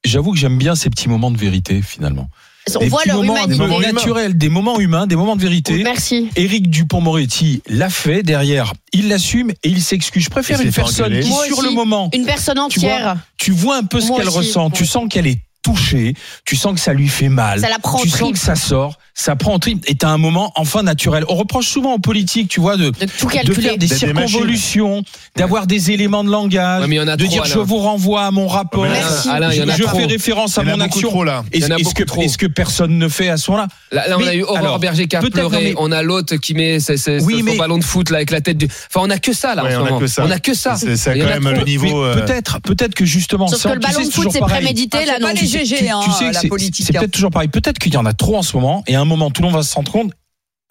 j'avoue 0.05 0.33
que 0.33 0.39
j'aime 0.39 0.59
bien 0.59 0.75
ces 0.75 0.91
petits 0.91 1.09
moments 1.09 1.31
de 1.31 1.39
vérité 1.39 1.81
finalement 1.83 2.29
on 2.75 2.87
voit 2.89 3.03
leur 3.07 3.23
moments. 3.23 3.47
Des 3.47 3.57
moments 3.57 3.81
naturels, 3.81 4.37
des 4.37 4.49
moments 4.49 4.81
humains, 4.81 5.07
des 5.07 5.17
moments 5.17 5.37
de 5.37 5.43
vérité. 5.43 5.77
Oh, 5.79 5.83
merci. 5.85 6.29
Éric 6.37 6.71
Dupont-Moretti 6.71 7.63
l'a 7.69 7.91
fait 7.91 8.23
derrière. 8.23 8.73
Il 8.93 9.09
l'assume 9.09 9.51
et 9.51 9.69
il 9.69 9.83
s'excuse. 9.83 10.25
Je 10.25 10.31
préfère 10.31 10.61
une 10.61 10.73
personne 10.73 11.21
qui, 11.21 11.33
sur 11.47 11.63
le 11.63 11.71
moment. 11.71 12.11
Une 12.13 12.27
personne 12.27 12.59
entière. 12.59 13.17
Tu 13.39 13.53
vois, 13.53 13.77
un 13.77 13.85
peu 13.85 14.01
ce 14.01 14.11
qu'elle 14.13 14.29
ressent. 14.29 14.71
Tu 14.71 14.87
sens 14.87 15.07
qu'elle 15.09 15.27
est 15.27 15.39
touché, 15.67 16.15
tu 16.45 16.55
sens 16.55 16.75
que 16.75 16.81
ça 16.81 16.93
lui 16.93 17.09
fait 17.09 17.29
mal, 17.29 17.61
ça 17.61 17.69
la 17.69 17.81
prend 17.81 17.99
tu 17.99 18.09
sens 18.09 18.31
que 18.31 18.39
ça 18.39 18.55
sort, 18.55 18.99
ça 19.15 19.35
prend 19.35 19.55
en 19.55 19.59
trip, 19.59 19.83
et 19.89 19.97
t'as 19.97 20.11
un 20.11 20.19
moment 20.19 20.53
enfin 20.55 20.85
naturel. 20.85 21.25
On 21.29 21.35
reproche 21.35 21.67
souvent 21.67 21.95
aux 21.95 21.99
politiques, 21.99 22.49
tu 22.49 22.61
vois, 22.61 22.77
de, 22.77 22.91
de, 22.91 23.07
tout 23.19 23.27
de 23.27 23.53
faire 23.53 23.77
des, 23.77 23.89
circonvolutions, 23.89 25.03
d'avoir 25.35 25.67
des 25.67 25.91
éléments 25.91 26.23
de 26.23 26.31
langage, 26.31 26.83
ouais, 26.83 26.87
mais 26.87 27.05
de 27.05 27.27
dire 27.27 27.45
je 27.45 27.59
vous 27.59 27.79
renvoie 27.79 28.27
à 28.27 28.31
mon 28.31 28.47
rapport, 28.47 28.85
Alain, 28.85 29.51
Alain, 29.51 29.75
je, 29.77 29.83
fais 29.83 30.05
référence 30.05 30.57
à 30.59 30.63
mon 30.63 30.81
action. 30.81 31.09
Trop, 31.09 31.25
là. 31.25 31.45
Est-ce, 31.51 32.37
que, 32.39 32.47
personne 32.47 32.99
ne 32.99 33.09
fait 33.09 33.29
à 33.29 33.37
ce 33.37 33.51
moment-là? 33.51 33.69
Là, 33.91 34.17
on 34.19 34.27
a 34.27 34.35
eu 34.35 34.43
Aurore 34.43 34.79
Berger 34.79 35.09
qui 35.09 35.17
a 35.17 35.21
pleuré, 35.21 35.75
on 35.79 35.91
a 35.91 36.03
l'autre 36.03 36.37
qui 36.37 36.55
met 36.55 36.79
son 36.79 37.57
ballon 37.59 37.79
de 37.79 37.85
foot 37.85 38.11
là 38.11 38.19
avec 38.19 38.31
la 38.31 38.41
tête 38.41 38.59
du... 38.59 38.67
Enfin, 38.67 39.01
on 39.03 39.11
a 39.11 39.19
que 39.19 39.33
ça 39.33 39.55
là 39.55 39.65
On 39.65 40.31
a 40.31 40.39
que 40.39 40.55
ça. 40.55 40.77
C'est 40.77 41.19
quand 41.19 41.41
même 41.41 41.51
le 41.51 41.65
niveau... 41.65 42.05
Euh, 42.05 42.15
peut-être, 42.15 42.61
peut-être 42.61 42.95
que 42.95 43.05
justement... 43.05 43.49
Sauf 43.49 43.63
que 43.63 43.69
le 43.75 43.81
ballon 43.81 44.07
de 44.07 44.13
foot 44.13 44.29
c'est 44.31 44.41
prémédité 44.41 44.99
ah, 45.03 45.07
là, 45.07 45.19
non 45.19 45.35
tu, 45.65 46.13
sais 46.13 46.49
politique. 46.49 46.87
C'est 46.87 46.93
peut-être 46.93 47.11
toujours 47.11 47.31
pareil. 47.31 47.49
Peut-être 47.49 47.79
qu'il 47.79 47.93
y 47.93 47.97
en 47.97 48.07
a 48.07 48.13
trop 48.13 48.37
en 48.37 48.43
ce 48.43 48.57
moment, 48.57 48.83
et 48.87 48.97
à 48.97 49.01
un 49.01 49.05
moment, 49.05 49.31
tout 49.31 49.43
le 49.43 49.49
monde 49.49 49.57
va 49.57 49.63
se 49.63 49.75
rendre 49.75 49.91
compte, 49.91 50.13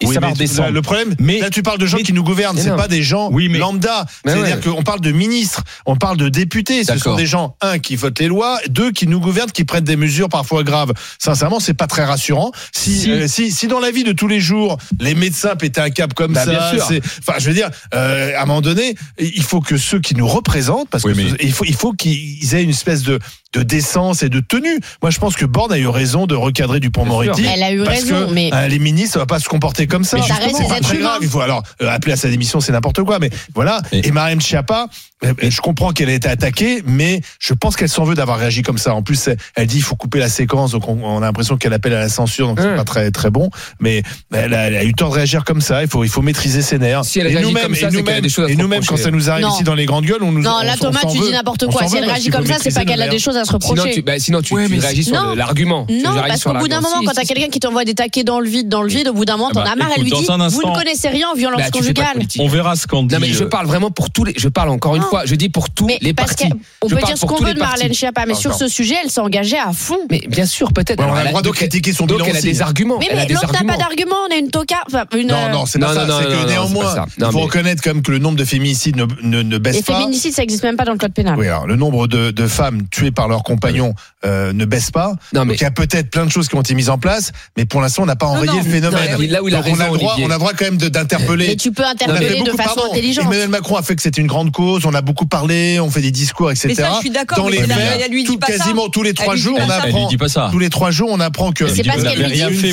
et 0.00 0.06
ça 0.06 0.20
va 0.20 0.28
redescendre. 0.28 0.72
Le 0.72 0.82
problème, 0.82 1.14
mais, 1.18 1.40
là 1.40 1.48
tu 1.48 1.62
parles 1.62 1.78
de 1.78 1.86
gens 1.86 1.98
qui 1.98 2.12
nous 2.12 2.22
gouvernent, 2.22 2.58
c'est 2.58 2.74
pas 2.76 2.88
des 2.88 3.02
gens 3.02 3.30
oui, 3.32 3.48
mais, 3.48 3.58
lambda. 3.58 4.04
C'est-à-dire 4.24 4.60
qu'on 4.60 4.82
parle 4.82 5.00
de 5.00 5.10
ministres, 5.10 5.62
on 5.86 5.96
parle 5.96 6.16
de 6.18 6.28
députés. 6.28 6.84
Ce 6.84 6.98
sont 6.98 7.16
des 7.16 7.26
gens 7.26 7.56
un 7.60 7.78
qui 7.78 7.96
votent 7.96 8.18
les 8.18 8.28
lois, 8.28 8.58
deux 8.68 8.92
qui 8.92 9.06
nous 9.06 9.20
gouvernent, 9.20 9.50
qui 9.50 9.64
prennent 9.64 9.84
des 9.84 9.96
mesures 9.96 10.28
parfois 10.28 10.64
graves. 10.64 10.92
Sincèrement, 11.18 11.60
c'est 11.60 11.74
pas 11.74 11.86
très 11.86 12.04
rassurant. 12.04 12.52
Si 12.72 12.96
si. 12.96 13.10
Euh, 13.10 13.26
si, 13.28 13.66
dans 13.68 13.80
la 13.80 13.90
vie 13.90 14.04
de 14.04 14.12
tous 14.12 14.28
les 14.28 14.40
jours, 14.40 14.76
les 15.00 15.14
médecins 15.14 15.56
pétaient 15.56 15.80
un 15.80 15.90
cap 15.90 16.14
comme 16.14 16.32
bah, 16.32 16.44
ça, 16.44 16.72
enfin 17.20 17.38
je 17.38 17.48
veux 17.48 17.54
dire, 17.54 17.70
euh, 17.94 18.36
à 18.36 18.42
un 18.42 18.46
moment 18.46 18.60
donné, 18.60 18.94
il 19.18 19.42
faut 19.42 19.60
que 19.60 19.76
ceux 19.76 20.00
qui 20.00 20.14
nous 20.14 20.26
représentent, 20.26 20.88
parce 20.88 21.04
oui, 21.04 21.14
que 21.14 21.42
il 21.42 21.52
faut 21.52 21.64
il 21.64 21.74
faut 21.74 21.92
qu'ils 21.92 22.54
aient 22.54 22.62
une 22.62 22.70
espèce 22.70 23.02
de 23.02 23.18
de 23.56 23.62
décence 23.62 24.22
et 24.22 24.28
de 24.28 24.40
tenue. 24.40 24.78
Moi, 25.02 25.10
je 25.10 25.18
pense 25.18 25.34
que 25.34 25.46
Borne 25.46 25.72
a 25.72 25.78
eu 25.78 25.88
raison 25.88 26.26
de 26.26 26.34
recadrer 26.34 26.78
du 26.78 26.88
Dupont-Moretti. 26.88 27.44
Elle 27.46 27.62
a 27.62 27.72
eu 27.72 27.80
raison, 27.80 28.28
mais 28.32 28.50
euh, 28.52 28.68
les 28.68 28.78
ministres, 28.78 29.14
ça 29.14 29.18
va 29.20 29.26
pas 29.26 29.40
se 29.40 29.48
comporter 29.48 29.86
comme 29.86 30.04
ça. 30.04 30.18
C'est 30.22 30.68
pas 30.68 30.80
très 30.80 30.98
grave. 30.98 31.18
Il 31.22 31.28
faut 31.28 31.40
alors 31.40 31.62
euh, 31.82 31.88
appeler 31.88 32.12
à 32.12 32.16
sa 32.16 32.28
démission, 32.28 32.60
c'est 32.60 32.72
n'importe 32.72 33.02
quoi. 33.02 33.18
Mais 33.18 33.30
voilà. 33.54 33.80
Et, 33.92 34.08
et 34.08 34.10
Mariam 34.10 34.40
Chiappa, 34.40 34.88
euh, 35.24 35.32
je 35.40 35.60
comprends 35.62 35.92
qu'elle 35.92 36.10
a 36.10 36.12
été 36.12 36.28
attaquée, 36.28 36.82
mais 36.84 37.22
je 37.38 37.54
pense 37.54 37.76
qu'elle 37.76 37.88
s'en 37.88 38.04
veut 38.04 38.14
d'avoir 38.14 38.38
réagi 38.38 38.62
comme 38.62 38.76
ça. 38.76 38.94
En 38.94 39.02
plus, 39.02 39.30
elle 39.54 39.66
dit 39.66 39.78
il 39.78 39.82
faut 39.82 39.96
couper 39.96 40.18
la 40.18 40.28
séquence, 40.28 40.72
donc 40.72 40.86
on, 40.88 41.18
a 41.18 41.20
l'impression 41.20 41.56
qu'elle 41.56 41.72
appelle 41.72 41.94
à 41.94 42.00
la 42.00 42.08
censure, 42.10 42.48
donc 42.48 42.60
c'est 42.60 42.72
mmh. 42.72 42.76
pas 42.76 42.84
très 42.84 43.10
très 43.10 43.30
bon. 43.30 43.48
Mais 43.80 44.02
elle 44.34 44.52
a, 44.52 44.66
elle 44.66 44.76
a, 44.76 44.84
eu 44.84 44.92
tort 44.92 45.08
de 45.08 45.14
réagir 45.14 45.44
comme 45.44 45.62
ça. 45.62 45.82
Il 45.82 45.88
faut 45.88 46.04
il 46.04 46.10
faut 46.10 46.20
maîtriser 46.20 46.60
ses 46.60 46.78
nerfs. 46.78 47.06
Si 47.06 47.20
elle 47.20 47.28
et 47.28 47.40
nous-mêmes, 47.40 47.72
nous 47.72 48.68
nous 48.68 48.80
quand 48.86 48.98
ça 48.98 49.10
nous 49.10 49.30
arrive 49.30 49.46
ici 49.48 49.64
dans 49.64 49.74
les 49.74 49.86
grandes 49.86 50.04
gueules, 50.04 50.22
on 50.22 50.32
nous. 50.32 50.42
Non, 50.42 50.58
on, 50.60 50.64
là 50.64 50.76
Thomas, 50.78 51.00
tu 51.10 51.18
dis 51.18 51.30
n'importe 51.30 51.66
quoi. 51.68 51.88
Si 51.88 51.96
elle 51.96 52.04
réagit 52.04 52.28
comme 52.28 52.46
ça, 52.46 52.56
c'est 52.60 52.74
pas 52.74 52.84
qu'elle 52.84 53.00
a 53.00 53.08
des 53.08 53.18
choses 53.18 53.38
à 53.38 53.45
se 53.46 53.52
reprocher. 53.52 53.82
Sinon 53.82 53.94
tu, 53.94 54.02
bah, 54.02 54.18
sinon, 54.18 54.42
tu, 54.42 54.54
ouais, 54.54 54.66
tu 54.66 54.78
réagis 54.78 55.04
sur 55.04 55.34
l'argument. 55.34 55.86
Non, 55.90 56.10
parce 56.26 56.44
qu'au 56.44 56.54
bout 56.54 56.68
d'un 56.68 56.80
moment, 56.80 57.00
si, 57.00 57.06
quand 57.06 57.12
t'as 57.14 57.22
si, 57.22 57.28
quelqu'un 57.28 57.44
si. 57.44 57.50
qui 57.50 57.60
t'envoie 57.60 57.84
des 57.84 57.94
taquets 57.94 58.24
dans 58.24 58.40
le 58.40 58.48
vide, 58.48 58.68
dans 58.68 58.82
le 58.82 58.88
vide, 58.88 59.08
au 59.08 59.12
bout 59.12 59.24
d'un 59.24 59.36
moment, 59.36 59.50
ah 59.52 59.54
t'en 59.54 59.64
bah, 59.64 59.70
as 59.72 59.76
marre. 59.76 59.88
Elle 59.96 60.02
lui 60.02 60.10
dit, 60.10 60.16
instant, 60.18 60.48
vous 60.48 60.62
ne 60.62 60.74
connaissez 60.74 61.08
rien 61.08 61.28
en 61.28 61.34
violence 61.34 61.60
bah, 61.60 61.70
conjugale. 61.70 62.18
On 62.38 62.48
verra 62.48 62.76
ce 62.76 62.86
qu'on 62.86 63.02
dit. 63.02 63.14
Non, 63.14 63.20
mais 63.20 63.28
je 63.28 63.44
euh. 63.44 63.48
parle 63.48 63.66
vraiment 63.66 63.90
pour 63.90 64.10
tous 64.10 64.24
les. 64.24 64.34
Je 64.36 64.48
parle 64.48 64.70
encore 64.70 64.96
une 64.96 65.02
fois. 65.02 65.24
Je 65.24 65.34
dis 65.34 65.48
pour 65.48 65.70
tous 65.70 65.88
les 66.00 66.12
partis. 66.12 66.48
On 66.82 66.88
peut 66.88 66.96
dire 66.96 67.16
ce 67.16 67.26
qu'on 67.26 67.42
veut 67.42 67.54
de 67.54 67.58
Marlène 67.58 67.94
Schiappa, 67.94 68.26
mais 68.26 68.34
sur 68.34 68.54
ce 68.54 68.68
sujet, 68.68 68.96
elle 69.02 69.10
s'est 69.10 69.20
engagée 69.20 69.58
à 69.58 69.72
fond. 69.72 69.98
Mais 70.10 70.20
bien 70.28 70.46
sûr, 70.46 70.72
peut-être. 70.72 71.02
On 71.02 71.14
a 71.14 71.22
le 71.22 71.28
droit 71.30 71.42
de 71.42 71.50
critiquer 71.50 71.92
son 71.92 72.06
bilan. 72.06 72.24
Elle 72.28 72.36
a 72.36 72.40
des 72.40 72.62
arguments. 72.62 72.98
Mais 72.98 73.08
l'autre 73.28 73.52
n'a 73.52 73.72
pas 73.72 73.78
d'argument. 73.78 74.16
On 74.28 74.34
a 74.34 74.38
une 74.38 74.50
toca. 74.50 74.76
Non, 74.92 75.50
non, 75.52 75.66
c'est 75.66 75.78
pas 75.78 75.94
ça. 75.94 76.06
C'est 76.06 76.26
que 76.26 76.48
néanmoins, 76.48 77.06
il 77.18 77.24
faut 77.24 77.40
reconnaître 77.40 77.82
quand 77.82 77.94
même 77.94 78.02
que 78.02 78.12
le 78.12 78.18
nombre 78.18 78.36
de 78.36 78.44
féminicides 78.44 78.96
ne 78.96 79.58
baisse 79.58 79.82
pas. 79.82 79.92
Les 79.92 79.98
féminicides, 80.00 80.32
ça 80.32 80.42
n'existe 80.42 80.62
même 80.64 80.76
pas 80.76 80.84
dans 80.84 80.92
le 80.92 80.98
code 80.98 81.12
pénal. 81.12 81.36
Oui, 81.38 81.46
alors 81.46 81.66
le 81.66 81.76
nombre 81.76 82.06
de 82.06 82.46
femmes 82.46 82.82
tuées 82.90 83.10
par 83.10 83.25
par 83.26 83.28
leurs 83.28 83.42
compagnons 83.42 83.94
euh, 84.24 84.52
ne 84.52 84.64
baisse 84.64 84.90
pas. 84.90 85.14
Mais... 85.32 85.40
Donc, 85.40 85.56
il 85.56 85.62
y 85.62 85.66
a 85.66 85.70
peut-être 85.70 86.10
plein 86.10 86.24
de 86.24 86.30
choses 86.30 86.48
qui 86.48 86.54
ont 86.54 86.60
été 86.60 86.74
mises 86.74 86.90
en 86.90 86.98
place, 86.98 87.32
mais 87.56 87.64
pour 87.64 87.80
l'instant, 87.80 88.04
on 88.04 88.06
n'a 88.06 88.16
pas 88.16 88.26
enrayé 88.26 88.52
le 88.56 88.70
phénomène. 88.70 89.20
là 89.28 89.40
on, 89.42 89.80
a 89.80 89.88
droit, 89.88 90.16
on 90.20 90.30
a 90.30 90.38
droit 90.38 90.52
quand 90.52 90.64
même 90.64 90.76
d'interpeller. 90.76 91.48
Mais 91.48 91.56
tu 91.56 91.72
peux 91.72 91.84
interpeller 91.84 92.42
de 92.42 92.52
façon 92.52 92.80
intelligente. 92.90 93.24
Emmanuel 93.26 93.48
Macron 93.48 93.76
a 93.76 93.82
fait 93.82 93.96
que 93.96 94.02
c'était 94.02 94.20
une 94.20 94.28
grande 94.28 94.52
cause, 94.52 94.86
on 94.86 94.94
a 94.94 95.02
beaucoup 95.02 95.26
parlé, 95.26 95.80
on 95.80 95.90
fait 95.90 96.00
des 96.00 96.12
discours, 96.12 96.50
etc. 96.50 96.68
Mais 96.68 96.74
ça, 96.74 96.92
je 96.94 97.00
suis 97.00 97.10
d'accord. 97.10 97.50
Les 97.50 97.62
faits, 97.62 98.10
lui 98.10 98.24
tout, 98.24 98.38
quasiment 98.38 98.84
ça. 98.84 98.90
tous 98.92 99.02
les 99.02 99.14
trois 99.14 99.36
jours, 99.36 99.58
on 99.60 99.70
apprend. 99.70 100.08
Tous 100.50 100.58
les 100.58 100.70
trois 100.70 100.90
jours, 100.90 101.08
on 101.10 101.20
apprend 101.20 101.52
que. 101.52 101.66
C'est 101.66 101.82
pas 101.82 101.98
ce 101.98 102.04
qu'elle 102.04 102.30
dit. 102.30 102.72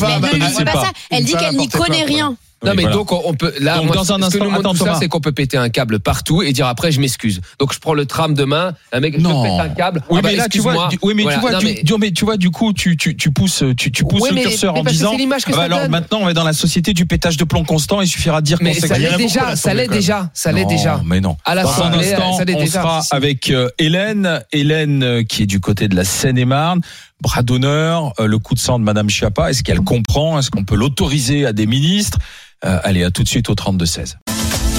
Elle 1.10 1.24
dit 1.24 1.34
qu'elle 1.34 1.58
n'y 1.58 1.68
connaît 1.68 2.04
rien. 2.04 2.36
Non 2.66 2.74
mais 2.76 2.86
donc 2.86 3.12
on 3.12 3.34
peut 3.34 3.54
là 3.60 3.78
donc, 3.78 3.88
moi, 3.88 3.96
dans 3.96 4.12
un 4.14 4.30
ce 4.30 4.38
que 4.38 4.44
nous 4.44 4.56
attends, 4.56 4.74
ça 4.74 4.96
c'est 5.00 5.08
qu'on 5.08 5.20
peut 5.20 5.32
péter 5.32 5.58
un 5.58 5.70
câble 5.70 6.00
partout 6.00 6.42
et 6.42 6.52
dire 6.54 6.68
après 6.68 6.92
je 6.92 7.00
m'excuse. 7.00 7.42
Donc 7.60 7.74
je 7.74 7.80
prends 7.80 7.94
le 7.94 8.06
tram 8.06 8.34
demain, 8.34 8.74
un 8.92 9.00
mec 9.00 9.20
non. 9.20 9.44
je 9.44 9.50
pète 9.50 9.60
un 9.60 9.70
câble. 9.70 10.04
Oui 10.10 10.20
ah 10.20 10.22
bah, 10.22 10.30
mais 10.32 10.36
là 10.38 10.48
tu 10.50 10.60
vois 10.60 10.88
du, 10.90 10.98
oui 11.02 11.14
mais 11.16 11.24
tu 11.24 11.40
vois. 11.40 11.60
Du, 11.60 12.14
tu 12.14 12.26
vois 12.26 12.38
du 12.38 12.50
coup 12.50 12.74
tu 12.74 12.98
tu, 12.98 13.16
tu 13.16 13.32
pousses 13.32 13.64
tu, 13.78 13.92
tu 13.92 14.04
pousses 14.04 14.30
le 14.30 14.42
curseur 14.42 14.76
en 14.76 14.84
disant 14.84 15.14
ah 15.16 15.52
bah, 15.52 15.62
alors 15.64 15.90
maintenant 15.90 16.20
on 16.22 16.30
est 16.30 16.34
dans 16.34 16.44
la 16.44 16.54
société 16.54 16.94
du 16.94 17.06
pétage 17.06 17.38
de 17.38 17.44
plomb 17.44 17.64
constant, 17.64 18.02
il 18.02 18.08
suffira 18.08 18.42
de 18.42 18.46
dire 18.46 18.60
qu'on 18.60 18.74
ça 18.74 18.98
l'est 18.98 19.18
déjà, 19.18 19.56
ça 19.56 19.74
l'est 19.74 19.88
déjà, 19.88 20.30
ça 20.34 20.52
l'est 20.52 20.66
déjà. 20.66 21.02
Mais 21.06 21.22
non. 21.22 21.38
À 21.46 21.56
la 21.56 21.66
fin 21.66 21.92
instant, 21.92 22.38
on 22.56 22.66
sera 22.66 23.02
avec 23.12 23.50
euh, 23.50 23.70
Hélène, 23.78 24.44
Hélène 24.52 25.04
euh, 25.04 25.24
qui 25.24 25.44
est 25.44 25.48
du 25.48 25.60
côté 25.60 25.88
de 25.88 25.96
la 25.96 26.04
Seine-et-Marne 26.04 26.82
bras 27.24 27.42
d'honneur, 27.42 28.14
euh, 28.20 28.28
le 28.28 28.38
coup 28.38 28.54
de 28.54 28.60
sang 28.60 28.78
de 28.78 28.84
Madame 28.84 29.10
Schiappa, 29.10 29.50
est-ce 29.50 29.64
qu'elle 29.64 29.80
comprend? 29.80 30.38
Est-ce 30.38 30.52
qu'on 30.52 30.66
peut 30.66 30.76
l'autoriser 30.76 31.46
à 31.46 31.54
des 31.54 31.66
ministres? 31.66 32.20
Allez, 32.64 33.04
à 33.04 33.12
tout 33.12 33.24
de 33.24 33.28
suite 33.28 33.50
au 33.50 33.56
32-16. 33.56 34.16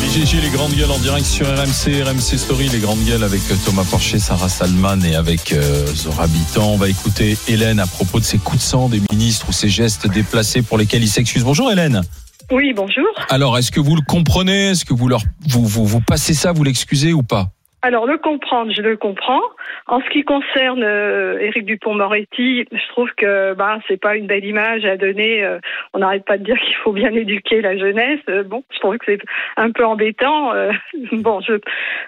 Les 0.03 0.11
GG, 0.11 0.41
les 0.41 0.50
grandes 0.50 0.75
gueules 0.75 0.91
en 0.91 0.99
direct 0.99 1.25
sur 1.26 1.47
RMC, 1.47 2.03
RMC 2.03 2.38
Story, 2.38 2.69
les 2.69 2.79
grandes 2.79 3.03
gueules 3.05 3.25
avec 3.25 3.41
euh, 3.50 3.55
Thomas 3.64 3.85
Porcher, 3.91 4.19
Sarah 4.19 4.49
Salman 4.49 5.00
et 5.03 5.14
avec 5.14 5.53
euh, 5.53 5.87
Zora 5.95 6.26
Bitan. 6.26 6.67
On 6.73 6.76
va 6.76 6.88
écouter 6.88 7.38
Hélène 7.49 7.81
à 7.81 7.87
propos 7.87 8.21
de 8.21 8.25
ces 8.25 8.38
coups 8.38 8.59
de 8.59 8.62
sang 8.62 8.88
des 8.88 9.00
ministres 9.11 9.47
ou 9.49 9.53
ces 9.53 9.69
gestes 9.69 10.07
déplacés 10.07 10.62
pour 10.62 10.76
lesquels 10.79 11.03
ils 11.03 11.09
s'excusent. 11.09 11.45
Bonjour 11.45 11.71
Hélène. 11.73 12.03
Oui, 12.50 12.73
bonjour. 12.76 13.07
Alors, 13.31 13.57
est-ce 13.57 13.71
que 13.71 13.81
vous 13.81 13.97
le 13.97 14.03
comprenez? 14.07 14.71
Est-ce 14.71 14.85
que 14.85 14.93
vous 14.93 15.09
leur 15.09 15.23
vous, 15.49 15.67
vous, 15.67 15.87
vous 15.87 16.00
passez 16.00 16.35
ça, 16.35 16.53
vous 16.53 16.64
l'excusez 16.64 17.12
ou 17.12 17.23
pas? 17.23 17.49
Alors, 17.85 18.07
le 18.07 18.17
comprendre, 18.17 18.73
je 18.75 18.81
le 18.81 18.97
comprends. 18.97 19.43
En 19.88 20.00
ce 20.00 20.09
qui 20.09 20.25
concerne 20.25 20.83
euh, 20.83 21.38
Éric 21.38 21.67
Dupont-Moretti, 21.67 22.64
je 22.73 22.88
trouve 22.88 23.11
que 23.14 23.53
bah, 23.53 23.79
c'est 23.87 24.00
pas 24.00 24.17
une 24.17 24.26
belle 24.26 24.47
image 24.47 24.87
à 24.87 24.97
donner. 24.97 25.45
euh, 25.45 25.59
on 25.93 25.99
n'arrête 25.99 26.25
pas 26.25 26.38
de 26.38 26.45
dire 26.45 26.59
qu'il 26.61 26.75
faut 26.76 26.93
bien 26.93 27.12
éduquer 27.12 27.61
la 27.61 27.76
jeunesse. 27.76 28.21
Euh, 28.31 28.43
bon, 28.43 28.64
je 28.73 28.79
trouve 28.79 28.97
que 28.97 29.05
c'est 29.07 29.21
un 29.59 29.71
peu 29.71 29.85
embêtant. 29.85 30.55
euh, 30.55 30.73
bon, 31.12 31.43
je... 31.43 31.61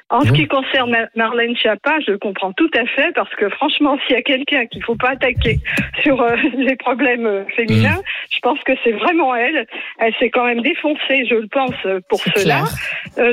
En 0.09 0.21
ce 0.23 0.33
qui 0.33 0.49
concerne 0.49 0.91
Ma- 0.93 1.09
Marlène 1.15 1.55
Schiappa, 1.55 1.99
je 2.07 2.13
comprends 2.13 2.53
tout 2.55 2.71
à 2.75 2.87
fait 2.87 3.13
parce 3.15 3.35
que 3.35 3.51
franchement, 3.51 3.99
s'il 4.07 4.17
y 4.17 4.19
a 4.19 4.23
quelqu'un 4.23 4.65
qu'il 4.65 4.83
faut 4.83 4.97
pas 4.97 5.11
attaquer 5.11 5.59
sur 6.03 6.23
euh, 6.23 6.37
les 6.57 6.77
problèmes 6.77 7.27
euh, 7.27 7.45
féminins, 7.55 8.01
je 8.31 8.39
pense 8.41 8.61
que 8.61 8.73
c'est 8.83 8.93
vraiment 8.93 9.35
elle. 9.37 9.67
Elle 9.99 10.15
s'est 10.15 10.31
quand 10.31 10.47
même 10.47 10.63
défoncée, 10.63 11.27
je 11.29 11.35
le 11.35 11.49
pense, 11.49 11.75
pour 12.09 12.21
cela. 12.35 12.63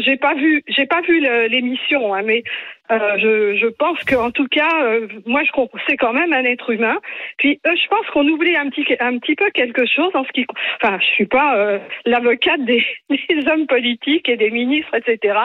j'ai 0.02 0.18
pas 0.18 0.34
vu, 0.34 0.62
j'ai 0.68 0.86
pas 0.88 1.00
vu 1.08 1.22
l'émission, 1.48 2.14
hein, 2.14 2.22
mais 2.26 2.33
euh, 2.92 3.56
je, 3.56 3.68
pense 3.68 3.98
qu'en 4.04 4.32
tout 4.32 4.48
cas, 4.48 4.84
euh, 4.84 5.08
moi, 5.25 5.42
je 5.44 5.52
c'est 5.88 5.98
quand 5.98 6.13
même 6.13 6.34
un 6.34 6.44
être 6.44 6.70
humain. 6.70 7.00
Puis, 7.38 7.60
euh, 7.66 7.72
je 7.75 7.88
pense 7.88 8.06
qu'on 8.08 8.28
oublie 8.28 8.56
un 8.56 8.70
petit, 8.70 9.36
peu 9.36 9.50
quelque 9.52 9.86
chose 9.86 10.12
en 10.13 10.24
ce 10.25 10.32
qui, 10.32 10.46
enfin, 10.82 11.00
je 11.00 11.06
suis 11.06 11.25
pas 11.25 11.80
l'avocate 12.06 12.63
des, 12.66 12.86
des 13.10 13.48
hommes 13.48 13.68
politiques 13.68 14.28
et 14.30 14.38
des 14.38 14.52
ministres, 14.52 14.96
etc. 14.96 15.40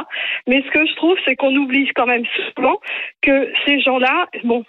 Mais 0.47 0.63
ce 0.63 0.71
que 0.71 0.87
je 0.87 0.95
trouve, 0.97 1.17
c'est 1.25 1.37
qu'on 1.37 1.55
oublie 1.55 1.89
quand 1.95 2.07
même 2.07 2.25
souvent 2.57 2.81
que 3.23 3.51
ces 3.67 3.81
gens-là, 3.81 4.29
bon. 4.45 4.65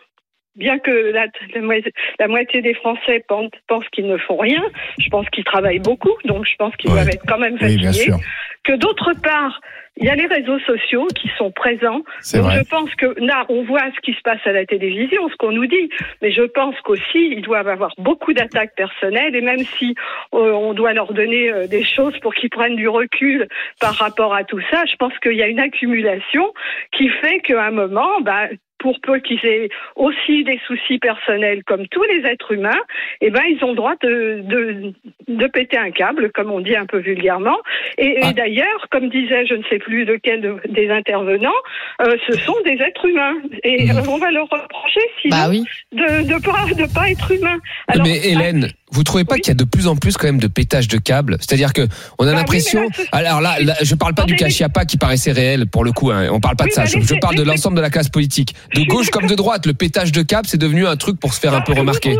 Bien 0.60 0.78
que 0.78 0.92
la, 0.92 1.26
la 1.56 1.62
moitié, 1.62 1.94
la 2.20 2.28
moitié 2.28 2.62
des 2.62 2.74
Français 2.76 3.24
pensent, 3.28 3.50
pensent 3.68 3.88
qu'ils 3.94 4.08
ne 4.08 4.18
font 4.18 4.38
rien, 4.38 4.62
je 5.00 5.10
pense 5.10 5.28
qu'ils 5.30 5.46
travaillent 5.46 5.80
beaucoup, 5.80 6.14
donc 6.26 6.46
je 6.46 6.56
pense 6.58 6.76
qu'ils 6.76 6.90
Ouais. 6.92 6.98
doivent 6.98 7.10
être 7.10 7.26
quand 7.28 7.38
même 7.40 7.58
Oui, 7.62 7.78
bien 7.78 7.92
fatigués 7.94 8.12
sûr. 8.12 8.18
que 8.66 8.74
d'autre 8.74 9.14
part, 9.24 9.62
il 10.02 10.06
y 10.06 10.10
a 10.10 10.16
les 10.16 10.28
réseaux 10.28 10.60
sociaux 10.60 11.08
qui 11.16 11.30
sont 11.38 11.52
présents. 11.52 12.02
Donc 12.34 12.44
vrai. 12.44 12.58
je 12.60 12.70
pense 12.70 12.94
que 12.96 13.08
là, 13.20 13.46
on 13.50 13.64
voit 13.64 13.82
ce 13.96 14.00
qui 14.02 14.14
se 14.14 14.22
passe 14.22 14.40
à 14.46 14.52
la 14.54 14.66
télévision, 14.66 15.28
ce 15.30 15.36
qu'on 15.36 15.52
nous 15.52 15.66
dit, 15.66 15.90
mais 16.22 16.32
je 16.32 16.44
pense 16.44 16.76
qu'aussi, 16.86 17.04
ils 17.36 17.42
doivent 17.42 17.68
avoir 17.68 17.92
beaucoup 17.98 18.32
d'attaques 18.34 18.76
personnelles, 18.76 19.36
et 19.36 19.42
même 19.42 19.64
si 19.78 19.96
euh, 20.34 20.52
on 20.54 20.74
doit 20.74 20.94
leur 20.94 21.14
donner 21.14 21.50
euh, 21.52 21.68
des 21.68 21.84
choses 21.84 22.18
pour 22.20 22.34
qu'ils 22.34 22.50
prennent 22.50 22.78
du 22.78 22.88
recul 22.88 23.48
par 23.82 23.94
rapport 23.96 24.34
à 24.34 24.44
tout 24.46 24.62
ça, 24.72 24.84
je 24.90 24.96
pense 24.96 25.18
qu'il 25.20 25.34
y 25.36 25.42
a 25.44 25.48
une 25.48 25.60
accumulation 25.60 26.54
qui 26.94 27.10
fait 27.10 27.40
qu'à 27.40 27.64
un 27.66 27.72
moment, 27.72 28.22
bah, 28.22 28.48
pour 28.80 29.00
peu 29.02 29.20
qu'ils 29.20 29.44
aient 29.46 29.70
aussi 29.96 30.44
des 30.44 30.60
soucis 30.66 31.00
personnels 31.00 31.64
comme 31.66 31.88
tous 31.88 32.04
les 32.04 32.26
êtres 32.30 32.52
humains, 32.54 32.82
eh 33.22 33.30
ben 33.30 33.42
ils 33.50 33.64
ont 33.64 33.70
le 33.70 33.76
droit 33.76 33.96
de, 34.02 34.42
de, 34.44 34.94
de 35.28 35.48
péter 35.48 35.78
un 35.78 35.92
câble, 35.92 36.32
comme 36.32 36.52
on 36.52 36.60
dit 36.60 36.76
un 36.76 36.86
peu 36.86 37.00
vulgairement. 37.00 37.58
Et, 37.98 38.08
et 38.20 38.20
Ah. 38.24 38.34
d'ailleurs, 38.34 38.88
comme 38.92 39.10
disait 39.10 39.46
je 39.46 39.56
ne 39.56 39.64
sais 39.70 39.80
plus 39.80 40.06
lequel 40.06 40.42
de- 40.42 40.60
des 40.70 40.90
intervenants, 40.90 41.60
euh, 42.02 42.16
ce 42.28 42.34
sont 42.40 42.56
des 42.66 42.78
êtres 42.82 43.06
humains. 43.06 43.36
Et 43.64 43.90
euh, 43.92 44.02
on 44.10 44.18
va 44.18 44.32
leur 44.32 44.48
reprocher 44.50 45.02
sinon 45.22 45.36
Bah 45.38 45.48
oui. 45.50 45.64
de 45.92 46.34
ne 46.34 46.40
pas, 46.42 46.66
de 46.74 46.94
pas 46.94 47.10
être 47.10 47.32
humain. 47.32 47.58
Alors, 47.88 48.06
mais 48.06 48.18
Hélène, 48.32 48.68
vous 48.92 49.04
trouvez 49.04 49.24
pas 49.24 49.36
Oui. 49.36 49.42
qu'il 49.42 49.50
y 49.50 49.52
a 49.52 49.56
de 49.56 49.64
plus 49.64 49.88
en 49.88 49.96
plus 49.96 50.18
quand 50.18 50.28
même 50.28 50.40
de 50.40 50.48
pétage 50.48 50.88
de 50.88 50.98
câbles 50.98 51.38
C'est-à-dire 51.40 51.74
que 51.74 51.82
on 52.18 52.26
a 52.28 52.32
Bah 52.32 52.38
l'impression. 52.38 52.88
alors 53.12 53.42
là, 53.42 53.60
là, 53.60 53.76
je 53.82 53.96
parle 53.96 54.14
pas 54.16 54.24
du 54.26 54.36
Chiappa 54.38 54.86
qui 54.86 54.98
paraissait 54.98 55.32
réel 55.32 55.68
pour 55.68 55.84
le 55.84 55.92
coup. 55.92 56.12
Hein, 56.12 56.30
on 56.32 56.40
parle 56.40 56.56
pas 56.56 56.64
Oui, 56.66 56.70
de 56.72 56.76
ça. 56.76 56.84
bah, 56.84 56.88
je, 56.88 57.16
parle 57.20 57.36
de 57.36 57.44
l'ensemble 57.44 57.78
de 57.78 57.82
la 57.82 57.90
classe 57.90 58.10
politique, 58.10 58.56
de 58.76 58.84
gauche 58.84 59.10
comme 59.10 59.28
de 59.28 59.36
droite. 59.36 59.66
Le 59.66 59.74
pétage 59.74 60.12
de 60.12 60.22
câbles, 60.22 60.48
c'est 60.48 60.58
devenu 60.58 60.88
un 60.88 60.96
truc 60.98 61.20
pour 61.20 61.34
se 61.34 61.40
faire 61.40 61.54
un 61.54 61.62
peu 61.62 61.74
remarquer. 61.74 62.12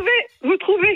vous 0.44 0.58
trouvez 0.58 0.90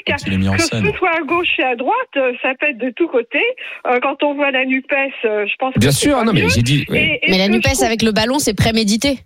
en 0.47 0.55
que 0.55 0.61
scène. 0.63 0.85
ce 0.85 0.97
soit 0.97 1.09
à 1.17 1.21
gauche 1.21 1.47
et 1.59 1.63
à 1.63 1.75
droite, 1.75 1.95
euh, 2.17 2.33
ça 2.41 2.49
pète 2.59 2.77
de 2.77 2.91
tous 2.95 3.07
côtés. 3.07 3.41
Euh, 3.87 3.99
quand 4.01 4.21
on 4.23 4.35
voit 4.35 4.51
la 4.51 4.65
Nupes, 4.65 4.85
euh, 4.91 5.45
je 5.47 5.53
pense. 5.57 5.73
que 5.73 5.79
Bien 5.79 5.91
c'est 5.91 5.99
sûr, 6.09 6.23
non 6.23 6.33
mais 6.33 6.47
j'ai 6.49 6.61
dit. 6.61 6.85
ouais. 6.89 7.19
Et- 7.23 7.27
et 7.27 7.31
Mais 7.31 7.37
la 7.37 7.47
que 7.47 7.51
NUPES 7.53 7.69
trouve- 7.73 7.83
avec 7.85 8.01
le 8.03 8.11
ballon, 8.11 8.39
c'est 8.39 8.53
prémédité. 8.53 9.19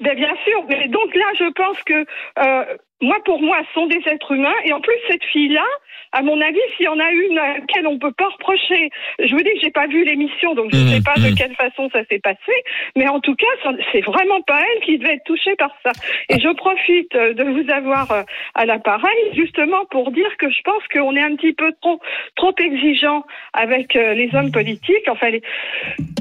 Ben, 0.00 0.14
bien 0.16 0.32
sûr, 0.44 0.64
mais 0.68 0.88
donc 0.88 1.14
là, 1.14 1.24
je 1.38 1.52
pense 1.54 1.76
que 1.84 1.92
euh, 1.94 2.64
moi, 3.00 3.16
pour 3.24 3.40
moi, 3.40 3.58
sont 3.74 3.86
des 3.86 4.02
êtres 4.06 4.32
humains. 4.32 4.54
Et 4.64 4.72
en 4.72 4.80
plus, 4.80 4.96
cette 5.08 5.24
fille-là, 5.24 5.66
à 6.12 6.22
mon 6.22 6.40
avis, 6.40 6.60
s'il 6.76 6.86
y 6.86 6.88
en 6.88 6.98
a 6.98 7.10
une 7.10 7.38
à 7.38 7.54
laquelle 7.58 7.86
on 7.86 7.98
peut 7.98 8.12
pas 8.12 8.28
reprocher, 8.28 8.90
je 9.18 9.30
vous 9.34 9.42
dis 9.42 9.50
que 9.54 9.60
j'ai 9.62 9.70
pas 9.70 9.86
vu 9.86 10.04
l'émission, 10.04 10.54
donc 10.54 10.70
je 10.72 10.76
ne 10.76 10.82
Mhm, 10.82 10.88
sais 10.88 11.02
pas 11.02 11.14
de 11.20 11.28
mhm. 11.28 11.34
quelle 11.34 11.54
façon 11.54 11.88
ça 11.90 12.00
s'est 12.10 12.18
passé, 12.18 12.52
mais 12.96 13.08
en 13.08 13.20
tout 13.20 13.34
cas, 13.34 13.72
c'est 13.92 14.00
vraiment 14.04 14.40
pas 14.42 14.60
elle 14.60 14.82
qui 14.84 14.98
devait 14.98 15.14
être 15.14 15.24
touchée 15.24 15.54
par 15.56 15.70
ça. 15.84 15.92
Et 16.28 16.38
je 16.40 16.48
profite 16.54 17.14
euh, 17.14 17.34
de 17.34 17.44
vous 17.44 17.70
avoir 17.70 18.10
euh, 18.12 18.22
à 18.54 18.64
l'appareil 18.66 19.18
justement 19.34 19.84
pour 19.90 20.10
dire 20.12 20.36
que 20.38 20.50
je 20.50 20.60
pense 20.62 20.82
qu'on 20.92 21.14
est 21.16 21.22
un 21.22 21.36
petit 21.36 21.52
peu 21.52 21.72
trop 21.80 22.00
trop 22.36 22.54
exigeant 22.58 23.24
avec 23.52 23.96
euh, 23.96 24.14
les 24.14 24.34
hommes 24.34 24.50
politiques, 24.52 25.08
enfin 25.08 25.30
les, 25.30 25.42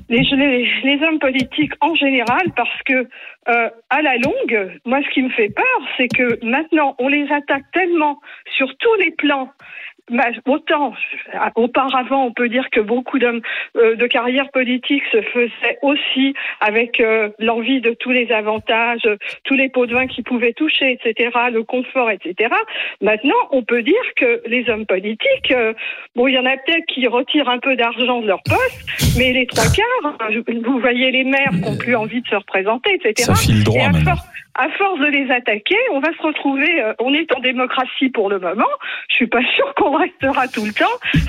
les, 0.09 0.21
les, 0.21 0.69
les 0.83 1.03
hommes 1.03 1.19
politiques 1.19 1.73
en 1.81 1.95
général, 1.95 2.43
parce 2.55 2.81
que 2.83 3.07
euh, 3.49 3.69
à 3.89 4.01
la 4.01 4.17
longue, 4.17 4.79
moi, 4.85 4.99
ce 5.03 5.09
qui 5.13 5.21
me 5.21 5.29
fait 5.29 5.49
peur, 5.49 5.79
c'est 5.95 6.09
que 6.09 6.43
maintenant, 6.45 6.95
on 6.99 7.07
les 7.07 7.31
attaque 7.31 7.63
tellement 7.71 8.19
sur 8.57 8.67
tous 8.77 8.93
les 8.95 9.11
plans. 9.11 9.49
Bah, 10.09 10.29
autant, 10.45 10.93
euh, 11.33 11.49
auparavant, 11.55 12.25
on 12.25 12.31
peut 12.31 12.47
dire 12.47 12.69
que 12.71 12.79
beaucoup 12.79 13.19
d'hommes 13.19 13.41
euh, 13.75 13.95
de 13.95 14.07
carrière 14.07 14.49
politique 14.51 15.03
se 15.11 15.21
faisaient 15.21 15.79
aussi 15.81 16.33
avec 16.61 17.01
euh, 17.01 17.29
l'envie 17.39 17.81
de 17.81 17.91
tous 17.91 18.11
les 18.11 18.31
avantages, 18.31 19.07
tous 19.43 19.55
les 19.55 19.67
pots 19.67 19.85
de 19.85 19.93
vin 19.93 20.07
qu'ils 20.07 20.23
pouvaient 20.23 20.53
toucher, 20.53 20.93
etc., 20.93 21.29
le 21.51 21.63
confort, 21.63 22.09
etc. 22.09 22.53
Maintenant, 23.01 23.35
on 23.51 23.63
peut 23.63 23.83
dire 23.83 23.95
que 24.15 24.41
les 24.47 24.69
hommes 24.69 24.85
politiques, 24.85 25.51
euh, 25.51 25.73
bon, 26.15 26.27
il 26.27 26.35
y 26.35 26.39
en 26.39 26.45
a 26.45 26.55
peut-être 26.57 26.85
qui 26.85 27.05
retirent 27.07 27.49
un 27.49 27.59
peu 27.59 27.75
d'argent 27.75 28.21
de 28.21 28.27
leur 28.27 28.41
poste, 28.43 29.17
mais 29.17 29.33
les 29.33 29.45
trois 29.45 29.65
quarts, 29.65 30.15
euh, 30.29 30.41
vous 30.63 30.79
voyez 30.79 31.11
les 31.11 31.25
maires 31.25 31.51
qui 31.51 31.61
n'ont 31.61 31.77
plus 31.77 31.95
envie 31.95 32.21
de 32.21 32.27
se 32.27 32.35
représenter, 32.35 32.93
etc. 32.95 33.13
Ça 33.23 33.35
file 33.35 33.59
Et 33.59 33.63
droit 33.63 33.87
à, 33.87 33.93
force, 33.93 34.27
à 34.57 34.69
force 34.69 34.99
de 34.99 35.07
les 35.07 35.29
attaquer, 35.31 35.77
on 35.91 35.99
va 35.99 36.09
se 36.13 36.21
retrouver. 36.21 36.81
euh, 36.81 36.93
on 36.99 37.13
est 37.13 37.31
en 37.33 37.39
démocratie 37.39 38.09
pour 38.09 38.29
le 38.29 38.39
moment. 38.39 38.65
Je 39.09 39.15
suis 39.15 39.27
pas 39.27 39.43
sûre 39.55 39.73
qu'on 39.75 39.91
restera 39.97 40.47
tout 40.47 40.65
le 40.65 40.73
temps 40.73 40.85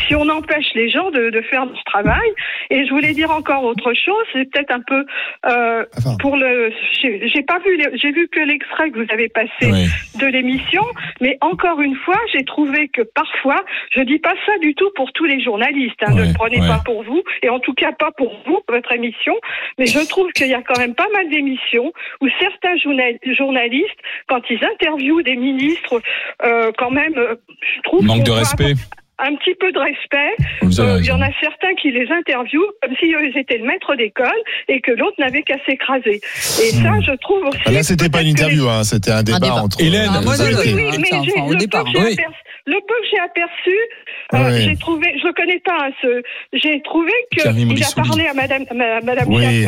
si 0.06 0.14
on 0.14 0.28
empêche 0.28 0.72
les 0.74 0.88
gens 0.90 1.10
de, 1.10 1.30
de 1.30 1.40
faire 1.42 1.66
leur 1.66 1.82
travail. 1.84 2.28
Et 2.70 2.86
je 2.86 2.90
voulais 2.90 3.12
dire 3.12 3.30
encore 3.30 3.64
autre 3.64 3.92
chose. 3.94 4.24
C'est 4.32 4.50
peut-être 4.50 4.72
un 4.72 4.80
peu 4.80 5.04
euh, 5.46 5.84
Enfin. 5.96 6.16
pour 6.20 6.36
le. 6.36 6.72
J'ai 7.02 7.42
pas 7.42 7.58
vu. 7.60 7.78
J'ai 7.94 8.12
vu 8.12 8.28
que 8.28 8.40
l'extrait 8.40 8.90
que 8.90 8.98
vous 8.98 9.12
avez 9.12 9.28
passé 9.28 9.50
Oui. 9.62 9.86
de 10.20 10.26
l'émission, 10.26 10.82
mais 11.20 11.36
encore 11.40 11.80
une 11.80 11.96
fois, 11.96 12.18
j'ai 12.32 12.44
trouvé 12.44 12.88
que 12.88 13.02
parfois, 13.02 13.64
je 13.94 14.00
dis 14.02 14.18
pas 14.18 14.34
ça 14.46 14.56
du 14.60 14.74
tout 14.74 14.90
pour 14.96 15.12
tous 15.12 15.24
les 15.24 15.40
journalistes, 15.40 16.00
hein, 16.06 16.14
ne 16.14 16.22
le 16.26 16.32
prenez 16.34 16.60
ouais. 16.60 16.66
pas 16.68 16.80
pour 16.84 17.02
vous, 17.04 17.22
et 17.42 17.48
en 17.48 17.60
tout 17.60 17.74
cas 17.74 17.92
pas 17.92 18.10
pour 18.16 18.34
vous, 18.46 18.60
votre 18.68 18.92
émission, 18.92 19.34
mais 19.78 19.86
je 19.86 20.06
trouve 20.08 20.30
qu'il 20.32 20.48
y 20.48 20.54
a 20.54 20.62
quand 20.62 20.78
même 20.78 20.94
pas 20.94 21.08
mal 21.12 21.28
d'émissions 21.28 21.92
où 22.20 22.28
certains 22.40 22.76
journal- 22.78 23.17
journalistes, 23.34 23.98
quand 24.28 24.40
ils 24.50 24.62
interviewent 24.64 25.22
des 25.22 25.36
ministres, 25.36 26.00
euh, 26.44 26.70
quand 26.78 26.90
même, 26.90 27.14
euh, 27.16 27.34
je 27.76 27.82
trouve 27.82 28.04
Manque 28.04 28.24
de 28.24 28.30
respect. 28.30 28.74
un 29.20 29.34
petit 29.36 29.54
peu 29.56 29.72
de 29.72 29.78
respect. 29.78 30.34
Euh, 30.62 30.98
Il 31.00 31.06
y 31.06 31.10
en 31.10 31.20
a 31.22 31.28
certains 31.40 31.74
qui 31.80 31.90
les 31.90 32.06
interviewent 32.10 32.70
comme 32.82 32.94
si 33.00 33.06
eux, 33.12 33.26
ils 33.28 33.36
étaient 33.38 33.58
le 33.58 33.64
maître 33.66 33.94
d'école 33.96 34.40
et 34.68 34.80
que 34.80 34.92
l'autre 34.92 35.16
n'avait 35.18 35.42
qu'à 35.42 35.56
s'écraser. 35.66 36.20
Et 36.62 36.70
ça, 36.82 36.92
je 37.00 37.12
trouve 37.16 37.44
aussi. 37.46 37.58
Ah, 37.66 37.72
Là, 37.72 37.82
c'était 37.82 38.08
pas 38.08 38.20
une 38.20 38.26
les- 38.26 38.32
interview, 38.32 38.68
hein, 38.68 38.84
c'était 38.84 39.10
un 39.10 39.22
débat, 39.24 39.40
débat. 39.40 39.54
entre. 39.62 39.80
Hélène, 39.82 40.10
Ah, 40.14 40.20
moi. 40.22 40.34
Oui, 40.38 40.44
Ah, 40.54 40.96
mais 40.98 41.08
enfin, 41.12 41.42
au 41.42 41.46
le, 41.50 41.52
peu 41.52 41.56
départ, 41.56 41.84
que 41.84 41.90
j'ai 41.90 41.98
Oui. 41.98 42.12
aperçu, 42.12 42.38
le 42.66 42.74
peu 42.74 42.94
que 42.94 43.08
j'ai 43.10 43.20
aperçu, 43.20 43.76
euh, 44.34 44.52
Oui. 44.56 44.62
j'ai 44.70 44.76
trouvé, 44.76 45.06
je 45.20 45.26
le 45.26 45.32
connais 45.32 45.58
pas, 45.64 45.78
hein, 45.80 45.90
ce, 46.02 46.22
j'ai 46.52 46.80
trouvé 46.82 47.12
qu'il 47.32 47.40
a 47.48 48.02
parlé 48.04 48.26
à 48.28 48.34
Madame, 48.34 48.64
ma- 48.74 49.00
Madame 49.00 49.28
Oui. 49.28 49.64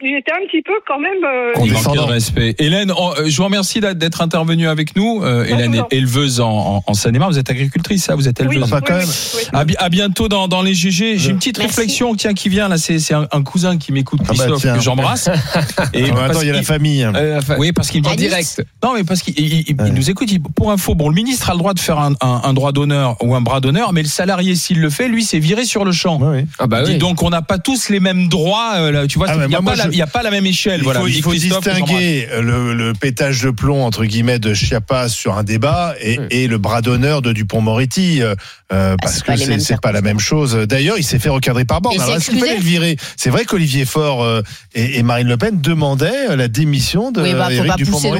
Il 0.00 0.14
était 0.16 0.30
un 0.30 0.46
petit 0.46 0.62
peu 0.62 0.74
quand 0.86 1.00
même. 1.00 1.10
euh, 1.24 1.52
Il 1.64 1.72
manquait 1.72 1.96
de 1.96 2.02
respect. 2.12 2.54
Hélène, 2.60 2.92
oh, 2.96 3.12
euh, 3.18 3.24
je 3.26 3.36
vous 3.36 3.42
remercie 3.42 3.80
d'être 3.80 4.20
intervenue 4.22 4.68
avec 4.68 4.94
nous. 4.94 5.22
Euh, 5.24 5.44
Hélène 5.44 5.74
est 5.74 5.92
éleveuse 5.96 6.40
en, 6.40 6.48
en, 6.76 6.84
en 6.86 6.94
Seine-et-Marne. 6.94 7.32
Vous 7.32 7.38
êtes 7.40 7.50
agricultrice, 7.50 8.04
ça 8.04 8.14
Vous 8.14 8.28
êtes 8.28 8.38
oui, 8.38 8.46
éleveuse 8.46 8.62
Enfin, 8.62 8.80
quand 8.80 8.94
oui, 8.94 9.00
même. 9.00 9.08
oui. 9.08 9.42
À, 9.52 9.64
bi- 9.64 9.74
à 9.76 9.88
bientôt 9.88 10.28
dans, 10.28 10.46
dans 10.46 10.62
les 10.62 10.72
GG. 10.72 11.18
J'ai 11.18 11.30
une 11.30 11.38
petite 11.38 11.58
Merci. 11.58 11.74
réflexion 11.80 12.14
tiens, 12.14 12.32
qui 12.32 12.48
vient 12.48 12.68
là. 12.68 12.78
C'est 12.78 13.00
c'est 13.00 13.14
un, 13.14 13.26
un 13.32 13.42
cousin 13.42 13.76
qui 13.76 13.90
m'écoute, 13.90 14.20
Ah 14.22 14.34
bah, 14.38 14.44
Christophe, 14.46 14.72
que 14.76 14.80
j'embrasse. 14.80 15.28
Et 15.92 16.04
Ah, 16.16 16.26
attends, 16.26 16.42
il 16.42 16.46
y 16.46 16.50
a 16.50 16.52
la 16.52 16.62
famille. 16.62 17.02
Euh, 17.02 17.38
enfin, 17.38 17.56
Oui, 17.58 17.72
parce 17.72 17.90
qu'il 17.90 18.00
me 18.02 18.06
en 18.06 18.10
dit 18.14 18.26
Anis. 18.26 18.54
direct. 18.54 18.64
Non, 18.84 18.94
mais 18.94 19.02
parce 19.02 19.22
qu'il 19.22 19.34
il- 19.36 19.64
il- 19.68 19.74
Ouais. 19.80 19.88
il 19.88 19.94
nous 19.94 20.10
écoute. 20.10 20.30
il- 20.30 20.40
pour 20.40 20.70
info, 20.70 20.94
bon, 20.94 21.08
le 21.08 21.14
ministre 21.16 21.50
a 21.50 21.54
le 21.54 21.58
droit 21.58 21.74
de 21.74 21.80
faire 21.80 21.98
un, 21.98 22.12
un, 22.20 22.42
un 22.44 22.52
droit 22.52 22.70
d'honneur 22.70 23.16
ou 23.20 23.34
un 23.34 23.40
bras 23.40 23.58
d'honneur, 23.60 23.92
mais 23.92 24.02
le 24.02 24.08
salarié, 24.08 24.54
s'il 24.54 24.80
le 24.80 24.90
fait, 24.90 25.08
lui, 25.08 25.24
c'est 25.24 25.40
viré 25.40 25.64
sur 25.64 25.84
le 25.84 25.90
champ. 25.90 26.20
Ah 26.60 26.68
bah 26.68 26.82
oui. 26.86 26.98
donc, 26.98 27.24
on 27.24 27.30
n'a 27.30 27.42
pas 27.42 27.58
tous 27.58 27.88
les 27.88 27.98
mêmes 27.98 28.28
droits. 28.28 28.74
euh, 28.76 28.92
là, 28.92 29.06
tu 29.08 29.18
vois, 29.18 29.26
Ah, 29.30 29.34
il 29.42 29.48
n'y 29.48 29.56
a 29.56 29.60
pas 29.62 29.74
la 29.74 29.87
il 29.92 29.98
y 29.98 30.02
a 30.02 30.06
pas 30.06 30.22
la 30.22 30.30
même 30.30 30.46
échelle. 30.46 30.80
Il 30.80 30.84
voilà. 30.84 31.00
faut, 31.00 31.06
il 31.08 31.22
faut 31.22 31.32
distinguer 31.32 32.28
le, 32.40 32.74
le 32.74 32.92
pétage 32.92 33.42
de 33.42 33.50
plomb 33.50 33.84
entre 33.84 34.04
guillemets 34.04 34.38
de 34.38 34.54
Chiapas 34.54 35.08
sur 35.08 35.36
un 35.36 35.42
débat 35.44 35.94
et, 36.00 36.18
Oui. 36.18 36.26
et 36.30 36.46
le 36.48 36.58
bras 36.58 36.82
d'honneur 36.82 37.22
de 37.22 37.32
Dupont-Moretti 37.32 38.22
euh, 38.22 38.34
euh, 38.72 38.96
parce 39.00 39.14
c'est 39.16 39.24
pas 39.24 39.36
que 39.36 39.58
c'est 39.58 39.80
pas 39.80 39.92
la 39.92 40.02
même 40.02 40.18
chose. 40.18 40.54
D'ailleurs, 40.54 40.98
il 40.98 41.04
s'est 41.04 41.18
fait 41.18 41.30
recadrer 41.30 41.64
par 41.64 41.80
Borne. 41.80 41.96
Alors, 42.00 42.10
s'est 42.12 42.16
est-ce 42.18 42.30
qu'il 42.30 42.38
fallait 42.40 42.56
le 42.56 42.62
virer? 42.62 42.96
C'est 43.16 43.30
vrai 43.30 43.44
qu'Olivier 43.46 43.84
Faure 43.86 44.22
euh, 44.22 44.42
et, 44.74 44.98
et 44.98 45.02
Marine 45.02 45.28
Le 45.28 45.36
Pen 45.38 45.60
demandaient 45.60 46.36
la 46.36 46.48
démission 46.48 47.10
de 47.10 47.22
Oui, 47.22 47.32
bah, 47.32 47.50
Éric 47.52 47.72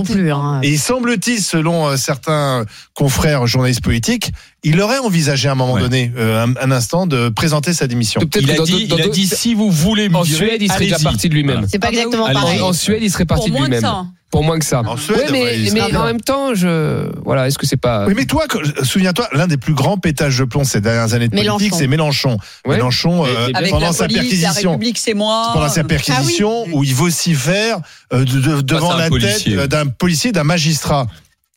plus. 0.04 0.30
hein. 0.32 0.60
Et 0.62 0.70
il 0.70 0.78
semble-t-il, 0.78 1.40
selon 1.42 1.88
euh, 1.88 1.96
certains 1.96 2.64
confrères 2.94 3.46
journalistes 3.46 3.82
politiques, 3.82 4.32
il 4.64 4.80
aurait 4.80 4.98
envisagé 4.98 5.48
à 5.48 5.52
un 5.52 5.54
moment 5.54 5.74
Ouais. 5.74 5.80
donné, 5.82 6.12
euh, 6.16 6.44
un, 6.46 6.54
un 6.60 6.70
instant, 6.72 7.06
de 7.06 7.28
présenter 7.28 7.72
sa 7.72 7.86
démission. 7.86 8.20
Peut-être 8.20 8.42
Il 8.42 8.50
a 8.50 8.54
dans 8.56 8.64
dit, 8.64 8.72
d'autres- 8.72 8.86
dans 8.88 8.96
il 8.96 9.00
a 9.00 9.04
d'autres- 9.04 9.14
dit 9.14 9.26
si 9.28 9.54
vous 9.54 9.70
voulez 9.70 10.08
me 10.08 10.16
en 10.16 10.22
virer, 10.22 10.46
Suède, 10.46 10.62
il 10.62 10.68
serait 10.72 10.84
déjà 10.84 10.98
parti 10.98 11.28
de 11.28 11.34
lui-même. 11.34 11.66
C'est 11.70 11.78
pas 11.78 11.88
Ah 11.88 11.90
bah 11.92 11.96
exactement 11.98 12.32
pareil. 12.32 12.60
En, 12.60 12.68
en 12.68 12.72
Suède, 12.72 12.98
il 13.02 13.10
serait 13.10 13.24
parti 13.24 13.50
Pour 13.50 13.60
de 13.60 13.64
lui-même. 13.66 13.84
Pour 14.30 14.44
moins 14.44 14.58
que 14.58 14.64
ça. 14.66 14.82
En 14.86 14.98
Suède, 14.98 15.16
Ouais, 15.20 15.26
mais, 15.32 15.42
ouais, 15.42 15.70
mais 15.72 15.96
en 15.96 16.04
même 16.04 16.20
temps, 16.20 16.54
je 16.54 17.08
voilà, 17.24 17.46
est-ce 17.46 17.56
que 17.56 17.64
c'est 17.66 17.78
pas 17.78 18.04
Oui, 18.06 18.12
mais 18.14 18.26
toi, 18.26 18.44
souviens-toi, 18.82 19.26
l'un 19.32 19.46
des 19.46 19.56
plus 19.56 19.72
grands 19.72 19.96
pétages 19.96 20.36
de 20.38 20.44
plomb 20.44 20.64
ces 20.64 20.82
dernières 20.82 21.14
années 21.14 21.28
de 21.28 21.30
politique, 21.30 21.46
Mélenchon. 21.72 21.76
c'est 21.78 21.86
Mélenchon. 21.86 22.38
Ouais. 22.66 22.76
Mélenchon, 22.76 23.24
Et- 23.24 23.28
euh, 23.30 23.32
et 23.32 23.52
bien 23.52 23.58
Avec 23.60 23.70
pendant 23.70 23.86
la 23.86 23.92
sa 23.94 24.04
police, 24.04 24.16
la 24.16 24.22
perquisition. 24.22 24.70
République, 24.72 24.98
c'est 24.98 25.14
moi. 25.14 25.50
Pendant 25.54 25.68
sa 25.70 25.82
perquisition, 25.84 26.66
où 26.74 26.84
il 26.84 26.94
vocifère 26.94 27.78
euh, 28.12 28.24
de- 28.26 28.40
de- 28.56 28.60
devant 28.60 28.94
la 28.96 29.08
policier. 29.08 29.52
tête 29.52 29.60
euh, 29.60 29.66
d'un 29.66 29.86
policier, 29.86 30.30
d'un 30.32 30.44
magistrat. 30.44 31.06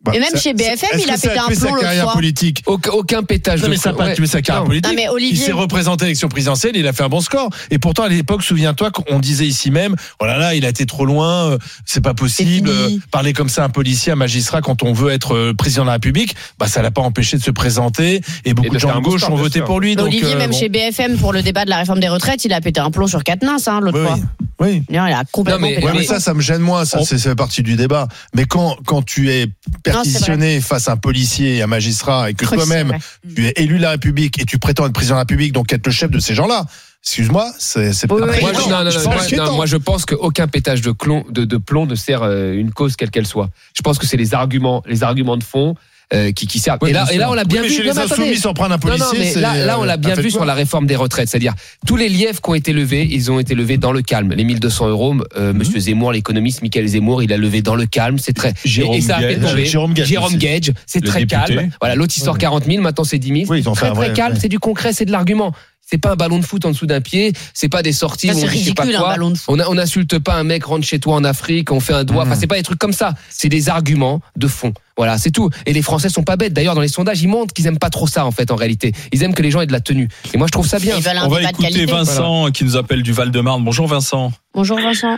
Bah, 0.04 0.14
Et 0.16 0.20
même 0.20 0.30
ça- 0.32 0.40
chez 0.40 0.54
BFM, 0.56 1.00
il 1.00 1.10
a 1.12 1.14
pété 1.14 1.38
un 1.38 1.46
plomb 1.46 1.56
sa 1.56 1.68
l'autre 1.70 1.82
carrière 1.82 2.04
fois. 2.06 2.14
politique. 2.14 2.64
aucun, 2.66 2.90
aucun 2.92 3.22
pétage 3.22 3.60
Non, 3.62 3.68
de 3.68 3.72
mais 3.72 3.78
ça 3.78 3.92
n'a 3.92 3.98
pas 3.98 4.06
Ouais. 4.06 4.14
tué 4.16 4.26
sa 4.26 4.42
carrière 4.42 4.64
Non. 4.64 4.68
politique. 4.70 4.88
Non, 4.90 4.96
mais 4.96 5.04
Il 5.04 5.10
Olivier- 5.10 5.46
s'est 5.46 5.52
représenté 5.52 6.04
à 6.04 6.06
l'élection 6.08 6.28
présidentielle, 6.28 6.76
il 6.76 6.88
a 6.88 6.94
fait 6.94 7.04
un 7.04 7.10
bon 7.10 7.22
score. 7.22 7.50
Et 7.70 7.78
pourtant, 7.78 8.04
à 8.04 8.10
l'époque, 8.10 8.42
souviens-toi 8.42 8.90
qu'on 8.90 9.20
disait 9.20 9.46
ici 9.46 9.70
même, 9.70 9.96
oh 10.20 10.26
là 10.26 10.38
là, 10.40 10.56
il 10.56 10.66
a 10.66 10.70
été 10.70 10.88
trop 10.88 11.06
loin, 11.06 11.52
euh, 11.52 11.58
c'est 11.86 12.02
pas 12.02 12.16
possible. 12.16 12.70
Euh, 12.70 12.90
Parler 13.12 13.34
comme 13.34 13.50
ça 13.50 13.62
à 13.62 13.66
un 13.66 13.70
policier, 13.70 14.12
un 14.12 14.16
magistrat, 14.16 14.62
quand 14.62 14.82
on 14.82 14.92
veut 14.92 15.12
être 15.12 15.36
euh, 15.36 15.54
président 15.54 15.84
de 15.84 15.88
la 15.88 15.94
République, 15.94 16.36
bah, 16.58 16.68
ça 16.68 16.82
l'a 16.82 16.90
pas 16.92 17.02
empêché 17.02 17.38
de 17.38 17.44
se 17.44 17.52
présenter. 17.52 18.22
Et 18.44 18.54
beaucoup 18.56 18.70
de 18.70 18.74
de 18.76 18.80
gens 18.80 18.96
de 18.96 19.02
gauche 19.04 19.24
ont 19.30 19.36
voté 19.36 19.60
sûr. 19.60 19.66
pour 19.66 19.80
lui. 19.80 19.96
Donc, 19.96 20.08
Olivier, 20.08 20.34
euh, 20.34 20.38
même 20.40 20.50
bon. 20.52 20.58
chez 20.58 20.70
BFM, 20.70 21.18
pour 21.18 21.32
le 21.32 21.44
débat 21.44 21.64
de 21.66 21.70
la 21.70 21.78
réforme 21.78 22.00
des 22.00 22.10
retraites, 22.10 22.44
il 22.44 22.54
a 22.54 22.62
pété 22.62 22.80
un 22.80 22.90
plomb 22.90 23.06
sur 23.08 23.24
Quatennens 23.24 23.68
hein, 23.68 23.80
l'autre 23.82 24.00
Oui, 24.00 24.06
fois. 24.08 24.20
oui. 24.62 24.84
Il 24.90 24.98
a 24.98 25.24
complètement 25.32 25.68
Non, 25.68 25.74
mais- 25.78 25.86
Ouais, 25.86 25.92
mais 25.96 26.04
ça, 26.06 26.20
ça 26.20 26.34
me 26.34 26.42
gêne 26.42 26.62
moins. 26.62 26.86
Ça, 26.86 27.00
c'est 27.06 27.36
partie 27.36 27.62
du 27.62 27.76
débat. 27.76 28.08
Mais 28.36 28.46
quand, 28.46 28.78
quand 28.86 29.04
tu 29.04 29.30
es 29.32 29.46
perquisitionné 29.92 30.62
face 30.62 30.88
à 30.88 30.94
un 30.94 30.98
policier 30.98 31.58
et 31.58 31.62
un 31.62 31.68
magistrat 31.68 32.30
et 32.30 32.34
que 32.34 32.46
toi-même, 32.46 32.98
tu 33.36 33.48
es 33.48 33.54
élu 33.58 33.78
de 33.78 33.82
la 33.82 33.92
République 33.92 34.42
et 34.42 34.46
tu 34.46 34.58
prétends 34.58 34.86
être 34.86 34.94
président 34.94 35.16
de 35.16 35.20
la 35.20 35.24
République, 35.24 35.54
donc 35.54 35.72
être 35.74 35.86
le 35.86 35.92
chef 35.92 36.12
de 36.12 36.20
ces 36.20 36.36
gens-là, 36.36 36.66
excuse-moi, 37.04 37.52
c'est 37.58 37.90
Oui, 38.12 38.20
pas 38.22 38.28
oui, 38.28 38.42
Moi, 38.42 38.52
je, 38.54 38.60
non, 38.62 38.84
non, 38.84 38.84
non, 38.84 39.56
moi, 39.56 39.58
non, 39.58 39.66
je 39.66 39.78
pense 39.78 40.06
qu'aucun 40.06 40.48
pétage 40.48 40.82
de, 40.82 40.92
clon, 40.92 41.26
de, 41.30 41.46
de 41.46 41.58
plomb 41.58 41.86
ne 41.86 41.96
sert 41.96 42.24
euh, 42.24 42.54
une 42.54 42.72
cause 42.72 42.96
quelle 42.96 43.10
qu'elle 43.10 43.28
soit. 43.28 43.50
Je 43.74 43.82
pense 43.82 43.98
que 43.98 44.06
c'est 44.06 44.18
les 44.18 44.34
arguments, 44.34 44.84
les 44.86 45.04
arguments 45.04 45.38
de 45.38 45.44
fond 45.44 45.76
euh, 46.14 46.32
qui, 46.32 46.48
qui 46.48 46.60
servent. 46.60 46.80
Et 46.88 46.92
là, 46.94 47.06
et 47.12 47.18
là, 47.18 47.30
on 47.30 47.34
l'a 47.34 47.44
Oui, 47.44 47.48
bien 47.48 47.62
mais 47.62 47.68
vu. 47.68 47.74
Chez 47.76 47.84
Non, 47.84 47.90
les 47.92 47.96
mais 47.96 48.02
insoumis, 48.04 48.38
s'en 48.38 48.54
prendre 48.54 48.74
un 48.74 48.78
Non, 48.78 48.98
non, 48.98 49.06
policier, 49.06 49.20
mais 49.20 49.32
c'est, 49.32 49.42
là, 49.42 49.56
là, 49.66 49.80
on 49.80 49.84
l'a 49.84 49.98
bien 49.98 50.16
vu 50.16 50.30
sur 50.30 50.46
la 50.46 50.54
réforme 50.54 50.86
des 50.88 50.96
retraites. 50.96 51.30
C'est-à-dire, 51.30 51.54
tous 51.88 51.96
les 51.96 52.10
lièvres 52.10 52.42
qui 52.42 52.50
ont 52.50 52.54
été 52.56 52.74
levés, 52.74 53.08
ils 53.10 53.32
ont 53.32 53.40
été 53.40 53.56
levés 53.56 53.78
dans 53.78 53.92
le 53.92 54.02
calme. 54.02 54.34
Les 54.34 54.44
1200 54.44 54.90
euros, 54.90 55.16
euh, 55.38 55.54
Monsieur 55.54 55.80
Zemmour, 55.80 56.12
l'économiste 56.12 56.62
Michael 56.62 56.88
Zemmour, 56.88 57.24
il 57.24 57.32
a 57.34 57.38
levé 57.38 57.62
dans 57.62 57.76
le 57.76 57.86
calme. 57.86 58.18
C'est 58.18 58.34
très. 58.34 58.54
Jérôme 58.66 58.96
et, 58.98 59.02
ça 59.02 59.18
a 59.18 59.22
fait 59.22 59.36
Gage. 59.40 59.50
tomber. 59.52 59.66
Jérôme 59.66 59.94
Gage 60.38 60.72
c'est 60.86 61.04
très 61.04 61.22
député. 61.26 61.36
calme. 61.56 61.70
Voilà, 61.80 61.96
l'autre, 61.96 62.14
il 62.18 62.22
sort 62.22 62.38
40 62.38 62.66
000, 62.66 62.82
maintenant 62.82 63.04
c'est 63.04 63.18
10 63.18 63.28
000. 63.28 63.40
Oui, 63.50 63.60
ils 63.60 63.70
ont 63.70 63.74
très, 63.74 63.92
très 63.94 64.14
calme, 64.14 64.36
c'est 64.40 64.50
du 64.50 64.60
concret, 64.60 64.94
c'est 64.94 65.06
de 65.06 65.12
l'argument. 65.12 65.54
C'est 65.92 65.98
pas 65.98 66.12
un 66.12 66.16
ballon 66.16 66.40
de 66.40 66.46
foot 66.46 66.64
en 66.66 66.70
dessous 66.72 66.86
d'un 66.86 67.02
pied, 67.02 67.34
c'est 67.54 67.68
pas 67.68 67.82
des 67.84 67.92
sorties 67.92 68.28
Ça, 68.28 68.34
où 68.34 68.38
c'est 68.38 68.46
on 68.46 68.50
sais 68.50 68.74
pas 68.74 68.84
ridicule, 68.84 68.96
un 68.96 69.02
ballon 69.10 69.30
de 69.32 69.38
foot. 69.38 69.60
On 69.68 69.74
n'insulte 69.76 70.20
pas 70.20 70.36
un 70.36 70.46
mec 70.46 70.64
rentre 70.64 70.86
chez 70.88 71.00
toi 71.00 71.16
en 71.16 71.24
Afrique, 71.26 71.70
on 71.70 71.82
fait 71.82 71.92
un 71.92 72.06
doigt. 72.06 72.24
Enfin, 72.24 72.36
c'est 72.36 72.48
pas 72.48 72.56
des 72.56 72.64
trucs 72.64 72.80
comme 72.80 72.94
ça. 72.94 73.14
C'est 73.28 73.50
des 73.50 73.68
arguments 73.68 74.22
de 74.38 74.48
fond. 74.48 74.74
Voilà, 74.96 75.18
c'est 75.18 75.32
tout. 75.32 75.50
Et 75.66 75.74
les 75.74 75.82
Français 75.82 76.08
sont 76.08 76.24
pas 76.24 76.38
bêtes. 76.38 76.54
D'ailleurs, 76.54 76.76
dans 76.76 76.82
les 76.82 76.88
sondages, 76.88 77.22
ils 77.22 77.28
montrent 77.28 77.54
qu'ils 77.54 77.68
aiment 77.68 77.78
pas 77.80 77.90
trop 77.90 78.08
ça 78.08 78.26
en 78.26 78.32
fait, 78.32 78.52
en 78.52 78.56
réalité. 78.56 78.94
Ils 79.12 79.22
aiment 79.24 79.34
que 79.34 79.42
les 79.42 79.52
gens 79.52 79.60
aient 79.60 79.68
de 79.68 79.74
la 79.74 79.82
tenue. 79.82 80.08
Et 80.34 80.38
moi, 80.38 80.48
je 80.48 80.52
trouve 80.54 80.66
ça 80.66 80.80
bien. 80.80 80.96
Ils 80.96 81.04
veulent 81.04 81.18
un 81.18 81.26
On 81.26 81.30
va 81.30 81.44
écouter. 81.44 81.86
Vincent 81.86 82.52
qui 82.52 82.64
nous 82.64 82.78
appelle 82.78 83.04
du 83.04 83.12
Val-de-Marne. 83.12 83.62
Bonjour 83.66 83.88
Vincent. 83.88 84.32
Bonjour 84.54 84.80
Vincent. 84.80 85.18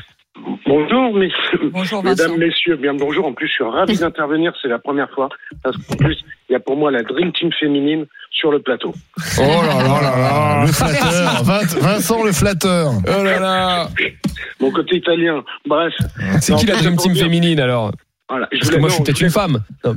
Bonjour, 0.66 1.14
mes- 1.16 1.32
Bonjour 1.72 2.02
Vincent. 2.02 2.24
mesdames, 2.30 2.38
messieurs, 2.40 2.78
bien 2.78 2.96
bonjour. 2.96 3.28
En 3.28 3.34
plus, 3.34 3.48
je 3.48 3.54
suis 3.54 3.64
ravi 3.64 3.96
d'intervenir, 4.00 4.54
c'est 4.64 4.68
la 4.70 4.80
première 4.80 5.10
fois, 5.12 5.30
parce 5.64 5.78
qu'en 5.78 5.96
plus, 5.96 6.18
il 6.50 6.54
y 6.54 6.56
a 6.56 6.60
pour 6.60 6.78
moi 6.78 6.92
la 6.92 7.04
Dream 7.04 7.32
Team 7.34 7.50
féminine 7.60 8.06
sur 8.32 8.52
le 8.52 8.62
plateau. 8.62 8.94
Oh 9.38 9.42
là 9.42 9.84
là 9.84 10.02
là 10.02 10.18
là. 10.18 10.64
Le 10.66 10.72
flatteur, 10.72 11.44
Vin- 11.44 11.80
Vincent 11.80 12.24
le 12.24 12.32
flatteur. 12.32 12.92
Oh 13.08 13.24
là 13.24 13.40
là. 13.40 13.90
Mon 14.60 14.72
côté 14.72 14.98
italien, 14.98 15.44
bref. 15.68 15.94
C'est 16.42 16.56
qui 16.56 16.66
la 16.66 16.76
Dream 16.76 16.98
Team 16.98 17.16
féminine 17.16 17.60
alors 17.60 17.92
Voilà, 18.30 18.48
je 18.52 18.60
Parce 18.60 18.72
que 18.72 18.78
moi, 18.80 18.90
je 18.90 18.94
suis 18.96 19.04
peut-être 19.04 19.22
une 19.22 19.30
femme. 19.30 19.64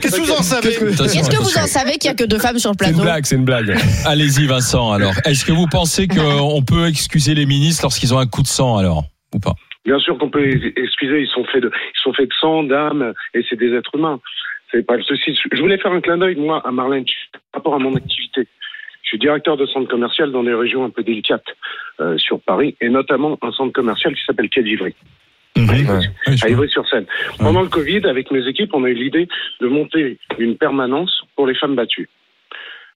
Qu'est-ce 0.00 0.16
que 0.16 0.20
vous 0.20 0.32
en 0.32 0.42
savez 0.42 0.68
Est-ce 0.70 1.30
que 1.30 1.36
vous 1.36 1.58
en 1.58 1.66
savez 1.66 1.92
qu'il 1.92 2.10
n'y 2.10 2.14
a 2.14 2.14
que 2.14 2.24
deux 2.24 2.38
femmes 2.38 2.58
sur 2.58 2.70
le 2.70 2.76
C'est 2.78 2.86
une 2.88 2.92
plateau 2.94 3.04
blague, 3.04 3.26
c'est 3.26 3.36
une 3.36 3.44
blague. 3.44 3.76
Allez-y 4.04 4.46
Vincent 4.46 4.92
alors. 4.92 5.12
Est-ce 5.24 5.44
que 5.44 5.52
vous 5.52 5.66
pensez 5.66 6.08
qu'on 6.08 6.62
peut 6.66 6.86
excuser 6.88 7.34
les 7.34 7.46
ministres 7.46 7.82
lorsqu'ils 7.84 8.12
ont 8.14 8.18
un 8.18 8.26
coup 8.26 8.42
de 8.42 8.48
sang 8.48 8.76
alors 8.76 9.04
Ou 9.34 9.38
pas? 9.38 9.54
Bien 9.84 9.98
sûr 9.98 10.16
qu'on 10.18 10.30
peut 10.30 10.48
excuser, 10.76 11.20
ils 11.20 11.28
sont 11.28 11.44
faits 11.44 11.62
de, 11.62 11.68
ils 11.68 12.00
sont 12.00 12.12
faits 12.12 12.28
de 12.28 12.34
sang, 12.40 12.62
d'âme, 12.62 13.12
et 13.34 13.42
c'est 13.48 13.56
des 13.56 13.74
êtres 13.74 13.94
humains. 13.94 14.20
C'est 14.72 14.86
pas 14.86 14.96
le 14.96 15.02
souci. 15.02 15.38
Je 15.52 15.60
voulais 15.60 15.78
faire 15.78 15.92
un 15.92 16.00
clin 16.00 16.18
d'œil, 16.18 16.36
moi, 16.36 16.62
à 16.64 16.70
Marlène, 16.70 17.04
par 17.52 17.60
rapport 17.60 17.74
à 17.74 17.78
mon 17.78 17.94
activité. 17.94 18.48
Je 19.02 19.08
suis 19.08 19.18
directeur 19.18 19.56
de 19.56 19.66
centre 19.66 19.88
commercial 19.88 20.32
dans 20.32 20.42
des 20.42 20.54
régions 20.54 20.84
un 20.84 20.90
peu 20.90 21.02
délicates 21.02 21.44
euh, 22.00 22.16
sur 22.16 22.40
Paris, 22.40 22.74
et 22.80 22.88
notamment 22.88 23.38
un 23.42 23.52
centre 23.52 23.72
commercial 23.72 24.14
qui 24.14 24.24
s'appelle 24.24 24.48
Quai 24.48 24.62
d'Ivry. 24.62 24.94
Mhm. 25.56 26.00
À. 26.42 26.48
Ivry-sur-Seine. 26.48 27.06
Pendant 27.38 27.62
le 27.62 27.68
Covid, 27.68 28.06
avec 28.06 28.30
mes 28.30 28.46
équipes, 28.48 28.70
on 28.74 28.84
a 28.84 28.88
eu 28.88 28.94
l'idée 28.94 29.28
de 29.60 29.68
monter 29.68 30.18
une 30.38 30.56
permanence 30.56 31.22
pour 31.36 31.46
les 31.46 31.54
femmes 31.54 31.76
battues, 31.76 32.08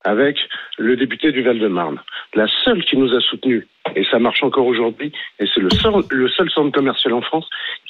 avec 0.05 0.37
le 0.79 0.97
député 0.97 1.33
du 1.33 1.43
Val-de-Marne. 1.43 2.01
La 2.35 2.47
seule 2.65 2.85
qui 2.85 2.97
nous 2.97 3.13
a 3.15 3.21
soutenus, 3.21 3.67
et 3.97 4.05
ça 4.11 4.19
marche 4.19 4.43
encore 4.43 4.67
aujourd'hui, 4.67 5.13
et 5.41 5.47
c'est 5.53 5.61
le 5.61 5.71
seul, 5.71 5.95
le 6.11 6.29
seul 6.29 6.51
centre 6.51 6.71
commercial 6.73 7.13
en 7.15 7.23
France 7.23 7.47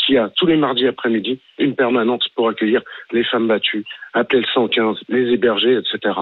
qui 0.06 0.16
a 0.16 0.30
tous 0.36 0.46
les 0.46 0.56
mardis 0.56 0.86
après-midi 0.86 1.38
une 1.58 1.74
permanence 1.74 2.26
pour 2.34 2.48
accueillir 2.48 2.80
les 3.12 3.24
femmes 3.24 3.46
battues, 3.48 3.84
appeler 4.14 4.40
le 4.40 4.46
115, 4.52 4.96
les 5.08 5.32
héberger, 5.32 5.74
etc. 5.74 6.14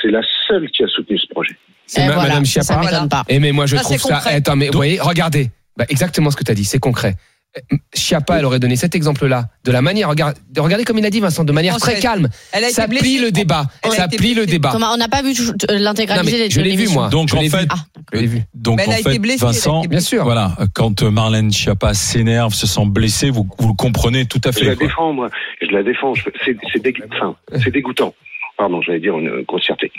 C'est 0.00 0.10
la 0.10 0.22
seule 0.46 0.70
qui 0.70 0.84
a 0.84 0.88
soutenu 0.88 1.18
ce 1.18 1.26
projet. 1.28 1.56
C'est 1.86 2.02
Et 2.02 2.06
ma- 2.06 2.14
voilà, 2.14 2.28
Madame 2.28 2.44
ça, 2.44 2.62
ça 2.62 2.80
pas. 3.10 3.22
Eh 3.28 3.38
mais 3.40 3.52
moi 3.52 3.66
je 3.66 3.76
Ça, 3.76 3.82
trouve 3.82 3.98
ça. 3.98 4.14
concret. 4.14 4.34
Attends, 4.36 4.56
mais 4.56 4.66
vous 4.66 4.72
voyez, 4.78 4.98
regardez, 5.00 5.48
Bah, 5.76 5.84
exactement 5.88 6.30
ce 6.30 6.36
que 6.36 6.44
tu 6.44 6.52
as 6.52 6.54
dit, 6.54 6.64
c'est 6.64 6.78
concret. 6.78 7.14
Euh, 7.56 7.76
Chiappa, 7.94 8.38
elle 8.38 8.44
aurait 8.44 8.58
donné 8.58 8.74
cet 8.76 8.94
exemple-là 8.94 9.44
de 9.64 9.70
la 9.72 9.80
manière. 9.80 10.08
Regarde, 10.08 10.36
regardez 10.58 10.84
comme 10.84 10.98
il 10.98 11.06
a 11.06 11.10
dit 11.10 11.20
Vincent, 11.20 11.44
de 11.44 11.52
manière 11.52 11.76
très 11.76 12.00
calme. 12.00 12.28
Elle 12.52 12.64
a 12.64 12.70
Ça 12.70 12.88
plie 12.88 12.98
blessée. 12.98 13.18
le 13.20 13.30
débat. 13.30 13.66
Elle 13.82 13.92
a 13.92 13.94
Ça 13.94 14.08
plie 14.08 14.34
le 14.34 14.46
débat. 14.46 14.72
Thomas, 14.72 14.90
on 14.92 14.96
n'a 14.96 15.08
pas 15.08 15.22
vu 15.22 15.30
euh, 15.70 15.78
l'intégralité 15.78 16.32
mais 16.32 16.38
des 16.48 16.50
je 16.50 16.60
l'ai 16.60 16.74
vu 16.76 16.88
moi. 16.88 17.08
Donc 17.08 17.28
Je 17.28 17.36
en 17.36 17.40
fait, 17.40 17.60
vu. 17.62 17.66
Ah, 17.70 17.76
Je 18.12 18.18
l'ai 18.18 18.26
vu. 18.26 18.42
donc 18.54 18.80
en 18.80 18.90
a 18.90 18.98
été 18.98 19.12
fait, 19.12 19.18
blessée, 19.18 19.44
Vincent, 19.44 19.82
Bien 19.82 20.00
sûr. 20.00 20.24
voilà, 20.24 20.56
quand 20.74 21.02
Marlène 21.02 21.52
Schiappa 21.52 21.94
s'énerve, 21.94 22.52
se 22.54 22.66
sent 22.66 22.86
blessée, 22.86 23.30
vous, 23.30 23.46
vous 23.58 23.68
le 23.68 23.74
comprenez 23.74 24.26
tout 24.26 24.40
à 24.44 24.50
Je 24.50 24.64
la 24.64 24.70
fait. 24.72 24.76
quoi. 24.76 24.86
défends, 24.86 25.12
moi. 25.12 25.30
Je 25.62 25.66
la 25.68 25.82
défends. 25.82 26.12
C'est 26.44 26.56
dég- 26.82 27.02
enfin, 27.12 27.36
dégoûtant. 27.70 28.14
Pardon, 28.56 28.80
j'allais 28.82 29.00
dire 29.00 29.18
une 29.18 29.42
grossièreté. 29.42 29.90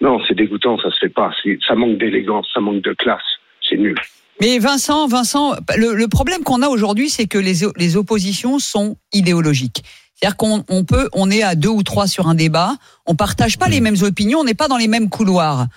Non, 0.00 0.18
c'est 0.28 0.34
dégoûtant, 0.34 0.76
ça 0.78 0.90
se 0.90 0.98
fait 1.00 1.08
pas. 1.08 1.30
Ça 1.66 1.74
manque 1.74 1.98
d'élégance, 1.98 2.46
ça 2.52 2.60
manque 2.60 2.82
de 2.82 2.92
classe. 2.92 3.20
C'est 3.68 3.76
nul. 3.76 3.94
Mais 4.42 4.58
Vincent, 4.58 5.06
Vincent, 5.06 5.54
le, 5.76 5.94
le 5.94 6.08
problème 6.08 6.42
qu'on 6.42 6.62
a 6.62 6.66
aujourd'hui, 6.68 7.08
c'est 7.08 7.26
que 7.28 7.38
les, 7.38 7.58
les 7.76 7.96
oppositions 7.96 8.58
sont 8.58 8.96
idéologiques. 9.12 9.84
C'est-à-dire 10.16 10.36
qu'on 10.36 10.64
on 10.68 10.82
peut, 10.82 11.08
on 11.12 11.30
est 11.30 11.44
à 11.44 11.54
deux 11.54 11.68
ou 11.68 11.84
trois 11.84 12.08
sur 12.08 12.26
un 12.26 12.34
débat, 12.34 12.74
on 13.06 13.14
partage 13.14 13.56
pas 13.56 13.68
les 13.68 13.80
mêmes 13.80 14.02
opinions, 14.02 14.40
on 14.40 14.44
n'est 14.44 14.54
pas 14.54 14.66
dans 14.66 14.78
les 14.78 14.88
mêmes 14.88 15.08
couloirs. 15.10 15.68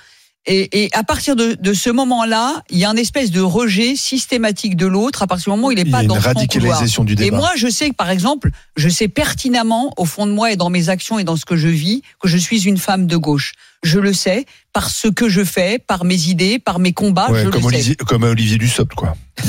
Et, 0.47 0.84
et 0.86 0.89
à 0.93 1.04
partir 1.04 1.36
de, 1.36 1.54
de 1.60 1.73
ce 1.73 1.91
moment-là, 1.91 2.63
il 2.71 2.80
y 2.80 2.86
a 2.86 2.89
un 2.89 2.95
espèce 2.95 3.30
de 3.30 3.41
rejet 3.41 3.95
systématique 3.95 4.75
de 4.75 4.88
l'autre 4.88 5.21
à 5.21 5.28
partir 5.28 5.45
du 5.54 5.58
moment 5.58 5.67
où 5.67 5.71
il 5.71 5.75
n'est 5.75 5.82
Il 5.82 5.88
y 5.88 5.91
pas 5.91 5.99
a 5.99 6.01
une 6.04 6.08
dans 6.08 6.15
son 6.15 6.21
couloir. 6.21 6.36
radicalisation 6.38 7.04
du 7.04 7.13
Et 7.13 7.17
débat. 7.17 7.38
moi, 7.38 7.51
je 7.56 7.67
sais 7.67 7.89
que, 7.91 7.95
par 7.95 8.10
exemple, 8.10 8.49
je 8.75 8.89
sais 8.89 9.08
pertinemment, 9.08 9.93
au 9.97 10.06
fond 10.06 10.25
de 10.25 10.32
moi 10.32 10.51
et 10.51 10.56
dans 10.56 10.71
mes 10.71 10.89
actions 10.89 11.19
et 11.19 11.23
dans 11.23 11.36
ce 11.36 11.45
que 11.45 11.56
je 11.56 11.67
vis, 11.67 12.01
que 12.19 12.28
je 12.28 12.38
suis 12.38 12.63
une 12.65 12.78
femme 12.80 13.06
de 13.06 13.17
gauche. 13.17 13.54
Je 13.86 14.00
le 14.00 14.13
sais 14.13 14.45
par 14.74 14.89
ce 14.89 15.08
que 15.08 15.30
je 15.30 15.43
fais, 15.45 15.80
par 15.80 16.04
mes 16.04 16.28
idées, 16.28 16.60
par 16.60 16.80
mes 16.80 16.91
combats, 16.91 17.30
Ouais, 17.32 17.45
je 17.45 17.50
comme, 17.50 17.62
le 17.62 17.69
sais. 17.69 17.76
Olivier, 17.76 17.95
comme 17.95 18.24
Olivier 18.24 18.58
Dussopt, 18.58 18.93
quoi. 18.93 19.15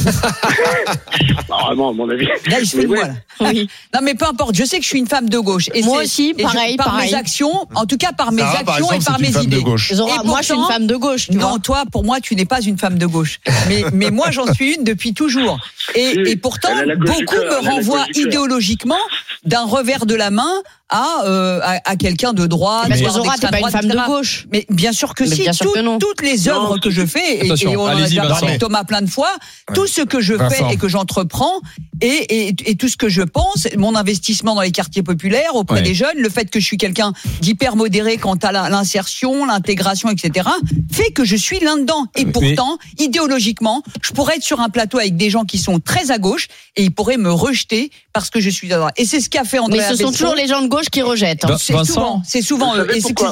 Vraiment, 1.49 1.91
à 1.91 1.93
mon 1.93 2.09
avis. 2.11 2.27
Là, 2.47 2.59
moi, 2.87 2.97
là. 3.09 3.15
Oui. 3.41 3.69
Non, 3.95 4.01
mais 4.03 4.15
peu 4.15 4.27
importe, 4.27 4.55
je 4.55 4.65
sais 4.65 4.77
que 4.79 4.83
je 4.85 4.89
suis 4.89 4.99
une 4.99 5.07
femme 5.07 5.29
de 5.29 5.39
gauche. 5.39 5.69
Et 5.75 5.83
Moi 5.83 6.03
aussi, 6.03 6.35
et 6.37 6.43
je- 6.43 6.43
pareil, 6.45 6.77
par 6.77 6.87
pareil. 6.87 7.11
mes 7.11 7.17
actions, 7.17 7.67
en 7.75 7.87
tout 7.87 7.97
cas 7.97 8.13
par 8.13 8.31
mes 8.33 8.43
Sarah, 8.43 8.63
par 8.65 8.75
actions 8.77 8.93
exemple, 8.93 9.03
et 9.03 9.05
par 9.05 9.21
mes 9.21 9.33
femme 9.33 9.47
de 9.47 9.57
idées. 9.57 9.63
gauche. 9.65 9.93
Et 9.93 9.97
moi, 10.27 10.39
je 10.41 10.47
suis 10.47 10.55
une 10.55 10.65
femme 10.67 10.87
de 10.87 10.97
gauche, 10.97 11.27
tu 11.29 11.37
Non, 11.37 11.51
vois. 11.51 11.59
toi, 11.61 11.85
pour 11.91 12.05
moi, 12.05 12.21
tu 12.21 12.35
n'es 12.37 12.45
pas 12.45 12.61
une 12.61 12.79
femme 12.79 12.99
de 12.99 13.07
gauche. 13.07 13.41
Mais, 13.69 13.85
mais 13.93 14.11
moi, 14.11 14.31
j'en 14.31 14.53
suis 14.53 14.75
une 14.75 14.85
depuis 14.85 15.15
toujours. 15.15 15.59
Et, 15.95 16.37
pourtant, 16.37 16.69
beaucoup 16.99 17.35
me 17.37 17.69
renvoient 17.69 18.07
idéologiquement 18.15 18.99
d'un 19.45 19.65
revers 19.65 20.07
de 20.07 20.15
la 20.15 20.31
main 20.31 20.53
à, 20.89 21.23
euh, 21.25 21.61
à, 21.63 21.81
à 21.85 21.97
quelqu'un 21.97 22.33
de 22.33 22.47
droite. 22.47 22.89
Voire 22.97 23.13
Zora, 23.13 23.35
t'es 23.37 23.49
d'extrême 23.49 23.51
pas 23.51 23.57
une 23.59 23.61
droite, 23.61 23.73
femme 23.73 23.91
de 23.91 24.07
gauche. 24.07 24.47
Mais 24.53 24.67
bien 24.71 24.93
sûr 24.93 25.15
que 25.15 25.25
Mais 25.25 25.35
si. 25.35 25.43
bien 25.43 25.53
sûr 25.53 25.67
Tout- 25.67 25.73
que 25.73 25.81
non. 25.81 25.99
Toutes 25.99 26.23
les 26.23 26.49
œuvres 26.49 26.75
Non, 26.75 26.81
que 26.81 26.91
je 26.91 27.05
fais, 27.05 27.47
et, 27.47 27.77
on 27.77 27.83
en 27.83 27.87
a 27.89 28.03
déjà 28.07 28.27
parlé 28.27 28.59
Thomas 28.59 28.85
plein 28.85 29.03
de 29.03 29.11
fois, 29.11 29.31
tout 29.75 29.87
ce 29.87 30.03
que 30.03 30.21
je 30.21 30.35
Vincent. 30.35 30.55
fais 30.69 30.75
et 30.75 30.77
que 30.77 30.89
j'entreprends, 30.89 31.61
et, 32.01 32.07
et, 32.49 32.55
et 32.67 32.77
tout 32.77 32.89
ce 32.89 32.97
que 32.97 33.09
je 33.09 33.23
pense, 33.23 33.67
mon 33.77 33.95
investissement 33.97 34.55
dans 34.55 34.61
les 34.61 34.71
quartiers 34.73 35.03
populaires 35.03 35.55
auprès 35.55 35.77
Ouais. 35.77 35.83
des 35.83 35.95
jeunes, 35.95 36.17
le 36.19 36.29
fait 36.31 36.49
que 36.51 36.61
je 36.61 36.65
suis 36.65 36.77
quelqu'un 36.79 37.13
d'hyper 37.41 37.75
modéré 37.77 38.17
quant 38.17 38.37
à 38.37 38.53
l'insertion, 38.71 39.45
l'intégration, 39.45 40.09
etc., 40.11 40.49
fait 40.93 41.11
que 41.11 41.25
je 41.25 41.37
suis 41.37 41.59
là-dedans. 41.61 42.07
Et 42.15 42.25
Mais- 42.25 42.33
pourtant, 42.33 42.79
idéologiquement, 42.99 43.83
je 44.03 44.13
pourrais 44.13 44.37
être 44.37 44.43
sur 44.45 44.61
un 44.61 44.69
plateau 44.69 44.99
avec 44.99 45.17
des 45.17 45.31
gens 45.31 45.45
qui 45.45 45.59
sont 45.59 45.81
très 45.81 46.11
à 46.11 46.19
gauche 46.19 46.49
et 46.77 46.83
ils 46.85 46.93
pourraient 46.93 47.17
me 47.17 47.33
rejeter 47.33 47.91
parce 48.13 48.31
que 48.31 48.41
je 48.41 48.51
suis 48.51 48.73
à 48.73 48.77
droite. 48.79 48.95
Et 48.97 49.05
c'est 49.05 49.21
ce 49.21 49.29
qu'a 49.29 49.45
fait 49.45 49.59
André 49.59 49.79
Mais 49.79 49.89
ce 49.89 49.97
sont 49.97 50.13
toujours 50.13 50.35
les 50.35 50.47
gens 50.47 50.63
de 50.63 50.69
gauche 50.69 50.76
qui 50.91 51.03
rejettent. 51.03 51.45
hein. 51.45 51.49
Bah, 51.51 51.57
c'est 51.59 51.73
souvent, 51.85 52.23
c'est 52.25 52.43
souvent 52.43 52.73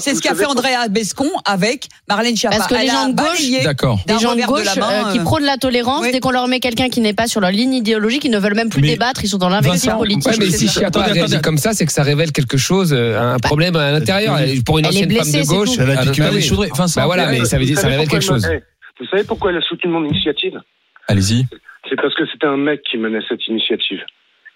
c'est 0.00 0.14
ce 0.14 0.20
qu'a 0.22 0.34
fait 0.34 0.46
Andrea 0.46 0.88
Bescon 0.90 1.30
avec 1.44 1.86
Marlène 2.08 2.36
Schiappa. 2.36 2.56
Parce 2.56 2.68
que 2.68 2.74
les 2.74 2.86
gens 2.88 3.08
de 3.08 3.14
gauche- 3.14 3.64
D'accord. 3.64 4.00
Des 4.06 4.18
gens 4.18 4.34
de 4.34 4.42
gauche 4.42 4.64
la 4.64 4.74
main, 4.76 5.08
euh, 5.08 5.12
qui 5.12 5.18
euh, 5.18 5.22
prônent 5.22 5.44
la 5.44 5.56
tolérance, 5.56 6.02
oui. 6.02 6.12
dès 6.12 6.20
qu'on 6.20 6.30
leur 6.30 6.48
met 6.48 6.60
quelqu'un 6.60 6.88
qui 6.88 7.00
n'est 7.00 7.12
pas 7.14 7.26
sur 7.26 7.40
leur 7.40 7.50
ligne 7.50 7.74
idéologique, 7.74 8.24
ils 8.24 8.30
ne 8.30 8.38
veulent 8.38 8.54
même 8.54 8.70
plus 8.70 8.80
Mais- 8.82 8.88
débattre, 8.88 9.22
ils 9.24 9.28
sont 9.28 9.38
dans 9.38 9.48
l'investissement 9.48 9.98
politique. 9.98 10.26
Ouais, 10.26 10.36
mais 10.38 10.50
si 10.50 10.66
ça. 10.68 10.80
Chiappa 10.80 11.00
Attendez, 11.00 11.20
réagit 11.20 11.40
comme 11.40 11.58
ça, 11.58 11.72
c'est 11.72 11.86
que 11.86 11.92
ça 11.92 12.02
révèle 12.02 12.32
quelque 12.32 12.56
chose, 12.56 12.92
euh, 12.92 13.34
un 13.34 13.38
problème 13.38 13.76
à 13.76 13.90
l'intérieur. 13.92 14.38
Pour 14.64 14.78
une 14.78 14.86
ancienne 14.86 15.10
femme 15.10 15.30
de 15.32 15.46
gauche. 15.46 15.70
Elle 15.78 15.90
a 15.90 15.96
dit 16.04 16.10
que- 16.12 16.22
bah 16.22 16.84
Bah 16.96 17.04
voilà, 17.06 17.26
mais 17.28 17.44
ça 17.44 17.58
veut 17.58 17.64
dire, 17.64 17.78
ça 17.78 17.88
révèle 17.88 18.08
quelque 18.08 18.22
chose. 18.24 18.46
eh, 18.52 18.62
Vous 19.00 19.06
savez 19.10 19.24
pourquoi 19.24 19.50
elle 19.50 19.58
a 19.58 19.62
soutenu 19.62 19.90
mon 19.90 20.04
initiative? 20.04 20.60
Allez-y. 21.08 21.44
C'est 21.88 21.96
parce 21.96 22.14
que 22.14 22.22
c'était 22.32 22.46
un 22.46 22.56
mec 22.56 22.80
qui 22.90 22.96
menait 22.96 23.18
cette 23.28 23.46
initiative. 23.48 23.98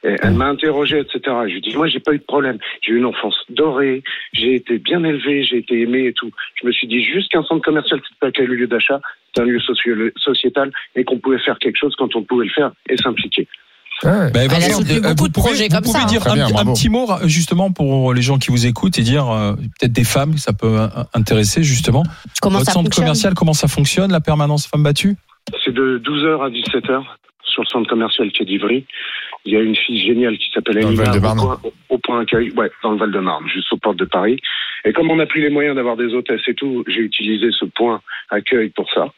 Et 0.04 0.14
elle 0.22 0.34
m'a 0.34 0.46
interrogé, 0.46 1.00
etc. 1.00 1.20
Je 1.24 1.50
lui 1.50 1.58
ai 1.58 1.60
dit, 1.60 1.74
moi, 1.76 1.88
j'ai 1.88 1.98
pas 1.98 2.12
eu 2.12 2.18
de 2.18 2.22
problème. 2.24 2.58
J'ai 2.82 2.92
eu 2.92 2.98
une 2.98 3.04
enfance 3.06 3.34
dorée, 3.50 4.02
j'ai 4.32 4.54
été 4.54 4.78
bien 4.78 5.02
élevé, 5.02 5.42
j'ai 5.42 5.58
été 5.58 5.80
aimé 5.80 6.06
et 6.06 6.12
tout. 6.12 6.30
Je 6.60 6.66
me 6.68 6.72
suis 6.72 6.86
dit, 6.86 7.02
juste 7.02 7.30
qu'un 7.32 7.42
centre 7.42 7.64
commercial, 7.64 8.00
c'est 8.08 8.18
pas 8.20 8.30
qu'un 8.30 8.44
lieu 8.44 8.66
d'achat, 8.68 9.00
c'est 9.34 9.42
un 9.42 9.46
lieu 9.46 9.58
sociétal 10.16 10.70
et 10.94 11.02
qu'on 11.04 11.18
pouvait 11.18 11.40
faire 11.40 11.58
quelque 11.58 11.76
chose 11.76 11.94
quand 11.98 12.14
on 12.14 12.22
pouvait 12.22 12.46
le 12.46 12.52
faire 12.52 12.70
et 12.88 12.96
s'impliquer. 12.96 13.48
Bah, 14.04 14.28
Elle 14.32 14.42
a 14.42 14.46
Vincent, 14.46 14.78
soutenu 14.78 14.98
euh, 14.98 15.00
beaucoup 15.00 15.14
vous 15.22 15.28
de 15.28 15.32
pouvez- 15.32 15.46
projets 15.48 15.64
vous 15.68 15.74
comme 15.74 15.84
pouvez 15.84 15.98
ça, 15.98 16.04
dire 16.06 16.20
Très 16.20 16.30
un, 16.30 16.34
bien, 16.34 16.46
un 16.46 16.50
bravo. 16.50 16.72
petit 16.74 16.88
mot 16.88 17.08
justement 17.24 17.72
pour 17.72 18.14
les 18.14 18.22
gens 18.22 18.38
qui 18.38 18.52
vous 18.52 18.64
écoutent 18.66 18.96
et 18.96 19.02
dire 19.02 19.28
euh, 19.28 19.54
peut-être 19.56 19.92
des 19.92 20.04
femmes, 20.04 20.36
ça 20.38 20.52
peut 20.52 20.78
euh, 20.78 20.86
intéresser 21.14 21.64
justement. 21.64 22.04
Comment 22.40 22.58
Votre 22.58 22.66
ça 22.70 22.72
centre 22.74 22.94
commercial, 22.94 23.34
comment 23.34 23.54
ça 23.54 23.66
fonctionne, 23.66 24.12
la 24.12 24.20
permanence 24.20 24.68
femme 24.68 24.84
battue? 24.84 25.16
C'est 25.64 25.74
de 25.74 25.98
12h 26.04 26.46
à 26.46 26.48
17h 26.48 27.02
sur 27.42 27.62
le 27.62 27.66
centre 27.68 27.88
commercial 27.90 28.30
Quai 28.30 28.44
d'Ivry. 28.44 28.84
Il 29.44 29.52
y 29.52 29.56
a 29.56 29.60
une 29.60 29.76
fille 29.76 29.98
géniale 29.98 30.36
qui 30.38 30.50
s'appelle 30.52 30.78
Val-de-Marne. 30.84 31.38
au, 31.40 31.42
point- 31.56 31.70
au 31.88 31.98
point 31.98 32.20
accueil, 32.20 32.50
ouais, 32.52 32.70
dans 32.82 32.92
le 32.92 32.98
Val-de-Marne, 32.98 33.46
juste 33.48 33.72
aux 33.72 33.76
portes 33.78 33.96
de 33.98 34.04
Paris. 34.04 34.38
Et 34.84 34.92
comme 34.92 35.10
on 35.10 35.16
n'a 35.16 35.26
plus 35.26 35.40
les 35.40 35.50
moyens 35.50 35.76
d'avoir 35.76 35.96
des 35.96 36.14
hôtesses 36.14 36.46
et 36.46 36.54
tout, 36.54 36.84
j'ai 36.86 37.00
utilisé 37.00 37.48
ce 37.52 37.64
point 37.64 38.00
accueil 38.30 38.68
pour 38.70 38.90
ça. 38.92 39.12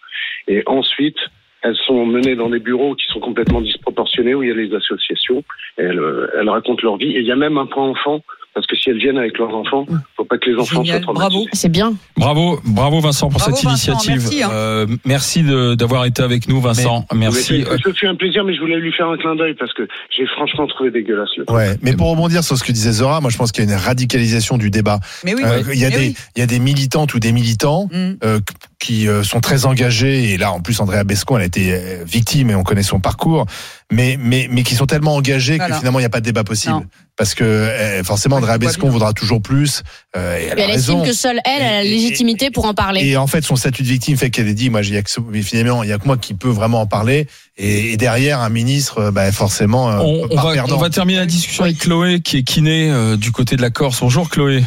Et 0.49 0.63
ensuite, 0.67 1.19
elles 1.63 1.77
sont 1.77 2.07
menées 2.07 2.37
dans 2.37 2.49
des 2.49 2.59
bureaux 2.61 2.95
qui 2.95 3.07
sont 3.07 3.21
complètement 3.21 3.61
disproportionnés 3.61 4.35
où 4.35 4.43
il 4.43 4.49
y 4.49 4.53
a 4.53 4.55
les 4.55 4.75
associations. 4.75 5.45
Elles, 5.77 5.99
euh, 5.99 6.29
elles 6.39 6.49
racontent 6.49 6.81
leur 6.83 6.97
vie. 6.97 7.13
Et 7.17 7.21
il 7.21 7.27
y 7.27 7.33
a 7.33 7.37
même 7.37 7.59
un 7.59 7.67
point 7.67 7.87
enfant. 7.89 8.23
Parce 8.61 8.67
que 8.67 8.77
si 8.77 8.91
elles 8.91 8.99
viennent 8.99 9.17
avec 9.17 9.39
leurs 9.39 9.55
enfants, 9.55 9.87
faut 10.17 10.25
pas 10.27 10.37
que 10.37 10.51
les 10.51 10.57
enfants 10.57 10.85
Génial, 10.85 11.03
soient 11.03 11.15
bravo. 11.15 11.31
traumatisés. 11.31 11.51
C'est 11.55 11.69
bien. 11.71 11.95
Bravo, 12.19 12.61
bravo 12.67 13.01
Vincent 13.01 13.31
pour 13.31 13.39
Bravo, 13.41 13.57
cette 13.57 13.65
Vincent, 13.65 13.93
initiative. 13.93 14.21
merci, 14.23 14.43
hein. 14.43 14.51
Euh, 14.53 14.87
merci 15.07 15.43
de- 15.43 15.75
d'avoir 15.75 16.05
été 16.05 16.23
avec 16.23 16.47
nous, 16.47 16.61
Vincent. 16.61 17.07
Merci. 17.15 17.65
Mais 17.71 17.77
Ce 17.83 17.93
fut 17.95 18.07
un 18.07 18.15
plaisir, 18.17 18.45
mais 18.45 18.55
je 18.55 18.61
voulais 18.61 18.77
lui 18.79 18.93
faire 18.93 19.09
un 19.09 19.17
clin 19.17 19.35
d'œil 19.35 19.55
parce 19.59 19.73
que 19.73 19.89
j'ai 20.15 20.27
franchement 20.27 20.67
trouvé 20.67 20.91
dégueulasse 20.91 21.31
le. 21.39 21.51
Ouais, 21.51 21.77
mais 21.81 21.95
pour 21.97 22.11
rebondir 22.11 22.45
sur 22.45 22.59
ce 22.59 22.63
que 22.65 22.73
disait 22.73 22.93
Zora, 22.93 23.21
moi 23.23 23.31
je 23.31 23.39
pense 23.39 23.51
qu'il 23.51 23.65
y 23.65 23.67
a 23.67 23.71
une 23.73 23.79
radicalisation 23.79 24.59
du 24.59 24.71
débat. 24.71 25.01
Mais 25.25 25.35
oui, 25.35 25.43
Euh, 25.45 25.63
Il 25.73 25.81
y 25.81 25.85
a 25.87 25.89
Mais 25.89 25.97
des, 25.97 26.07
oui. 26.09 26.17
il 26.37 26.41
y 26.41 26.43
a 26.43 26.47
des 26.47 26.59
militantes 26.59 27.15
ou 27.15 27.19
des 27.19 27.33
militants 27.33 27.89
Mm. 27.93 28.13
euh, 28.25 28.41
qui 28.81 29.07
euh, 29.07 29.23
sont 29.23 29.41
très 29.41 29.67
engagés 29.67 30.31
et 30.33 30.39
là 30.39 30.51
en 30.53 30.61
plus 30.61 30.81
Andrea 30.81 31.05
Bescon 31.05 31.37
elle 31.37 31.43
a 31.43 31.47
été 31.47 31.73
euh, 31.75 32.03
victime 32.05 32.51
et 32.51 32.55
on 32.55 32.63
connaît 32.65 32.83
son 32.83 32.99
parcours 32.99 33.45
mais 33.93 34.17
mais 34.19 34.49
mais 34.51 34.63
qui 34.63 34.75
sont 34.75 34.87
tellement 34.87 35.15
engagés 35.15 35.59
Voilà. 35.59 35.75
que 35.75 35.79
finalement 35.79 35.99
il 35.99 36.03
n'y 36.03 36.07
a 36.07 36.11
pas 36.11 36.21
de 36.21 36.25
débat 36.25 36.45
possible 36.45 36.73
Non. 36.75 36.85
parce 37.17 37.35
que 37.35 37.45
euh, 37.45 38.03
forcément 38.03 38.37
Andrea 38.37 38.57
Bescon 38.57 38.85
bien. 38.87 38.91
voudra 38.93 39.13
toujours 39.13 39.43
plus 39.43 39.83
euh, 40.17 40.39
et 40.39 40.45
elle, 40.51 40.59
elle 40.61 40.71
estime 40.71 41.03
que 41.05 41.13
seule 41.13 41.41
elle, 41.45 41.61
elle 41.61 41.63
a 41.63 41.71
la 41.73 41.85
Et- 41.85 41.89
et- 41.89 41.91
légitimité 41.91 42.51
pour 42.51 42.65
en 42.65 42.73
parler. 42.73 43.07
Et 43.07 43.17
en 43.19 43.27
fait, 43.27 43.43
son 43.45 43.55
statut 43.57 43.83
de 43.83 43.89
victime 43.89 44.17
fait 44.17 44.31
qu'elle 44.31 44.49
ait 44.49 44.55
dit, 44.55 44.71
moi, 44.71 44.81
j'ai 44.83 44.95
y 44.95 44.97
a 44.97 45.03
que 45.03 45.11
finalement, 45.43 45.83
il 45.83 45.91
y 45.91 45.93
a 45.93 45.99
que 45.99 46.07
moi 46.07 46.17
qui 46.17 46.33
peut 46.35 46.49
vraiment 46.49 46.81
en 46.81 46.87
parler. 46.87 47.27
Et, 47.59 47.93
et 47.93 47.97
derrière, 47.99 48.41
un 48.41 48.49
ministre, 48.49 49.11
bah, 49.11 49.31
forcément, 49.31 49.87
On, 49.87 50.27
va, 50.35 50.53
perdant. 50.55 50.77
on 50.77 50.79
va 50.81 50.89
terminer 50.91 51.19
la 51.21 51.27
discussion 51.27 51.65
avec 51.65 51.79
Chloé 51.79 52.21
qui 52.21 52.39
est 52.39 52.43
kiné 52.43 52.91
euh, 52.91 53.17
du 53.17 53.31
côté 53.31 53.57
de 53.57 53.63
la 53.63 53.71
Corse. 53.71 54.01
Bonjour 54.01 54.29
Chloé. 54.31 54.65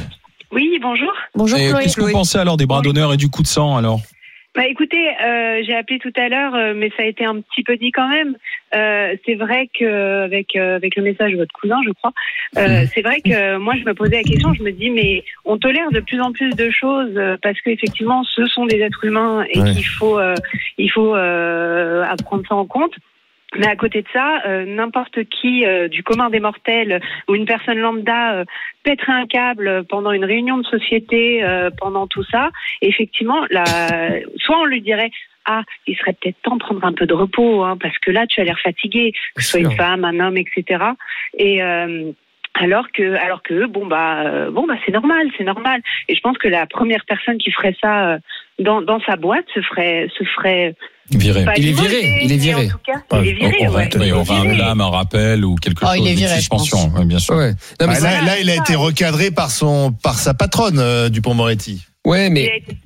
Oui, 0.52 0.78
bonjour. 0.82 1.12
Bonjour 1.36 1.58
Et 1.60 1.70
Chloé. 1.70 1.84
Qu'est-ce 1.84 1.96
que 1.98 2.02
vous 2.02 2.12
pensez 2.12 2.38
alors 2.38 2.58
des 2.58 2.66
bras 2.66 2.82
d'honneur 2.82 3.14
et 3.14 3.18
du 3.18 3.30
coup 3.30 3.42
de 3.42 3.48
sang 3.48 3.76
alors 3.76 4.00
Bah 4.56 4.68
écoutez, 4.68 5.10
euh, 5.24 5.62
j'ai 5.66 5.74
appelé 5.76 5.98
tout 5.98 6.14
à 6.16 6.30
l'heure, 6.30 6.54
euh, 6.54 6.74
mais 6.76 6.90
ça 6.96 7.02
a 7.04 7.06
été 7.08 7.26
un 7.26 7.42
petit 7.42 7.64
peu 7.64 7.76
dit 7.76 7.92
quand 7.92 8.08
même. 8.08 8.36
Euh, 8.76 9.16
c'est 9.26 9.34
vrai 9.36 9.68
que 9.80 10.24
avec 10.26 10.56
euh, 10.56 10.76
avec 10.76 10.96
le 10.96 11.02
message 11.04 11.32
de 11.32 11.38
votre 11.38 11.54
cousin, 11.54 11.78
je 11.86 11.92
crois, 11.92 12.12
euh, 12.58 12.86
c'est 12.94 13.02
vrai 13.02 13.22
que 13.22 13.58
moi 13.58 13.74
je 13.80 13.84
me 13.84 13.94
posais 13.96 14.18
la 14.18 14.24
question, 14.24 14.54
je 14.54 14.62
me 14.64 14.72
dis 14.72 14.90
mais 14.92 15.24
on 15.46 15.58
tolère 15.58 15.90
de 15.92 16.00
plus 16.02 16.22
en 16.22 16.32
plus 16.32 16.52
de 16.56 16.70
choses 16.70 17.14
euh, 17.18 17.36
parce 17.42 17.60
qu'effectivement 17.62 18.24
ce 18.24 18.46
sont 18.46 18.66
des 18.68 18.78
êtres 18.82 19.04
humains 19.06 19.44
et 19.50 19.60
Ouais. 19.60 19.72
qu'il 19.74 19.86
faut 19.88 20.20
euh, 20.20 20.36
il 20.78 20.92
faut 20.92 21.16
euh, 21.16 22.04
à 22.04 22.16
prendre 22.18 22.44
ça 22.48 22.56
en 22.56 22.66
compte. 22.66 22.94
Mais 23.58 23.68
à 23.68 23.76
côté 23.76 24.02
de 24.02 24.08
ça, 24.12 24.42
euh, 24.46 24.66
n'importe 24.66 25.24
qui 25.26 25.66
euh, 25.66 25.88
du 25.88 26.04
commun 26.04 26.30
des 26.30 26.40
mortels 26.40 27.02
ou 27.28 27.36
une 27.36 27.46
personne 27.46 27.78
lambda 27.78 28.34
euh, 28.34 28.46
pèterait 28.84 29.14
un 29.14 29.28
câble 29.28 29.84
pendant 29.90 30.12
une 30.12 30.26
réunion 30.26 30.58
de 30.58 30.66
société, 30.66 31.44
euh, 31.44 31.70
pendant 31.78 32.08
tout 32.08 32.24
ça. 32.24 32.50
Et 32.82 32.90
effectivement, 32.90 33.46
la... 33.50 33.64
soit 34.38 34.60
on 34.60 34.66
lui 34.66 34.82
dirait 34.82 35.12
ah, 35.46 35.64
il 35.88 35.98
serait 35.98 36.14
peut-être 36.14 36.42
temps 36.42 36.56
de 36.56 36.64
prendre 36.64 36.86
un 36.86 36.94
peu 36.94 37.06
de 37.06 37.14
repos, 37.14 37.64
hein, 37.64 37.78
parce 37.78 37.98
que 38.00 38.12
là, 38.12 38.26
tu 38.28 38.40
as 38.40 38.46
l'air 38.46 38.60
fatigué, 38.60 39.12
que 39.36 39.44
ce 39.44 39.50
soit 39.50 39.60
une 39.60 39.76
femme, 39.76 40.06
un 40.06 40.20
homme, 40.22 40.38
etc. 40.38 40.84
Et 41.38 41.62
euh, 41.62 42.14
alors 42.56 42.92
que, 42.92 43.16
alors 43.16 43.42
que, 43.42 43.66
bon 43.66 43.86
bah, 43.86 44.24
euh, 44.26 44.52
bon 44.52 44.66
bah, 44.68 44.76
c'est 44.86 44.92
normal, 44.92 45.28
c'est 45.38 45.44
normal. 45.44 45.82
Et 46.08 46.16
je 46.16 46.22
pense 46.22 46.38
que 46.38 46.48
la 46.48 46.66
première 46.66 47.04
personne 47.06 47.38
qui 47.38 47.52
ferait 47.52 47.76
ça 47.82 48.14
euh, 48.14 48.18
dans, 48.60 48.82
dans 48.82 49.00
sa 49.02 49.16
boîte 49.16 49.46
se 49.54 49.62
ferait, 49.62 50.08
se 50.18 50.24
ferait. 50.24 50.76
Viré. 51.12 51.46
Il 51.58 51.68
est 51.68 51.72
viré, 51.74 52.20
il 52.24 52.32
est 52.32 52.38
viré. 52.38 52.68
En 52.68 52.70
tout 52.70 52.78
cas, 52.86 53.22
il 53.22 53.28
est 53.28 53.34
viré. 53.34 53.56
on, 53.68 53.72
ouais. 53.74 53.90
on, 53.94 54.00
Il 54.02 54.08
est 54.08 54.12
aura 54.14 54.38
un 54.38 54.42
viré. 54.44 54.56
blâme, 54.56 54.82
un 54.82 54.88
rappel 54.90 55.44
ou 55.46 55.56
quelque 55.56 55.84
Oh, 55.84 55.88
chose. 55.90 55.98
il 56.00 56.08
est 56.08 56.16
viré, 56.16 56.36
suspension, 56.38 56.88
ouais, 56.96 57.06
bien 57.06 57.20
sûr. 57.20 57.36
Ouais. 57.36 57.52
Non, 57.52 57.56
mais 57.82 57.88
Bah, 57.88 57.96
c'est- 57.96 58.02
là, 58.04 58.22
là, 58.22 58.40
il 58.40 58.50
a 58.50 58.56
été 58.56 58.76
recadré 58.76 59.30
par 59.30 59.52
son, 59.52 59.92
par 59.92 60.18
sa 60.18 60.34
patronne 60.34 60.80
euh, 60.80 61.10
Dupont 61.10 61.34
Moretti. 61.34 61.82
ouais, 62.06 62.28
Il 62.28 62.34
mais 62.34 62.50
a 62.50 62.56
été- 62.56 62.78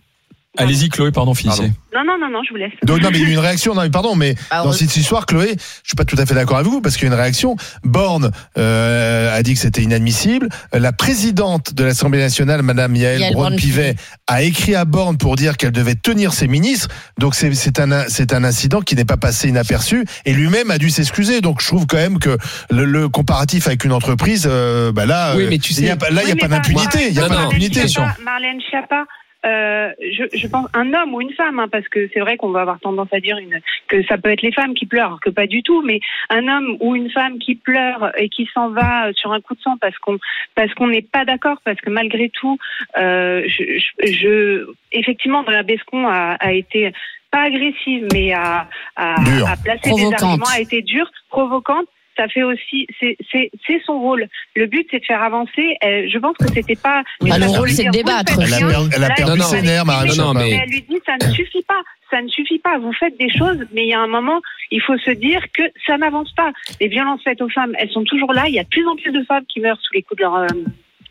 Allez-y 0.58 0.90
Chloé, 0.90 1.12
pardon, 1.12 1.34
finissez. 1.34 1.72
Non, 1.94 2.04
non, 2.06 2.18
non, 2.20 2.30
non, 2.30 2.42
je 2.44 2.50
vous 2.52 2.58
laisse. 2.58 2.72
Donc 2.84 3.02
non, 3.02 3.10
mais 3.12 3.18
il 3.20 3.24
y 3.24 3.26
a 3.26 3.30
eu 3.30 3.34
une 3.34 3.40
réaction. 3.40 3.74
Non, 3.74 3.82
mais 3.82 3.90
pardon, 3.90 4.16
mais 4.16 4.36
Ah, 4.52 4.64
dans 4.64 4.72
cette 4.72 4.96
histoire, 4.96 5.26
Chloé, 5.26 5.56
je 5.58 5.88
suis 5.90 5.96
pas 5.96 6.06
tout 6.06 6.16
à 6.20 6.26
fait 6.26 6.36
d'accord 6.36 6.58
avec 6.58 6.70
vous 6.70 6.82
parce 6.82 6.96
qu'il 6.96 7.08
y 7.08 7.12
a 7.12 7.14
une 7.14 7.20
réaction. 7.20 7.56
Borne 7.84 8.32
euh, 8.58 9.36
a 9.36 9.42
dit 9.44 9.54
que 9.54 9.60
c'était 9.60 9.82
inadmissible. 9.82 10.50
Euh, 10.76 10.80
La 10.80 10.92
présidente 10.94 11.74
de 11.74 11.84
l'Assemblée 11.84 12.20
nationale, 12.20 12.62
Madame 12.62 12.96
Yael, 12.96 13.34
Braun-Pivet, 13.34 13.96
a 14.28 14.44
écrit 14.44 14.76
à 14.76 14.86
Borne 14.86 15.18
pour 15.18 15.36
dire 15.36 15.58
qu'elle 15.58 15.72
devait 15.72 15.96
tenir 15.96 16.34
ses 16.34 16.48
ministres. 16.48 16.88
Donc 17.18 17.34
c'est 17.36 17.54
c'est 17.56 17.80
un 17.80 18.08
c'est 18.10 18.34
un 18.34 18.44
incident 18.44 18.82
qui 18.82 18.96
n'est 18.96 19.06
pas 19.06 19.18
passé 19.18 19.50
inaperçu 19.50 20.06
et 20.26 20.34
lui-même 20.34 20.70
a 20.72 20.78
dû 20.78 20.90
s'excuser. 20.90 21.42
Donc 21.42 21.62
je 21.62 21.68
trouve 21.68 21.88
quand 21.88 21.98
même 21.98 22.20
que 22.20 22.38
le, 22.70 22.86
le 22.86 23.10
comparatif 23.10 23.68
avec 23.68 23.84
une 23.86 23.94
entreprise, 23.94 24.48
euh, 24.50 24.92
bah 24.92 25.06
là, 25.06 25.34
Oui, 25.36 25.44
euh, 25.44 25.48
mais 25.50 25.58
tu 25.58 25.74
il 25.74 25.84
y 25.84 25.90
a 25.90 25.92
sais- 25.94 25.98
pas- 25.98 26.10
là 26.10 26.22
il 26.24 26.30
y 26.30 26.32
a 26.32 26.36
pas 26.36 26.48
d'impunité. 26.48 27.08
Il 27.10 27.16
y 27.16 27.20
a 27.20 27.28
pas 27.28 27.36
d'impunité. 27.36 27.82
Marlène 28.24 28.60
Schiappa, 28.70 29.06
euh, 29.46 29.92
je, 30.02 30.24
je 30.36 30.48
pense 30.48 30.68
un 30.74 30.94
homme 30.94 31.14
ou 31.14 31.22
une 31.22 31.34
femme, 31.34 31.60
hein, 31.60 31.68
parce 31.72 31.88
que 31.88 32.10
c'est 32.14 32.20
vrai 32.20 32.38
qu'on 32.38 32.50
va 32.50 32.62
avoir 32.62 32.80
tendance 32.80 33.08
à 33.14 33.20
dire 33.20 33.38
une, 33.38 33.60
que 33.88 34.04
ça 34.06 34.18
peut 34.18 34.30
être 34.32 34.42
les 34.42 34.52
femmes 34.52 34.74
qui 34.74 34.86
pleurent, 34.86 35.20
que 35.22 35.30
pas 35.30 35.48
du 35.48 35.62
tout, 35.64 35.82
mais 35.84 36.00
un 36.30 36.48
homme 36.48 36.78
ou 36.80 36.96
une 36.96 37.10
femme 37.12 37.38
qui 37.40 37.56
pleure 37.56 38.12
et 38.18 38.30
qui 38.30 38.50
s'en 38.54 38.70
va 38.70 39.14
sur 39.14 39.32
un 39.32 39.42
coup 39.42 39.56
de 39.56 39.62
sang 39.62 39.78
parce 39.80 39.98
qu'on 40.00 40.18
parce 40.56 40.74
qu'on 40.74 40.88
n'est 40.88 41.02
pas 41.02 41.24
d'accord, 41.26 41.58
parce 41.64 41.80
que 41.82 41.90
malgré 41.90 42.30
tout, 42.30 42.58
euh, 42.98 43.44
je, 43.48 43.64
je, 43.80 44.12
je- 44.12 44.66
effectivement, 44.92 45.40
Andrea 45.40 45.64
Bescon 45.64 46.08
a, 46.08 46.36
a 46.40 46.52
été 46.54 46.92
pas 47.30 47.44
agressive, 47.44 48.08
mais 48.14 48.34
a, 48.34 48.68
a, 48.96 49.16
Dure. 49.24 49.48
a 49.50 49.56
placé 49.58 49.90
des 49.90 49.90
Provocante. 49.90 50.24
arguments, 50.24 50.46
a 50.56 50.60
été 50.62 50.82
dure, 50.82 51.10
provocante. 51.30 51.86
Ça 52.18 52.28
fait 52.28 52.44
aussi, 52.44 52.88
c'est 53.00 53.82
son 53.86 54.00
rôle. 54.00 54.28
Le 54.56 54.66
but, 54.66 54.88
c'est 54.90 55.00
de 55.00 55.06
faire 55.06 55.22
avancer. 55.22 55.78
Euh, 55.84 56.08
je 56.12 56.18
pense 56.18 56.36
que 56.38 56.48
c'était 56.48 56.76
pas. 56.76 57.04
Le 57.22 57.28
façon 57.30 57.54
rôle, 57.54 57.70
de 57.70 57.74
c'est 57.74 57.84
de 57.86 57.92
débattre. 57.92 58.34
Elle 58.42 58.54
a 58.54 58.58
perdu, 58.58 58.90
elle 58.96 59.04
a 59.04 59.10
perdu 59.12 59.42
ses 59.42 59.62
nerfs, 59.62 59.86
Non, 60.18 60.34
mais- 60.34 60.60
elle 60.64 60.70
lui 60.70 60.82
dit 60.90 61.00
ça 61.06 61.14
ne 61.24 61.32
suffit 61.32 61.64
pas, 61.64 61.82
ça 62.10 62.22
ne 62.22 62.28
suffit 62.28 62.60
pas. 62.60 62.78
Vous 62.80 62.94
faites 62.94 63.18
des 63.20 63.30
choses, 63.30 63.60
mais 63.74 63.84
il 63.86 63.90
y 63.90 63.94
a 63.94 64.00
un 64.00 64.08
moment, 64.08 64.42
il 64.72 64.82
faut 64.82 64.98
se 64.98 65.12
dire 65.12 65.46
que 65.54 65.64
ça 65.86 65.98
n'avance 65.98 66.32
pas. 66.34 66.52
Les 66.82 66.88
violences 66.88 67.22
faites 67.24 67.42
aux 67.42 67.50
femmes, 67.50 67.76
elles 67.78 67.92
sont 67.92 68.04
toujours 68.04 68.34
là. 68.34 68.46
Il 68.48 68.56
y 68.56 68.60
a 68.60 68.64
de 68.64 68.70
plus 68.70 68.88
en 68.88 68.96
plus 68.96 69.12
de 69.12 69.24
femmes 69.24 69.46
qui 69.48 69.60
meurent 69.60 69.80
sous 69.80 69.94
les 69.94 70.02
coups 70.02 70.18
de 70.18 70.24
leur 70.24 70.36
euh, 70.36 70.48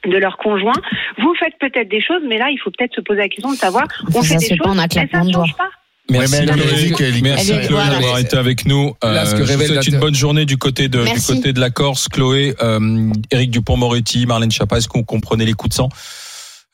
de 0.05 0.17
leur 0.19 0.37
conjoint. 0.37 0.75
Vous 1.19 1.35
faites 1.35 1.59
peut-être 1.59 1.89
des 1.89 2.01
choses, 2.01 2.23
mais 2.29 2.39
là, 2.39 2.49
il 2.51 2.59
faut 2.59 2.71
peut-être 2.71 2.95
se 2.95 3.01
poser 3.01 3.21
la 3.21 3.29
question 3.29 3.51
de 3.51 3.57
savoir, 3.57 3.85
on 4.09 4.23
Ça 4.23 4.39
fait 4.39 4.49
des 4.51 4.57
pas 4.57 4.65
choses, 4.65 4.77
mais 4.97 5.09
ça 5.11 5.25
ne 5.25 5.33
change 5.33 5.57
pas. 5.57 5.71
Merci, 6.09 6.35
Ouais, 6.35 6.41
mais 6.47 6.53
elle 6.53 7.23
Merci 7.23 7.53
Chloé 7.67 7.83
d'avoir 7.91 8.19
été 8.19 8.37
avec 8.37 8.65
nous. 8.67 8.95
Là, 9.03 9.27
ce 9.27 9.33
que 9.33 9.39
je 9.39 9.43
vous 9.43 9.49
révèle 9.59 9.67
souhaite 9.69 9.87
la- 9.87 9.93
une 9.95 10.01
bonne 10.01 10.15
journée 10.15 10.45
du 10.45 10.57
côté 10.57 10.89
de, 10.89 11.05
du 11.05 11.21
côté 11.21 11.53
de 11.53 11.61
la 11.61 11.71
Corse. 11.71 12.09
Chloé, 12.09 12.55
euh, 12.63 13.11
Éric 13.33 13.51
Dupont-Moretti, 13.51 14.27
Marlène 14.27 14.51
Schiappa, 14.51 14.79
est-ce 14.79 14.89
que 14.89 14.99
vous 14.99 15.05
comprenez 15.05 15.45
les 15.45 15.55
coups 15.55 15.71
de 15.71 15.75
sang? 15.75 15.89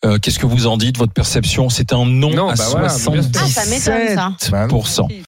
Euh, 0.04 0.18
Qu'est-ce 0.20 0.38
que 0.40 0.46
vous 0.46 0.66
en 0.66 0.76
dites? 0.76 0.98
Votre 0.98 1.12
perception 1.12 1.68
C'est 1.70 1.92
un 1.92 2.04
non, 2.04 2.30
Non, 2.30 2.48
à 2.48 2.54
bah 2.56 2.64
voilà, 2.70 2.88
bien 2.88 2.98
sûr. 2.98 3.12
77%. 3.12 3.38
Ah, 3.40 3.46
ça 3.48 3.64
m'étonne, 3.70 4.14
ça. 4.38 4.50
Bah, 4.50 4.66